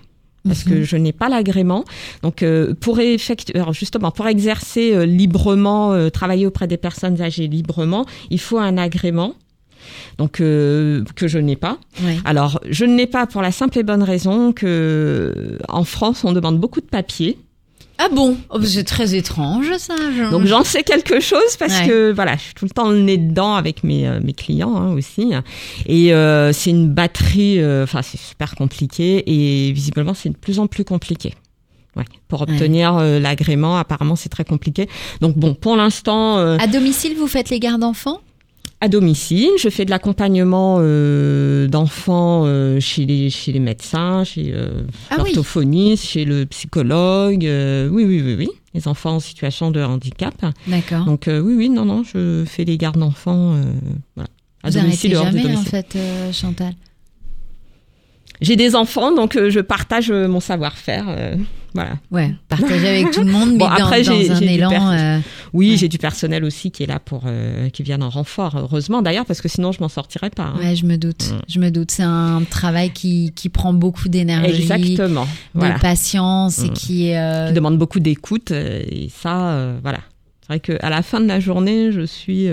Parce 0.46 0.66
Mhm. 0.66 0.72
que 0.72 0.82
je 0.84 0.96
n'ai 0.98 1.12
pas 1.12 1.30
l'agrément. 1.30 1.84
Donc, 2.22 2.42
euh, 2.42 2.74
pour 2.78 3.00
effectuer, 3.00 3.54
justement, 3.72 4.10
pour 4.10 4.26
exercer 4.26 5.06
librement, 5.06 6.10
travailler 6.10 6.46
auprès 6.46 6.66
des 6.66 6.76
personnes 6.76 7.22
âgées 7.22 7.46
librement, 7.48 8.04
il 8.28 8.38
faut 8.38 8.58
un 8.58 8.76
agrément. 8.76 9.32
Donc, 10.18 10.40
euh, 10.42 11.02
que 11.16 11.28
je 11.28 11.38
n'ai 11.38 11.56
pas. 11.56 11.78
Ouais. 12.02 12.18
Alors, 12.26 12.60
je 12.68 12.84
ne 12.84 12.94
l'ai 12.94 13.06
pas 13.06 13.26
pour 13.26 13.40
la 13.40 13.52
simple 13.52 13.78
et 13.78 13.82
bonne 13.82 14.02
raison 14.02 14.52
que 14.52 15.58
en 15.68 15.84
France, 15.84 16.24
on 16.24 16.32
demande 16.32 16.58
beaucoup 16.60 16.80
de 16.82 16.86
papiers. 16.86 17.38
Ah 17.98 18.08
bon? 18.12 18.36
Oh, 18.50 18.58
bah, 18.58 18.66
C'est 18.66 18.84
très 18.84 19.14
étrange 19.14 19.70
ça. 19.78 19.94
Donc 20.30 20.46
j'en 20.46 20.64
sais 20.64 20.82
quelque 20.82 21.20
chose 21.20 21.56
parce 21.58 21.78
Ouais. 21.80 21.86
que 21.86 22.12
voilà, 22.12 22.36
je 22.36 22.42
suis 22.42 22.54
tout 22.54 22.64
le 22.64 22.70
temps 22.70 22.88
le 22.90 23.00
nez 23.00 23.16
dedans 23.18 23.54
avec 23.54 23.84
mes 23.84 24.06
euh, 24.08 24.20
mes 24.22 24.32
clients 24.32 24.76
hein, 24.76 24.92
aussi. 24.92 25.30
Et 25.86 26.12
euh, 26.12 26.52
c'est 26.52 26.70
une 26.70 26.88
batterie, 26.88 27.60
euh, 27.60 27.84
enfin 27.84 28.02
c'est 28.02 28.18
super 28.20 28.54
compliqué 28.56 29.22
et 29.26 29.72
visiblement 29.72 30.12
c'est 30.14 30.30
de 30.30 30.36
plus 30.36 30.58
en 30.58 30.66
plus 30.66 30.84
compliqué. 30.84 31.34
Ouais, 31.96 32.04
pour 32.26 32.42
obtenir 32.42 32.96
euh, 32.96 33.20
l'agrément, 33.20 33.76
apparemment 33.76 34.16
c'est 34.16 34.28
très 34.28 34.44
compliqué. 34.44 34.88
Donc 35.20 35.38
bon, 35.38 35.54
pour 35.54 35.76
l'instant, 35.76 36.38
euh, 36.38 36.56
À 36.58 36.66
domicile, 36.66 37.14
vous 37.16 37.28
faites 37.28 37.50
les 37.50 37.60
gardes 37.60 37.82
d'enfants 37.82 38.20
à 38.84 38.88
domicile, 38.88 39.48
je 39.58 39.68
fais 39.70 39.84
de 39.86 39.90
l'accompagnement 39.90 40.76
euh, 40.80 41.66
d'enfants 41.68 42.42
euh, 42.44 42.80
chez 42.80 43.06
les 43.06 43.30
chez 43.30 43.50
les 43.52 43.58
médecins, 43.60 44.24
chez 44.24 44.52
euh, 44.54 44.82
Ah 45.10 45.16
oui. 45.18 45.30
l'orthophoniste, 45.30 46.04
chez 46.04 46.24
le 46.26 46.44
psychologue. 46.44 47.46
euh, 47.46 47.88
oui, 47.88 48.04
oui, 48.04 48.20
oui, 48.22 48.34
oui. 48.38 48.48
Les 48.74 48.86
enfants 48.86 49.14
en 49.16 49.20
situation 49.20 49.70
de 49.70 49.80
handicap. 49.82 50.34
D'accord. 50.66 51.04
Donc 51.06 51.24
oui, 51.28 51.54
oui, 51.56 51.70
non, 51.70 51.84
non, 51.86 52.02
je 52.04 52.44
fais 52.46 52.64
les 52.64 52.76
gardes 52.76 52.98
d'enfants. 52.98 53.54
voilà. 54.16 54.28
À 54.62 54.70
Vous 54.70 54.78
arrêtez 54.78 55.10
et 55.10 55.16
hors 55.16 55.24
de 55.26 55.30
jamais 55.30 55.40
en 55.42 55.48
domicile. 55.62 55.68
fait, 55.70 55.96
Chantal? 56.32 56.74
J'ai 58.40 58.56
des 58.56 58.74
enfants, 58.74 59.14
donc 59.14 59.38
je 59.48 59.60
partage 59.60 60.10
mon 60.10 60.40
savoir-faire. 60.40 61.06
Voilà. 61.74 61.94
Ouais, 62.12 62.34
partager 62.48 62.88
avec 62.88 63.10
tout 63.10 63.22
le 63.22 63.30
monde, 63.32 63.50
mais 63.52 63.58
Bon, 63.58 63.66
dans, 63.66 63.72
après, 63.72 64.02
dans 64.02 64.12
j'ai- 64.14 64.30
un 64.30 64.40
élan. 64.40 64.92
euh, 64.92 65.18
Oui, 65.52 65.72
Ouais. 65.72 65.76
j'ai 65.76 65.88
du 65.88 65.98
personnel 65.98 66.44
aussi 66.44 66.70
qui 66.70 66.82
est 66.84 66.86
là 66.86 66.98
pour, 67.00 67.24
euh, 67.26 67.68
qui 67.70 67.82
vient 67.82 68.00
en 68.00 68.10
renfort. 68.10 68.56
Heureusement 68.56 69.02
d'ailleurs, 69.02 69.26
parce 69.26 69.40
que 69.40 69.48
sinon 69.48 69.72
je 69.72 69.80
m'en 69.80 69.88
sortirais 69.88 70.30
pas. 70.30 70.44
hein. 70.54 70.58
Ouais, 70.58 70.76
je 70.76 70.86
me 70.86 70.96
doute. 70.96 71.32
Mm. 71.32 71.40
Je 71.48 71.58
me 71.58 71.70
doute. 71.70 71.90
C'est 71.90 72.02
un 72.04 72.42
travail 72.48 72.90
qui, 72.90 73.32
qui 73.34 73.48
prend 73.48 73.72
beaucoup 73.72 74.08
d'énergie, 74.08 74.62
Exactement. 74.62 75.26
de 75.54 75.80
patience 75.80 76.60
et 76.60 76.70
Mm. 76.70 76.72
qui 76.74 77.12
euh, 77.14 77.48
Qui 77.48 77.54
demande 77.54 77.76
beaucoup 77.78 78.00
d'écoute 78.00 78.50
et 78.52 79.10
ça, 79.14 79.74
voilà. 79.82 79.98
C'est 80.42 80.48
vrai 80.48 80.60
qu'à 80.60 80.90
la 80.90 81.02
fin 81.02 81.20
de 81.20 81.26
la 81.26 81.40
journée, 81.40 81.90
je 81.90 82.02
suis. 82.06 82.48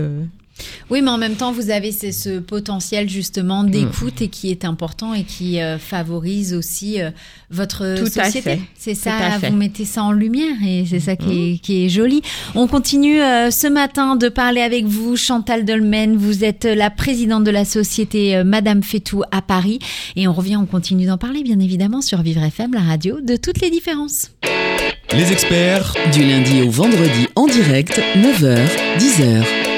Euh, 0.61 0.85
Oui, 0.89 1.01
mais 1.01 1.09
en 1.11 1.17
même 1.17 1.35
temps, 1.35 1.51
vous 1.51 1.69
avez 1.69 1.91
ce, 1.91 2.11
ce 2.11 2.39
potentiel 2.39 3.09
justement 3.09 3.63
Mm. 3.63 3.69
d'écoute 3.71 4.21
et 4.21 4.27
qui 4.27 4.49
est 4.51 4.65
important 4.65 5.13
et 5.13 5.23
qui 5.23 5.59
euh, 5.61 5.77
favorise 5.77 6.53
aussi 6.53 7.01
euh, 7.01 7.11
votre 7.49 7.95
Tout 7.97 8.05
à 8.19 8.25
société. 8.25 8.41
fait. 8.41 8.59
C'est 8.77 8.93
Tout 8.93 9.09
à 9.09 9.31
ça, 9.31 9.39
fait. 9.39 9.49
Mm. 9.49 9.53
vous 9.53 9.57
mettez 9.57 9.85
ça 9.85 10.03
en 10.03 10.11
lumière 10.11 10.55
et 10.65 10.85
c'est 10.89 10.99
ça 10.99 11.15
qui 11.15 11.53
est, 11.53 11.57
qui 11.59 11.85
est 11.85 11.89
joli. 11.89 12.21
On 12.55 12.67
continue 12.67 13.21
euh, 13.21 13.51
ce 13.51 13.67
matin 13.67 14.15
de 14.15 14.29
parler 14.29 14.61
avec 14.61 14.85
vous, 14.85 15.15
Chantal 15.17 15.65
Dolmen. 15.65 16.15
Vous 16.17 16.43
êtes 16.43 16.65
la 16.65 16.89
présidente 16.89 17.43
de 17.43 17.51
la 17.51 17.65
société 17.65 18.35
euh, 18.35 18.43
Madame 18.43 18.83
Fétou 18.83 19.23
à 19.31 19.41
Paris 19.41 19.79
et 20.15 20.27
on 20.27 20.33
revient, 20.33 20.55
on 20.57 20.65
continue 20.65 21.05
d'en 21.05 21.17
parler 21.17 21.43
bien 21.43 21.59
évidemment 21.59 22.01
sur 22.01 22.21
Vivre 22.21 22.43
FM, 22.43 22.73
la 22.73 22.81
radio 22.81 23.19
de 23.21 23.35
toutes 23.35 23.61
les 23.61 23.69
différences. 23.69 24.31
Les 25.13 25.31
experts 25.31 25.93
Du 26.13 26.23
lundi 26.23 26.61
au 26.61 26.69
vendredi 26.69 27.27
en 27.35 27.47
direct, 27.47 28.01
9h, 28.15 28.59
10h. 28.97 29.70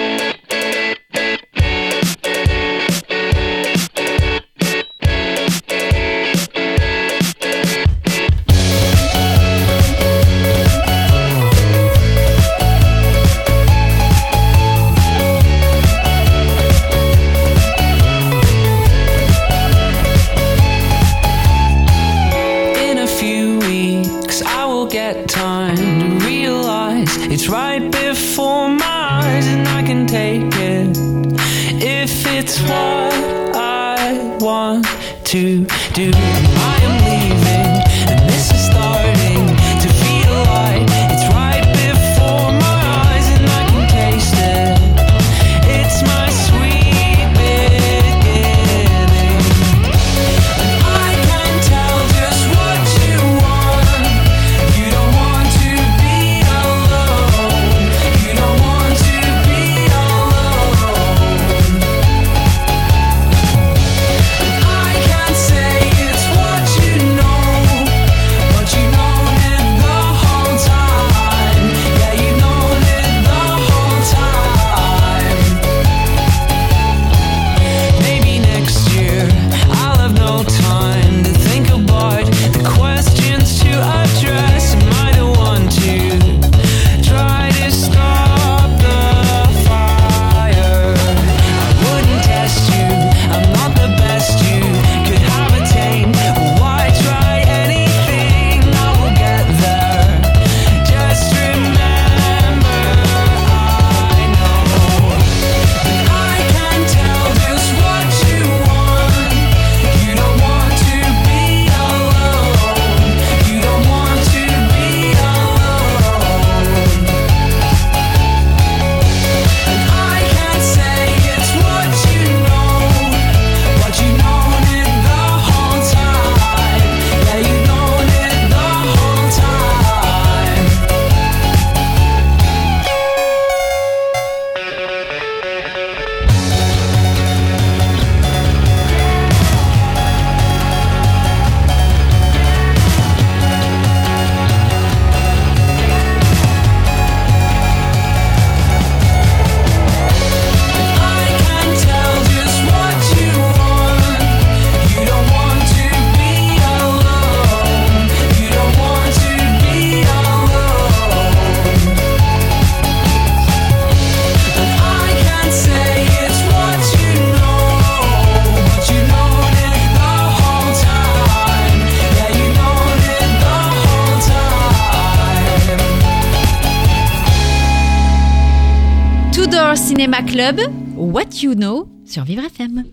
Club, 180.34 180.62
What 180.96 181.44
You 181.44 181.54
Know 181.54 181.88
sur 182.08 182.24
Vivre 182.24 182.42
FM. 182.44 182.86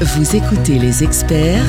Vous 0.00 0.34
écoutez 0.34 0.78
les 0.78 1.04
experts 1.04 1.66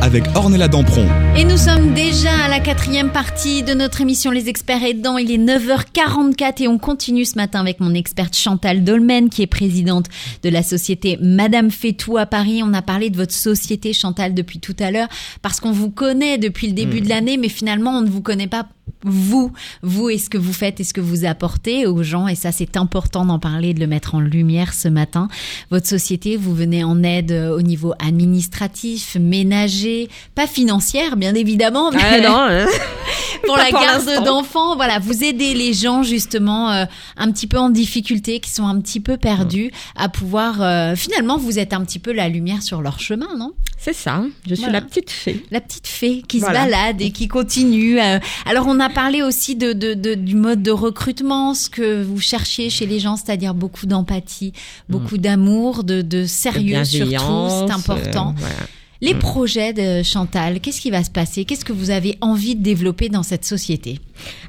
avec 0.00 0.22
Ornella 0.36 0.68
Dampron. 0.68 1.08
Et 1.36 1.44
nous 1.44 1.56
sommes 1.56 1.92
déjà 1.92 2.44
à 2.44 2.48
la 2.48 2.60
quatrième 2.60 3.10
partie 3.10 3.64
de 3.64 3.74
notre 3.74 4.00
émission 4.00 4.30
Les 4.30 4.48
Experts 4.48 4.84
aidants. 4.84 5.18
Il 5.18 5.32
est 5.32 5.38
9h44 5.38 6.62
et 6.62 6.68
on 6.68 6.78
continue 6.78 7.24
ce 7.24 7.34
matin 7.34 7.58
avec 7.58 7.80
mon 7.80 7.92
experte 7.92 8.36
Chantal 8.36 8.84
Dolmen 8.84 9.28
qui 9.28 9.42
est 9.42 9.48
présidente 9.48 10.06
de 10.44 10.48
la 10.48 10.62
société 10.62 11.18
Madame 11.20 11.72
Fétou 11.72 12.18
à 12.18 12.26
Paris. 12.26 12.62
On 12.64 12.72
a 12.72 12.82
parlé 12.82 13.10
de 13.10 13.16
votre 13.16 13.34
société 13.34 13.92
Chantal 13.92 14.32
depuis 14.32 14.60
tout 14.60 14.76
à 14.78 14.92
l'heure 14.92 15.08
parce 15.42 15.58
qu'on 15.58 15.72
vous 15.72 15.90
connaît 15.90 16.38
depuis 16.38 16.68
le 16.68 16.72
début 16.72 17.00
de 17.00 17.08
l'année 17.08 17.36
mais 17.36 17.48
finalement 17.48 17.98
on 17.98 18.02
ne 18.02 18.10
vous 18.10 18.22
connaît 18.22 18.46
pas 18.46 18.66
vous, 19.02 19.52
vous 19.82 20.10
et 20.10 20.18
ce 20.18 20.28
que 20.30 20.38
vous 20.38 20.52
faites 20.52 20.80
et 20.80 20.84
ce 20.84 20.92
que 20.92 21.00
vous 21.00 21.24
apportez 21.24 21.86
aux 21.86 22.02
gens. 22.02 22.28
Et 22.28 22.34
ça, 22.34 22.52
c'est 22.52 22.76
important 22.76 23.24
d'en 23.24 23.38
parler, 23.38 23.74
de 23.74 23.80
le 23.80 23.86
mettre 23.86 24.14
en 24.14 24.20
lumière 24.20 24.72
ce 24.74 24.88
matin. 24.88 25.28
Votre 25.70 25.86
société, 25.88 26.36
vous 26.36 26.54
venez 26.54 26.84
en 26.84 27.02
aide 27.02 27.32
euh, 27.32 27.56
au 27.56 27.62
niveau 27.62 27.92
administratif, 27.98 29.16
ménager, 29.20 30.08
pas 30.34 30.46
financière, 30.46 31.16
bien 31.16 31.34
évidemment, 31.34 31.90
mais 31.90 31.98
Ah 32.02 32.20
non, 32.20 32.36
hein. 32.48 32.66
pour 33.44 33.56
Pas 33.56 33.64
la 33.64 33.70
pour 33.70 33.80
garde 33.80 34.24
d'enfants. 34.24 34.76
Voilà, 34.76 34.98
vous 34.98 35.24
aidez 35.24 35.54
les 35.54 35.72
gens 35.72 36.02
justement 36.02 36.70
euh, 36.70 36.84
un 37.16 37.30
petit 37.32 37.46
peu 37.46 37.58
en 37.58 37.70
difficulté, 37.70 38.40
qui 38.40 38.50
sont 38.50 38.66
un 38.66 38.80
petit 38.80 39.00
peu 39.00 39.16
perdus, 39.16 39.70
à 39.96 40.08
pouvoir 40.08 40.60
euh, 40.62 40.94
finalement 40.96 41.38
vous 41.38 41.58
êtes 41.58 41.72
un 41.72 41.84
petit 41.84 41.98
peu 41.98 42.12
la 42.12 42.28
lumière 42.28 42.62
sur 42.62 42.82
leur 42.82 43.00
chemin, 43.00 43.28
non? 43.38 43.52
C'est 43.78 43.94
ça. 43.94 44.22
Je 44.46 44.54
suis 44.54 44.64
Voilà. 44.64 44.80
la 44.80 44.86
petite 44.86 45.10
fée. 45.10 45.44
la 45.50 45.60
petite 45.60 45.86
fée 45.86 46.22
qui 46.28 46.38
Voilà. 46.40 46.60
se 46.60 46.64
balade 46.70 47.00
et 47.00 47.10
qui 47.12 47.28
continue. 47.28 47.98
euh. 48.00 48.18
Alors 48.44 48.66
on 48.66 48.78
a 48.80 48.88
parlé 48.90 49.22
aussi 49.22 49.54
de, 49.56 49.72
de- 49.72 49.94
de- 49.94 50.14
du 50.14 50.34
mode 50.34 50.62
de 50.62 50.70
recrutement, 50.70 51.54
ce 51.54 51.70
que 51.70 52.02
vous 52.02 52.20
cherchiez 52.20 52.70
chez 52.70 52.86
les 52.86 52.98
gens, 52.98 53.16
c'est-à-dire 53.16 53.54
beaucoup 53.54 53.86
d'empathie, 53.86 54.52
beaucoup 54.88 55.18
d'amour, 55.18 55.84
de, 55.84 56.02
de 56.02 56.24
sérieux 56.26 56.84
surtout, 56.84 57.14
c'est 57.66 57.72
important. 57.72 58.30
euh, 58.30 58.40
voilà. 58.40 58.54
Les 59.02 59.14
projets 59.14 59.72
de 59.72 60.02
Chantal, 60.02 60.60
qu'est-ce 60.60 60.78
qui 60.82 60.90
va 60.90 61.02
se 61.02 61.10
passer? 61.10 61.46
Qu'est-ce 61.46 61.64
que 61.64 61.72
vous 61.72 61.88
avez 61.88 62.18
envie 62.20 62.54
de 62.54 62.62
développer 62.62 63.08
dans 63.08 63.22
cette 63.22 63.46
société? 63.46 63.98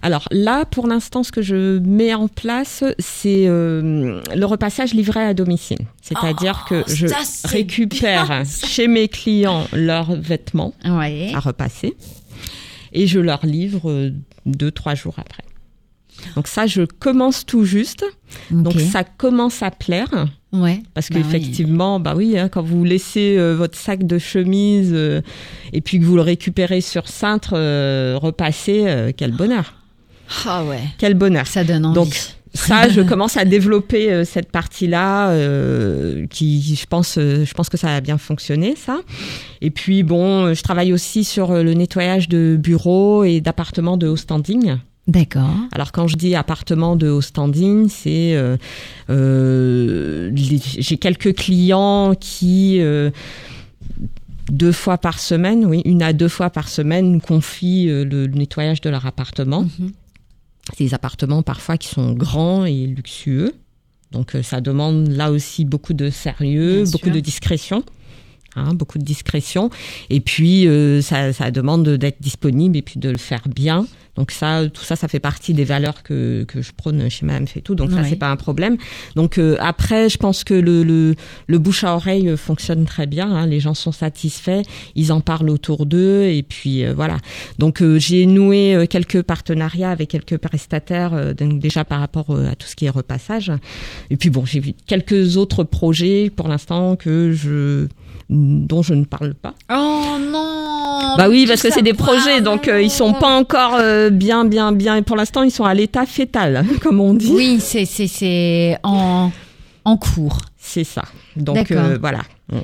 Alors 0.02 0.28
là, 0.30 0.66
pour 0.66 0.88
l'instant, 0.88 1.24
ce 1.24 1.32
que 1.32 1.42
je 1.42 1.80
mets 1.80 2.14
en 2.14 2.28
place, 2.28 2.84
c'est 3.00 3.46
euh, 3.48 4.20
le 4.36 4.46
repassage 4.46 4.94
livré 4.94 5.22
à 5.22 5.34
domicile. 5.34 5.78
C'est-à-dire 6.02 6.66
Oh, 6.66 6.70
que 6.70 6.84
je 6.94 7.08
récupère 7.48 8.26
bien, 8.28 8.44
chez 8.44 8.90
mes 8.90 9.08
clients 9.08 9.66
leurs 9.72 10.14
vêtements 10.16 10.74
Ouais. 10.84 11.32
à 11.34 11.40
repasser 11.40 11.96
et 12.94 13.08
je 13.08 13.20
leur 13.20 13.46
livre 13.46 13.90
euh, 13.90 14.12
deux, 14.46 14.72
trois 14.72 14.96
jours 14.96 15.16
après. 15.18 15.44
Donc 16.36 16.48
ça, 16.48 16.68
je 16.68 16.84
commence 16.84 17.46
tout 17.46 17.64
juste. 17.66 18.06
Donc 18.52 18.80
ça 18.80 19.04
commence 19.04 19.64
à 19.64 19.72
plaire. 19.72 20.28
ouais. 20.52 20.84
Parce 20.94 21.10
Bah 21.10 21.16
oui. 21.18 21.24
qu'effectivement, 21.24 22.00
bah 22.00 22.14
oui, 22.16 22.38
hein, 22.38 22.48
quand 22.50 22.62
vous 22.62 22.84
laissez 22.84 23.38
euh, 23.38 23.56
votre 23.56 23.78
sac 23.78 24.06
de 24.06 24.20
chemise 24.20 24.92
euh, 24.94 25.22
et 25.74 25.82
puis 25.82 26.00
que 26.00 26.06
vous 26.06 26.16
le 26.16 26.22
récupérez 26.22 26.82
sur 26.82 27.08
cintre, 27.08 27.54
euh, 27.56 28.20
repasser, 28.22 29.14
quel 29.18 29.32
bonheur, 29.32 29.74
Ah 30.46 30.64
ouais. 30.66 30.82
quel 31.00 31.14
bonheur. 31.16 31.48
Ça 31.48 31.64
donne 31.64 31.86
envie. 31.86 31.96
Donc 31.96 32.14
ça, 32.54 32.90
je 32.90 33.02
commence 33.02 33.38
à 33.38 33.46
développer 33.46 34.12
euh, 34.12 34.26
cette 34.26 34.52
partie-là, 34.52 35.30
euh, 35.30 36.28
qui, 36.28 36.76
je 36.76 36.86
pense, 36.86 37.18
euh, 37.18 37.46
je 37.46 37.54
pense 37.54 37.70
que 37.70 37.78
ça 37.78 37.96
a 37.96 38.02
bien 38.02 38.18
fonctionné, 38.18 38.76
ça. 38.76 39.00
Et 39.62 39.72
puis 39.72 40.04
bon, 40.04 40.54
je 40.54 40.62
travaille 40.62 40.92
aussi 40.92 41.24
sur 41.24 41.54
le 41.54 41.74
nettoyage 41.74 42.28
de 42.28 42.58
bureaux 42.60 43.24
et 43.24 43.40
d'appartements 43.42 43.98
de 43.98 44.08
haut 44.08 44.18
standing. 44.18 44.78
D'accord. 45.08 45.56
Alors 45.72 45.92
quand 45.92 46.08
je 46.08 46.16
dis 46.16 46.36
appartement 46.36 46.96
de 46.96 47.10
haut 47.10 47.22
standing, 47.22 47.90
c'est 47.90 48.38
j'ai 49.10 50.98
quelques 50.98 51.36
clients 51.36 52.14
qui 52.20 52.82
deux 54.52 54.72
fois 54.72 54.98
par 54.98 55.20
semaine, 55.20 55.66
oui, 55.66 55.82
une 55.86 56.04
à 56.04 56.14
deux 56.14 56.28
fois 56.28 56.50
par 56.50 56.68
semaine, 56.68 57.12
nous 57.12 57.20
confient 57.20 57.88
le, 57.88 58.04
le 58.04 58.28
nettoyage 58.28 58.82
de 58.82 58.90
leur 58.90 59.06
appartement. 59.06 59.66
Ces 60.78 60.94
appartements 60.94 61.42
parfois 61.44 61.78
qui 61.78 61.88
sont 61.88 62.14
grands 62.14 62.66
et 62.66 62.86
luxueux. 62.88 63.54
Donc 64.12 64.36
euh, 64.36 64.44
ça 64.44 64.62
demande 64.62 65.08
là 65.08 65.32
aussi 65.32 65.66
beaucoup 65.66 65.94
de 65.94 66.10
sérieux, 66.10 66.84
Bien 66.84 66.92
beaucoup 66.92 67.06
sûr. 67.06 67.16
de 67.16 67.20
discrétion. 67.20 67.84
Hein, 68.58 68.74
beaucoup 68.74 68.98
de 68.98 69.04
discrétion. 69.06 69.70
Et 70.10 70.20
puis 70.20 70.68
euh, 70.68 71.02
ça, 71.02 71.32
ça 71.32 71.52
demande 71.52 71.88
d'être 71.88 72.22
disponible 72.22 72.76
et 72.76 72.82
puis 72.82 73.00
de 73.00 73.10
le 73.10 73.18
faire 73.18 73.44
bien. 73.48 73.86
Donc 74.18 74.32
ça 74.32 74.64
tout 74.68 74.84
ça 74.84 74.98
ça 74.98 75.08
fait 75.08 75.22
partie 75.22 75.54
des 75.54 75.64
valeurs 75.64 76.04
que, 76.04 76.44
que 76.46 76.62
je 76.62 76.74
prône 76.74 77.10
chez 77.10 77.26
Madame 77.26 77.48
Fétou 77.48 77.76
donc 77.76 77.92
ça 77.92 78.02
Ouais. 78.02 78.10
c'est 78.10 78.18
pas 78.18 78.30
un 78.30 78.36
problème. 78.36 78.76
Donc 79.16 79.38
euh, 79.38 79.56
après 79.62 80.10
je 80.10 80.18
pense 80.18 80.44
que 80.44 80.54
le, 80.54 80.84
le, 80.84 81.16
le 81.48 81.60
bouche 81.60 81.86
à 81.86 81.96
oreille 81.96 82.28
euh, 82.28 82.36
fonctionne 82.36 82.84
très 82.84 83.08
bien 83.08 83.32
hein, 83.34 83.48
les 83.48 83.62
gens 83.62 83.74
sont 83.74 83.94
satisfaits 83.94 84.64
ils 84.96 85.14
en 85.14 85.22
parlent 85.22 85.50
autour 85.50 85.86
d'eux 85.86 86.24
et 86.24 86.44
puis 86.44 86.84
euh, 86.84 86.94
voilà. 86.94 87.20
Donc 87.58 87.82
j'ai 88.00 88.26
noué 88.26 88.86
quelques 88.90 89.22
partenariats 89.22 89.92
avec 89.92 90.10
quelques 90.10 90.38
prestataires 90.40 91.34
donc 91.34 91.60
déjà 91.60 91.86
par 91.86 92.02
rapport 92.02 92.36
à 92.38 92.56
tout 92.58 92.68
ce 92.68 92.76
qui 92.76 92.88
est 92.88 92.90
repassage. 92.90 93.50
Et 94.10 94.18
puis 94.18 94.30
bon 94.30 94.44
j'ai 94.44 94.60
vu 94.60 94.74
quelques 94.88 95.38
autres 95.38 95.64
projets 95.64 96.30
pour 96.36 96.50
l'instant 96.50 96.98
que 96.98 97.32
je 97.32 97.88
dont 98.32 98.82
je 98.82 98.94
ne 98.94 99.04
parle 99.04 99.34
pas. 99.34 99.54
Oh 99.72 100.18
non 100.20 101.16
Bah 101.18 101.28
oui, 101.30 101.46
parce 101.48 101.62
que 101.62 101.72
c'est 101.72 101.82
des 101.82 101.94
projets, 101.94 102.42
donc 102.42 102.68
euh, 102.68 102.82
ils 102.82 102.90
sont 102.90 103.14
pas 103.14 103.28
encore 103.28 103.76
euh, 103.78 104.10
bien, 104.10 104.46
bien, 104.46 104.72
bien. 104.72 104.96
Et 104.96 105.02
pour 105.02 105.18
l'instant, 105.18 105.44
ils 105.44 105.52
sont 105.52 105.66
à 105.66 105.74
l'état 105.74 106.06
fétal, 106.06 106.66
comme 106.82 107.02
on 107.02 107.14
dit. 107.14 107.32
Oui, 107.32 107.60
c'est 107.60 107.86
c'est 107.86 108.08
c'est 108.08 108.78
en 108.84 109.32
en 109.84 109.98
cours. 109.98 110.40
C'est 110.58 110.86
ça. 110.86 111.04
Donc 111.36 111.72
euh, 111.72 111.98
voilà. 112.00 112.22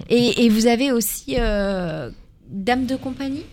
Et, 0.09 0.45
et 0.45 0.49
vous 0.49 0.67
avez 0.67 0.91
aussi 0.91 1.35
euh, 1.37 2.09
dame 2.49 2.85
de 2.85 2.95
compagnie? 2.95 3.43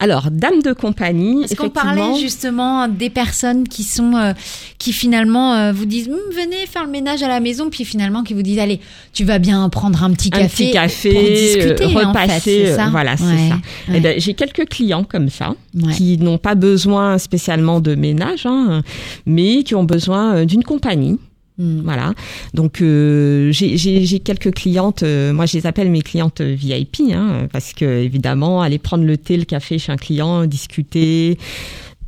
Alors, 0.00 0.30
dame 0.30 0.62
de 0.62 0.72
compagnie. 0.72 1.40
Parce 1.42 1.54
qu'on 1.54 1.68
parlait 1.68 2.18
justement 2.18 2.88
des 2.88 3.10
personnes 3.10 3.68
qui 3.68 3.84
sont 3.84 4.16
euh, 4.16 4.32
qui 4.78 4.92
finalement 4.94 5.54
euh, 5.54 5.72
vous 5.72 5.84
disent 5.84 6.08
Hum, 6.08 6.16
venez 6.34 6.66
faire 6.66 6.84
le 6.86 6.90
ménage 6.90 7.22
à 7.22 7.28
la 7.28 7.38
maison 7.38 7.68
puis 7.70 7.84
finalement 7.84 8.22
qui 8.22 8.32
vous 8.34 8.42
disent 8.42 8.58
allez 8.58 8.80
tu 9.12 9.24
vas 9.24 9.38
bien 9.38 9.68
prendre 9.68 10.02
un 10.02 10.10
petit 10.12 10.30
un 10.32 10.38
café 10.38 10.64
petit 10.64 10.70
café, 10.72 11.12
pour 11.12 11.22
discuter 11.22 11.84
euh, 11.84 11.86
en 11.86 11.90
fait, 11.90 12.04
repasser, 12.06 12.66
ça 12.74 12.86
euh, 12.86 12.90
voilà, 12.90 13.16
c'est 13.18 13.24
Ouais, 13.24 13.48
ça. 13.50 13.54
ouais, 13.92 13.96
Eh 13.96 14.00
ben, 14.00 14.18
j'ai 14.18 14.34
quelques 14.34 14.68
clients 14.68 15.04
comme 15.04 15.28
ça 15.28 15.54
ouais. 15.74 15.92
qui 15.92 16.16
n'ont 16.18 16.38
pas 16.38 16.54
besoin 16.54 17.18
spécialement 17.18 17.80
de 17.80 17.94
ménage, 17.94 18.46
hein, 18.46 18.82
mais 19.26 19.62
qui 19.64 19.74
ont 19.74 19.84
besoin 19.84 20.34
euh, 20.36 20.44
d'une 20.46 20.64
compagnie. 20.64 21.18
Hmm. 21.60 21.82
Voilà. 21.84 22.14
Donc 22.54 22.80
euh, 22.80 23.52
j'ai- 23.52 24.18
quelques 24.20 24.54
clientes. 24.54 25.02
euh, 25.02 25.32
moi, 25.34 25.44
je 25.44 25.58
les 25.58 25.66
appelle 25.66 25.90
mes 25.90 26.00
clientes 26.02 26.40
VIP, 26.40 27.00
hein, 27.12 27.48
parce 27.52 27.74
que 27.74 27.84
évidemment, 27.84 28.62
aller 28.62 28.78
prendre 28.78 29.04
le 29.04 29.16
thé, 29.18 29.36
le 29.36 29.44
café 29.44 29.78
chez 29.78 29.92
un 29.92 29.96
client, 29.96 30.46
discuter, 30.46 31.36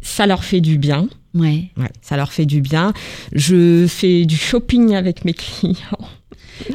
ça 0.00 0.26
leur 0.26 0.42
fait 0.42 0.60
du 0.62 0.78
bien. 0.78 1.06
Ouais. 1.34 1.64
Ouais, 1.76 1.90
ça 2.00 2.16
leur 2.16 2.32
fait 2.32 2.46
du 2.46 2.60
bien. 2.62 2.92
Je 3.32 3.86
fais 3.88 4.24
du 4.24 4.36
shopping 4.36 4.94
avec 4.94 5.24
mes 5.26 5.32
clients. 5.34 5.76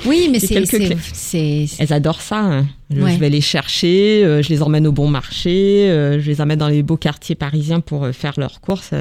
Oui, 0.05 0.27
mais 0.31 0.39
c'est 0.39 0.65
c'est 1.13 1.67
Elles 1.79 1.93
adorent 1.93 2.21
ça. 2.21 2.39
hein. 2.39 2.65
Je, 2.89 3.01
Ouais. 3.01 3.13
je 3.13 3.17
vais 3.19 3.29
les 3.29 3.41
chercher, 3.41 4.23
euh, 4.23 4.41
je 4.41 4.47
les 4.49 4.61
emmène 4.63 4.87
au 4.87 4.91
bon 4.93 5.09
marché, 5.09 5.89
euh, 5.89 6.19
je 6.21 6.27
les 6.29 6.39
emmène 6.41 6.57
dans 6.59 6.67
les 6.69 6.83
beaux 6.83 6.95
quartiers 6.97 7.35
parisiens 7.35 7.79
pour 7.81 8.05
euh, 8.05 8.11
faire 8.13 8.33
leurs 8.37 8.61
courses. 8.61 8.91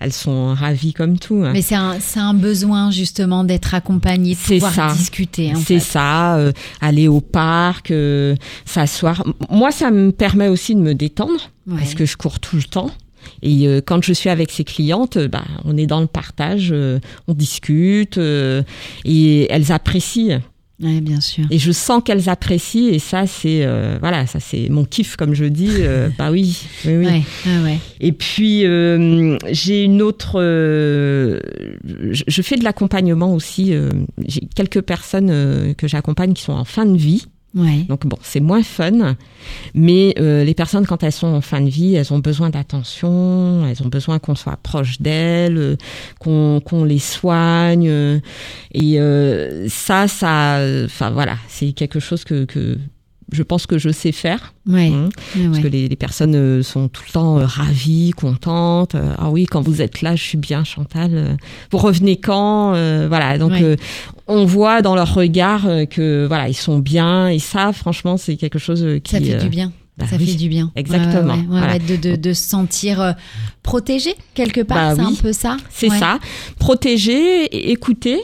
elles 0.00 0.12
sont 0.12 0.54
ravies 0.54 0.94
comme 0.94 1.18
tout. 1.18 1.42
hein. 1.44 1.50
mais 1.52 1.60
c'est 1.62 1.74
un 1.74 1.96
c'est 2.00 2.18
un 2.20 2.32
besoin 2.34 2.90
justement 2.90 3.44
d'être 3.44 3.74
accompagné, 3.74 4.34
de 4.34 4.38
C'est 4.42 4.54
pouvoir 4.54 4.72
ça. 4.74 4.92
discuter. 4.94 5.52
C'est 5.64 5.80
ça, 5.80 6.38
aller 6.80 7.08
au 7.08 7.20
parc, 7.20 7.92
s'asseoir. 8.64 9.24
Moi, 9.50 9.70
ça 9.70 9.90
me 9.90 10.12
permet 10.12 10.48
aussi 10.48 10.74
de 10.74 10.80
me 10.80 10.94
détendre 10.94 11.50
Ouais. 11.66 11.78
parce 11.78 11.94
que 11.94 12.06
je 12.06 12.16
cours 12.16 12.38
tout 12.40 12.56
le 12.56 12.62
temps. 12.62 12.90
Et 13.42 13.66
euh, 13.68 13.80
quand 13.84 14.02
je 14.04 14.12
suis 14.12 14.30
avec 14.30 14.50
ces 14.50 14.64
clientes, 14.64 15.16
euh, 15.16 15.28
bah, 15.28 15.44
on 15.64 15.76
est 15.76 15.86
dans 15.86 16.00
le 16.00 16.06
partage, 16.06 16.68
euh, 16.72 16.98
on 17.28 17.34
discute 17.34 18.18
euh, 18.18 18.62
et 19.04 19.46
elles 19.52 19.72
apprécient. 19.72 20.40
Ouais, 20.82 21.00
bien 21.00 21.22
sûr. 21.22 21.44
Et 21.50 21.58
je 21.58 21.72
sens 21.72 22.02
qu'elles 22.04 22.28
apprécient 22.28 22.92
et 22.92 22.98
ça, 22.98 23.26
c'est 23.26 23.64
euh, 23.64 23.96
voilà, 23.98 24.26
ça 24.26 24.40
c'est 24.40 24.68
mon 24.68 24.84
kiff 24.84 25.16
comme 25.16 25.32
je 25.32 25.46
dis. 25.46 25.70
euh, 25.78 26.10
bah 26.18 26.30
oui, 26.30 26.54
oui, 26.84 26.96
oui. 26.98 27.06
Ouais, 27.06 27.22
ouais, 27.46 27.62
ouais. 27.64 27.78
Et 28.00 28.12
puis 28.12 28.66
euh, 28.66 29.38
j'ai 29.50 29.84
une 29.84 30.02
autre. 30.02 30.32
euh, 30.38 31.40
je, 32.12 32.24
je 32.28 32.42
fais 32.42 32.56
de 32.56 32.64
l'accompagnement 32.64 33.32
aussi. 33.34 33.72
euh, 33.72 33.88
j'ai 34.26 34.42
quelques 34.54 34.82
personnes 34.82 35.74
que 35.78 35.88
j'accompagne 35.88 36.34
qui 36.34 36.42
sont 36.42 36.52
en 36.52 36.64
fin 36.66 36.84
de 36.84 36.96
vie. 36.98 37.24
Donc 37.88 38.06
bon, 38.06 38.18
c'est 38.22 38.40
moins 38.40 38.62
fun, 38.62 39.16
mais 39.74 40.14
euh, 40.18 40.44
les 40.44 40.52
personnes 40.52 40.86
quand 40.86 41.02
elles 41.02 41.12
sont 41.12 41.28
en 41.28 41.40
fin 41.40 41.62
de 41.62 41.70
vie, 41.70 41.94
elles 41.94 42.12
ont 42.12 42.18
besoin 42.18 42.50
d'attention, 42.50 43.66
elles 43.66 43.82
ont 43.82 43.88
besoin 43.88 44.18
qu'on 44.18 44.34
soit 44.34 44.58
proche 44.62 45.00
d'elles, 45.00 45.56
euh, 45.56 45.76
qu'on 46.18 46.60
qu'on 46.60 46.84
les 46.84 46.98
soigne, 46.98 47.88
euh, 47.88 48.20
et 48.72 49.00
euh, 49.00 49.68
ça, 49.68 50.06
ça, 50.06 50.60
enfin 50.84 51.10
voilà, 51.10 51.36
c'est 51.48 51.72
quelque 51.72 51.98
chose 51.98 52.24
que 52.24 52.44
que 52.44 52.76
je 53.32 53.42
pense 53.42 53.66
que 53.66 53.76
je 53.78 53.90
sais 53.90 54.12
faire. 54.12 54.54
Ouais. 54.68 54.90
Ouais, 54.90 55.46
Parce 55.46 55.58
que 55.60 55.66
les, 55.68 55.88
les 55.88 55.96
personnes 55.96 56.34
euh, 56.36 56.62
sont 56.62 56.88
tout 56.88 57.02
le 57.08 57.12
temps 57.12 57.38
euh, 57.38 57.44
ravies, 57.44 58.10
contentes. 58.12 58.94
Euh, 58.94 59.14
ah 59.18 59.30
oui, 59.30 59.46
quand 59.46 59.60
vous 59.62 59.82
êtes 59.82 60.00
là, 60.02 60.14
je 60.16 60.22
suis 60.22 60.38
bien, 60.38 60.62
Chantal. 60.64 61.36
Vous 61.72 61.78
revenez 61.78 62.16
quand 62.18 62.74
Euh, 62.74 63.06
Voilà. 63.08 63.36
Donc, 63.38 63.52
Ouais. 63.52 63.62
euh, 63.62 63.76
on 64.28 64.44
voit 64.44 64.82
dans 64.82 64.94
leur 64.94 65.12
regard 65.14 65.62
que 65.90 66.26
voilà, 66.26 66.48
ils 66.48 66.54
sont 66.54 66.78
bien. 66.78 67.28
Et 67.28 67.38
ça, 67.38 67.72
franchement, 67.72 68.16
c'est 68.16 68.36
quelque 68.36 68.58
chose 68.58 68.84
qui. 69.02 69.12
Ça 69.12 69.20
fait 69.20 69.38
du 69.38 69.48
bien. 69.48 69.72
bah 69.98 70.06
ça 70.08 70.16
oui, 70.18 70.26
fait 70.26 70.34
du 70.36 70.48
bien. 70.48 70.70
exactement. 70.76 71.34
Ouais, 71.34 71.40
ouais, 71.40 71.46
ouais, 71.46 71.46
Voilà. 71.48 71.72
ouais, 71.74 71.78
de, 71.78 71.96
de, 71.96 72.16
de 72.16 72.32
se 72.32 72.42
sentir 72.48 73.14
protégé 73.62 74.14
quelque 74.34 74.60
part. 74.60 74.90
Bah 74.90 74.94
c'est 74.96 75.08
oui. 75.08 75.16
un 75.18 75.22
peu 75.22 75.32
ça. 75.32 75.56
C'est 75.70 75.88
ça. 75.90 76.18
Protéger, 76.58 77.70
écouter. 77.70 78.20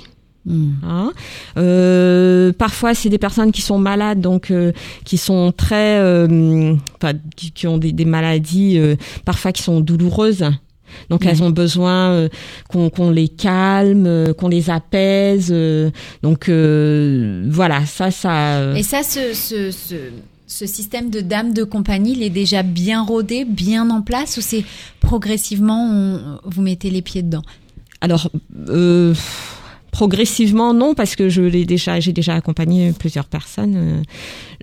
Hein. 0.49 1.13
Euh, 1.57 2.53
parfois, 2.53 2.95
c'est 2.95 3.09
des 3.09 3.19
personnes 3.19 3.53
qui 3.53 3.61
sont 3.63 3.79
malades, 3.79 4.21
donc 4.21 4.51
euh, 4.51 4.73
qui 5.05 5.17
sont 5.19 5.53
très, 5.53 5.99
euh, 5.99 6.75
enfin, 6.97 7.13
qui, 7.37 7.53
qui 7.53 7.67
ont 7.67 7.79
des, 7.79 7.93
des 7.93 8.05
maladies 8.05 8.79
parfois 9.25 9.53
qui 9.53 9.63
sont 9.63 9.81
douloureuses. 9.81 10.45
Donc 11.09 11.25
elles 11.25 11.43
ont 11.43 11.51
besoin 11.51 12.29
qu'on 12.69 13.11
les 13.11 13.29
calme, 13.29 14.35
qu'on 14.35 14.49
les 14.49 14.69
apaise. 14.69 15.55
donc 16.23 16.49
voilà, 16.49 17.87
ça, 17.87 18.11
ça. 18.11 18.77
Et 18.77 18.83
ça, 18.83 19.03
ce, 19.03 19.33
ce, 19.33 19.71
ce, 19.71 19.95
ce 20.47 20.67
système 20.67 21.09
de 21.09 21.21
dame 21.23 21.55
de 21.55 21.65
compagnie, 21.65 22.13
il 22.13 22.23
est 22.23 22.31
déjà 22.31 22.63
bien 22.63 23.03
rodé, 23.03 23.47
bien 23.47 23.89
en 23.89 24.03
place, 24.03 24.37
ou 24.37 24.43
c'est 24.43 24.65
progressivement, 25.01 25.89
on- 25.91 26.39
vous 26.45 26.61
mettez 26.61 26.91
les 26.91 27.01
pieds 27.01 27.23
dedans? 27.23 27.43
Alors, 28.03 28.29
euh, 28.69 29.15
progressivement, 29.93 30.75
non, 30.75 30.95
parce 30.95 31.15
que 31.15 31.29
je 31.29 31.43
l'ai 31.43 31.65
déjà, 31.65 32.01
j'ai 32.01 32.13
déjà 32.13 32.35
accompagné 32.35 32.93
plusieurs 32.99 33.27
personnes. 33.27 33.75
Euh, 33.77 34.03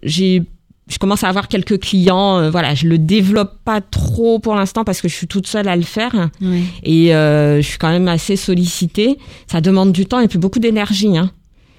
J'ai, 0.04 0.44
je 0.90 0.98
commence 0.98 1.24
à 1.24 1.30
avoir 1.30 1.48
quelques 1.48 1.80
clients. 1.80 2.40
euh, 2.40 2.50
voilà, 2.50 2.74
je 2.76 2.88
le 2.88 2.98
développe 2.98 3.60
pas 3.64 3.80
trop 3.80 4.40
pour 4.40 4.56
l'instant 4.56 4.84
parce 4.84 5.02
que 5.02 5.08
je 5.08 5.16
suis 5.16 5.28
toute 5.28 5.46
seule 5.48 5.68
à 5.70 5.76
le 5.76 5.84
faire 5.84 6.30
et 6.84 7.14
euh, 7.16 7.62
je 7.62 7.68
suis 7.68 7.78
quand 7.78 7.92
même 7.92 8.08
assez 8.08 8.36
sollicitée. 8.36 9.18
Ça 9.48 9.62
demande 9.62 9.92
du 9.94 10.06
temps 10.06 10.20
et 10.20 10.28
puis 10.28 10.40
beaucoup 10.40 10.60
d'énergie. 10.60 11.16
Hein. 11.18 11.32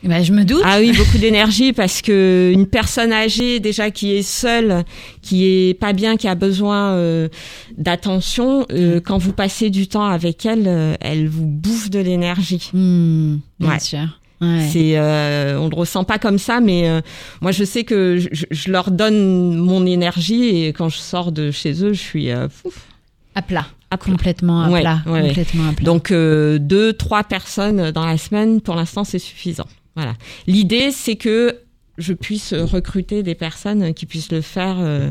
Ben, 0.03 0.23
je 0.25 0.33
me 0.33 0.45
doute. 0.45 0.63
Ah 0.65 0.79
oui, 0.81 0.93
beaucoup 0.97 1.19
d'énergie 1.19 1.73
parce 1.73 2.01
que 2.03 2.51
une 2.55 2.67
personne 2.67 3.13
âgée 3.13 3.61
déjà 3.61 3.91
qui 3.91 4.13
est 4.15 4.23
seule, 4.23 4.85
qui 5.21 5.45
est 5.47 5.75
pas 5.75 5.93
bien, 5.93 6.17
qui 6.17 6.27
a 6.29 6.35
besoin 6.35 6.93
euh, 6.93 7.29
d'attention, 7.77 8.67
euh, 8.73 9.01
quand 9.01 9.19
vous 9.19 9.33
passez 9.33 9.71
du 9.71 9.89
temps 9.89 10.07
avec 10.07 10.47
elle, 10.47 10.65
euh, 10.67 10.95
elle 11.01 11.29
vous 11.29 11.47
bouffe 11.47 11.91
de 11.91 11.99
l'énergie. 11.99 12.71
Hmm, 12.73 13.37
bien 13.59 13.71
Ouais. 13.71 13.79
sûr. 13.81 14.19
Ouais. 14.41 14.67
C'est, 14.73 14.97
euh, 14.97 15.59
on 15.61 15.69
le 15.69 15.77
ressent 15.77 16.05
pas 16.05 16.19
comme 16.19 16.39
ça, 16.39 16.61
mais 16.61 16.89
euh, 16.89 17.03
moi 17.43 17.53
je 17.53 17.63
sais 17.63 17.85
que 17.85 18.17
je, 18.17 18.45
je 18.51 18.71
leur 18.71 18.91
donne 18.91 19.55
mon 19.55 19.85
énergie 19.85 20.65
et 20.65 20.69
quand 20.73 20.89
je 20.89 20.97
sors 20.97 21.31
de 21.31 21.51
chez 21.51 21.85
eux, 21.85 21.93
je 21.93 22.01
suis 22.01 22.31
euh, 22.31 22.49
pouf, 22.63 22.87
À 23.35 23.43
plat. 23.43 23.67
à 23.91 23.99
plat. 23.99 24.13
Complètement 24.13 24.63
à 24.63 24.71
Ouais, 24.71 24.81
plat. 24.81 25.03
ouais, 25.05 25.13
ouais. 25.21 25.29
complètement 25.29 25.69
à 25.69 25.73
plat. 25.75 25.85
Donc 25.85 26.11
euh, 26.11 26.59
deux, 26.59 26.95
trois 26.95 27.23
personnes 27.23 27.91
dans 27.91 28.07
la 28.07 28.17
semaine, 28.17 28.63
pour 28.63 28.77
l'instant, 28.77 29.05
c'est 29.05 29.19
suffisant. 29.19 29.67
Voilà. 30.01 30.17
L'idée, 30.47 30.91
c'est 30.93 31.17
que 31.17 31.59
je 31.99 32.13
puisse 32.15 32.55
recruter 32.55 33.23
des 33.23 33.35
personnes 33.35 33.93
qui 33.93 34.07
puissent 34.07 34.33
le 34.33 34.41
faire, 34.41 34.77
euh, 34.79 35.11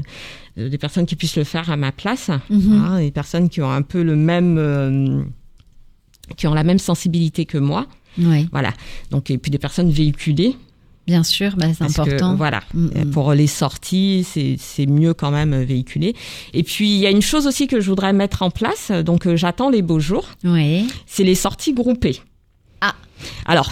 des 0.57 0.77
personnes 0.79 1.05
qui 1.05 1.15
puissent 1.15 1.35
le 1.37 1.43
faire 1.43 1.69
à 1.69 1.77
ma 1.77 1.91
place, 1.91 2.31
Mhm. 2.49 2.73
hein, 2.73 2.99
des 2.99 3.11
personnes 3.11 3.49
qui 3.49 3.61
ont 3.61 3.69
un 3.71 3.83
peu 3.83 4.01
le 4.01 4.15
même, 4.15 4.57
euh, 4.57 5.21
qui 6.37 6.47
ont 6.47 6.53
la 6.53 6.63
même 6.63 6.79
sensibilité 6.79 7.45
que 7.45 7.57
moi. 7.57 7.85
Voilà. 8.51 8.73
Donc 9.11 9.29
et 9.31 9.37
puis 9.37 9.51
des 9.51 9.59
personnes 9.59 9.89
véhiculées. 9.91 10.55
bien 11.07 11.23
sûr, 11.23 11.55
bah, 11.57 11.67
c'est 11.73 11.85
que, 11.85 12.01
important. 12.01 12.35
voilà. 12.35 12.61
Mm, 12.73 12.85
mm. 13.05 13.11
Pour 13.11 13.33
les 13.33 13.47
sorties, 13.47 14.25
c'est 14.59 14.85
mieux 14.85 15.13
quand 15.13 15.31
même 15.31 15.53
euh, 15.53 15.63
véhiculé. 15.63 16.15
Et 16.53 16.63
puis 16.63 16.89
il 16.89 16.97
y 16.99 17.07
a 17.07 17.11
une 17.11 17.21
chose 17.21 17.47
aussi 17.47 17.65
que 17.67 17.79
je 17.79 17.89
voudrais 17.89 18.13
mettre 18.13 18.41
en 18.43 18.49
place. 18.51 18.91
Donc 18.91 19.33
j'attends 19.35 19.69
les 19.69 19.81
beaux 19.81 19.99
jours. 19.99 20.27
Ouais. 20.43 20.83
c'est 21.05 21.23
les 21.23 21.35
sorties 21.35 21.73
groupées. 21.73 22.19
Ah. 22.81 22.95
Alors, 23.45 23.71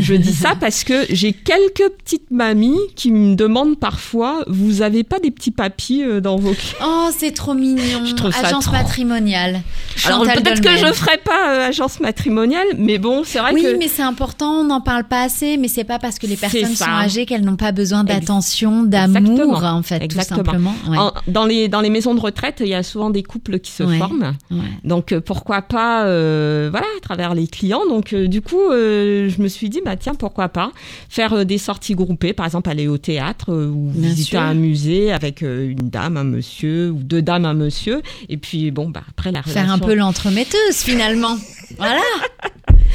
je 0.00 0.14
dis 0.14 0.32
ça 0.32 0.54
parce 0.58 0.84
que 0.84 1.04
j'ai 1.10 1.32
quelques 1.32 1.90
petites 1.98 2.30
mamies 2.30 2.78
qui 2.96 3.10
me 3.10 3.34
demandent 3.34 3.78
parfois, 3.78 4.44
vous 4.46 4.82
avez 4.82 5.04
pas 5.04 5.18
des 5.18 5.30
petits 5.30 5.50
papiers 5.50 6.04
euh, 6.04 6.20
dans 6.20 6.36
vos 6.36 6.52
Oh, 6.82 7.08
c'est 7.16 7.32
trop 7.32 7.54
mignon. 7.54 8.04
Je 8.04 8.14
trouve 8.14 8.32
ça 8.32 8.46
Agence 8.48 8.64
trop- 8.64 8.72
matrimoniale. 8.72 9.60
Alors 10.04 10.20
Chantal 10.24 10.42
peut-être 10.42 10.60
que 10.60 10.70
je 10.76 10.92
ferai 10.92 11.18
pas 11.18 11.54
euh, 11.54 11.68
agence 11.68 12.00
matrimoniale, 12.00 12.66
mais 12.78 12.98
bon, 12.98 13.22
c'est 13.24 13.38
vrai 13.38 13.52
Oui, 13.54 13.62
que 13.62 13.76
mais 13.78 13.88
c'est 13.88 14.02
important, 14.02 14.60
on 14.60 14.64
n'en 14.64 14.80
parle 14.80 15.04
pas 15.04 15.22
assez, 15.22 15.56
mais 15.56 15.68
c'est 15.68 15.84
pas 15.84 15.98
parce 15.98 16.18
que 16.18 16.26
les 16.26 16.36
personnes 16.36 16.74
sont 16.74 16.84
âgées 16.84 17.26
qu'elles 17.26 17.44
n'ont 17.44 17.56
pas 17.56 17.72
besoin 17.72 18.04
d'attention, 18.04 18.82
d'amour, 18.82 19.64
en 19.64 19.82
fait, 19.82 20.02
Exactement. 20.02 20.40
tout 20.40 20.44
simplement. 20.46 20.74
Ouais. 20.88 20.98
en- 20.98 21.12
dans 21.28 21.44
les 21.46 21.68
dans 21.68 21.80
les 21.80 21.90
maisons 21.90 22.14
de 22.14 22.20
retraite, 22.20 22.56
il 22.60 22.68
y 22.68 22.74
a 22.74 22.82
souvent 22.82 23.10
des 23.10 23.22
couples 23.22 23.58
qui 23.58 23.70
se 23.72 23.82
Ouais. 23.82 23.98
forment. 23.98 24.34
Ouais. 24.50 24.58
Donc 24.84 25.12
euh, 25.12 25.20
pourquoi 25.20 25.62
pas, 25.62 26.04
euh, 26.06 26.68
voilà, 26.70 26.86
à 26.96 27.00
travers 27.00 27.34
les 27.34 27.46
clients. 27.46 27.86
Donc 27.88 28.12
euh, 28.12 28.26
du 28.28 28.40
coup, 28.40 28.58
je 28.70 29.42
me 29.42 29.48
suis 29.48 29.63
dit, 29.68 29.80
bah 29.84 29.96
tiens, 29.96 30.14
pourquoi 30.14 30.48
pas 30.48 30.72
faire 31.08 31.32
euh, 31.32 31.44
des 31.44 31.58
sorties 31.58 31.94
groupées, 31.94 32.32
par 32.32 32.46
exemple 32.46 32.70
aller 32.70 32.88
au 32.88 32.98
théâtre 32.98 33.52
euh, 33.52 33.68
ou 33.68 33.90
Bien 33.90 34.10
visiter 34.10 34.30
sûr. 34.30 34.40
un 34.40 34.54
musée 34.54 35.12
avec 35.12 35.42
euh, 35.42 35.70
une 35.70 35.88
dame, 35.90 36.16
un 36.16 36.24
monsieur 36.24 36.90
ou 36.90 37.02
deux 37.02 37.22
dames, 37.22 37.44
un 37.44 37.54
monsieur. 37.54 38.02
Et 38.28 38.36
puis 38.36 38.70
bon, 38.70 38.88
bah 38.88 39.02
après 39.08 39.32
la 39.32 39.40
relation. 39.40 39.62
Faire 39.62 39.72
un 39.72 39.78
peu 39.78 39.94
l'entremetteuse, 39.94 40.76
finalement. 40.76 41.36
voilà. 41.78 42.00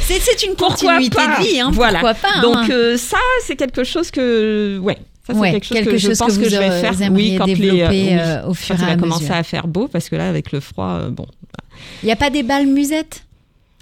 C'est, 0.02 0.44
une 0.44 0.56
Pourquoi 0.56 0.96
continuité 0.96 1.16
pas 1.16 1.38
de 1.40 1.44
vie, 1.44 1.60
hein. 1.60 1.70
Voilà. 1.72 2.00
Pourquoi 2.00 2.14
pas 2.16 2.30
hein. 2.36 2.42
Donc 2.42 2.70
euh, 2.70 2.98
ça, 2.98 3.18
c'est 3.46 3.56
quelque 3.56 3.84
chose 3.84 4.10
que, 4.12 4.80
ouais. 4.80 4.98
Ça, 5.28 5.34
c'est 5.34 5.40
Ouais, 5.40 5.52
quelque 5.52 5.66
chose 5.66 5.78
quelque 5.78 5.92
que 5.92 5.98
je 5.98 6.08
chose 6.08 6.18
pense 6.18 6.38
que 6.38 6.50
je 6.50 6.58
vais 6.58 6.82
faire. 6.82 7.12
Oui, 7.12 7.36
quand 7.38 7.46
les, 7.46 7.56
développer, 7.56 7.88
oui, 7.90 8.08
euh, 8.12 8.48
au 8.48 8.54
fur 8.56 8.76
quand 8.76 8.82
et 8.82 8.86
il 8.86 8.90
à 8.92 8.96
va 8.96 9.02
commencer 9.02 9.30
à 9.30 9.44
faire 9.44 9.68
beau, 9.68 9.88
parce 9.88 10.10
que 10.10 10.16
là, 10.16 10.28
avec 10.28 10.52
le 10.52 10.60
froid, 10.60 10.94
euh, 11.02 11.10
bon, 11.12 11.28
Il 12.02 12.08
n'y 12.08 12.12
a 12.12 12.16
pas 12.16 12.32
des 12.32 12.42
balles 12.42 12.66
musettes? 12.66 13.24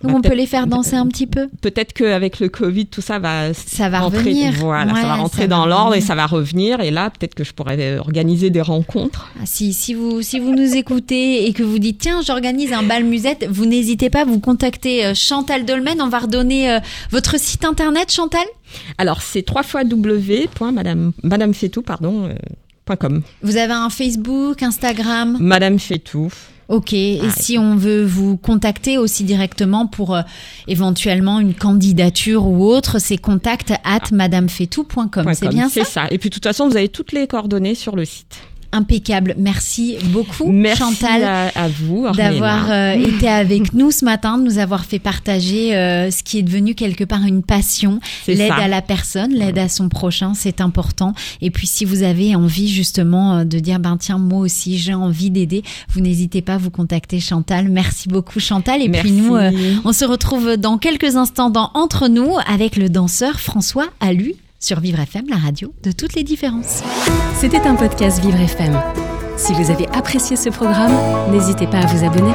Bah, 0.03 0.11
on 0.13 0.21
peut 0.21 0.35
les 0.35 0.45
faire 0.45 0.67
danser 0.67 0.95
un 0.95 1.07
petit 1.07 1.25
peu 1.25 1.47
peut-être 1.61 1.93
qu'avec 1.93 2.39
le 2.39 2.49
Covid, 2.49 2.85
tout 2.85 3.01
ça 3.01 3.17
va 3.17 3.53
Ça 3.53 3.89
va 3.89 4.01
rentrer, 4.01 4.19
revenir. 4.19 4.53
Voilà, 4.53 4.93
ça 4.93 5.01
va 5.01 5.15
rentrer 5.15 5.41
ça 5.43 5.47
dans 5.47 5.65
l'ordre 5.65 5.95
et 5.95 6.01
ça 6.01 6.13
va 6.13 6.27
revenir. 6.27 6.81
Et 6.81 6.91
là, 6.91 7.09
peut-être 7.09 7.33
que 7.33 7.43
je 7.43 7.53
pourrais 7.53 7.97
organiser 7.97 8.49
des 8.49 8.61
rencontres. 8.61 9.31
Ah, 9.39 9.45
si, 9.45 9.73
si, 9.73 9.93
vous, 9.95 10.21
si 10.21 10.39
vous 10.39 10.53
nous 10.53 10.75
écoutez 10.75 11.47
et 11.47 11.53
que 11.53 11.63
vous 11.63 11.79
dites 11.79 11.97
tiens 11.99 12.21
j'organise 12.21 12.73
un 12.73 12.83
bal 12.83 13.03
musette, 13.05 13.47
vous 13.49 13.65
n'hésitez 13.65 14.09
pas 14.09 14.21
à 14.21 14.25
vous 14.25 14.39
contacter 14.39 15.05
euh, 15.05 15.13
Chantal 15.15 15.65
Dolmen. 15.65 16.01
On 16.01 16.09
va 16.09 16.19
redonner 16.19 16.71
euh, 16.71 16.79
votre 17.09 17.39
site 17.39 17.65
internet 17.65 18.11
Chantal? 18.11 18.45
Alors, 18.97 19.21
c'est 19.21 19.41
trois 19.43 19.63
fois 19.63 19.83
w. 19.83 20.47
Madame, 20.73 21.11
Madame 21.23 21.53
pardon. 21.85 22.25
euh, 22.25 22.33
point 22.85 22.95
.com. 22.95 23.21
Vous 23.41 23.57
avez 23.57 23.73
un 23.73 23.89
Facebook, 23.89 24.61
Instagram? 24.61 25.37
Madame 25.39 25.79
fait 25.79 25.99
tout. 25.99 26.31
Ok. 26.70 26.93
Et 26.93 27.22
Ouais. 27.22 27.30
si 27.38 27.57
on 27.57 27.76
veut 27.76 28.03
vous 28.03 28.36
contacter 28.38 28.97
aussi 28.97 29.24
directement 29.24 29.88
pour 29.88 30.15
euh, 30.15 30.22
éventuellement 30.68 31.39
une 31.39 31.53
candidature 31.53 32.45
ou 32.47 32.65
autre, 32.65 32.99
c'est 32.99 33.18
contact 33.18 33.74
at 33.84 33.99
madamefetou.com. 34.11 34.86
point 35.24 35.34
C'est 35.34 35.47
bien 35.49 35.70
ça? 35.70 35.74
C'est 35.74 35.86
ça. 35.86 36.07
Et 36.11 36.18
puis, 36.18 36.30
de 36.30 36.34
toute 36.36 36.43
façon, 36.43 36.68
vous 36.68 36.78
avez 36.78 36.89
toutes 36.89 37.11
les 37.13 37.28
coordonnées 37.28 37.76
sur 37.76 37.95
le 37.95 38.05
site. 38.05 38.38
Impeccable. 38.72 39.36
Merci 39.38 39.97
beaucoup 40.05 40.51
Merci 40.51 40.80
Chantal. 40.80 41.24
à, 41.24 41.47
à 41.55 41.68
vous, 41.68 42.07
d'avoir 42.15 42.70
euh, 42.70 42.91
été 43.07 43.28
avec 43.28 43.74
nous 43.74 43.91
ce 43.91 44.05
matin, 44.05 44.38
de 44.38 44.43
nous 44.43 44.57
avoir 44.57 44.86
fait 44.86 44.99
partager 44.99 45.76
euh, 45.76 46.11
ce 46.11 46.24
qui 46.24 46.39
est 46.39 46.43
devenu 46.43 46.76
quelque 46.76 47.03
part 47.03 47.24
une 47.24 47.43
passion, 47.43 47.99
l'aide 48.28 48.51
à 48.51 48.68
la 48.68 48.82
personne, 48.82 49.34
l'aide 49.34 49.57
à 49.57 49.70
son 49.70 49.89
prochain, 49.89 50.34
c'est 50.34 50.61
important. 50.61 51.13
Et 51.41 51.49
puis 51.51 51.68
si 51.68 51.86
vous 51.86 52.03
avez 52.03 52.36
envie 52.36 52.68
justement 52.68 53.38
euh, 53.38 53.43
de 53.43 53.59
dire 53.59 53.80
ben 53.80 53.97
tiens 53.97 54.18
moi 54.18 54.39
aussi 54.39 54.78
j'ai 54.78 54.93
envie 54.93 55.30
d'aider, 55.30 55.63
vous 55.89 56.01
n'hésitez 56.01 56.41
pas 56.41 56.55
à 56.55 56.57
vous 56.57 56.72
contacter 56.72 57.20
Chantal. 57.20 57.70
Merci 57.70 58.09
beaucoup 58.09 58.39
Chantal. 58.39 58.82
Et 58.82 58.89
puis 58.89 59.11
Merci. 59.11 59.11
nous 59.11 59.36
euh, 59.36 59.51
on 59.86 59.93
se 59.93 60.05
retrouve 60.05 60.57
dans 60.57 60.78
quelques 60.78 61.15
instants 61.15 61.49
dans 61.49 61.72
Entre 61.74 62.07
nous 62.07 62.36
avec 62.47 62.76
le 62.76 62.89
danseur 62.89 63.39
François 63.39 63.88
Alu 63.99 64.34
sur 64.60 64.80
Vivre 64.80 64.99
FM, 64.99 65.26
la 65.30 65.38
radio 65.38 65.74
de 65.84 65.91
toutes 65.91 66.16
les 66.16 66.24
différences. 66.24 66.84
C'était 67.39 67.62
un 67.62 67.76
podcast 67.76 68.20
Vivre 68.22 68.39
FM. 68.39 68.80
Si 69.38 69.53
vous 69.53 69.70
avez 69.70 69.88
apprécié 69.89 70.36
ce 70.36 70.49
programme, 70.49 70.93
n'hésitez 71.32 71.68
pas 71.68 71.80
à 71.80 71.86
vous 71.86 72.03
abonner. 72.03 72.34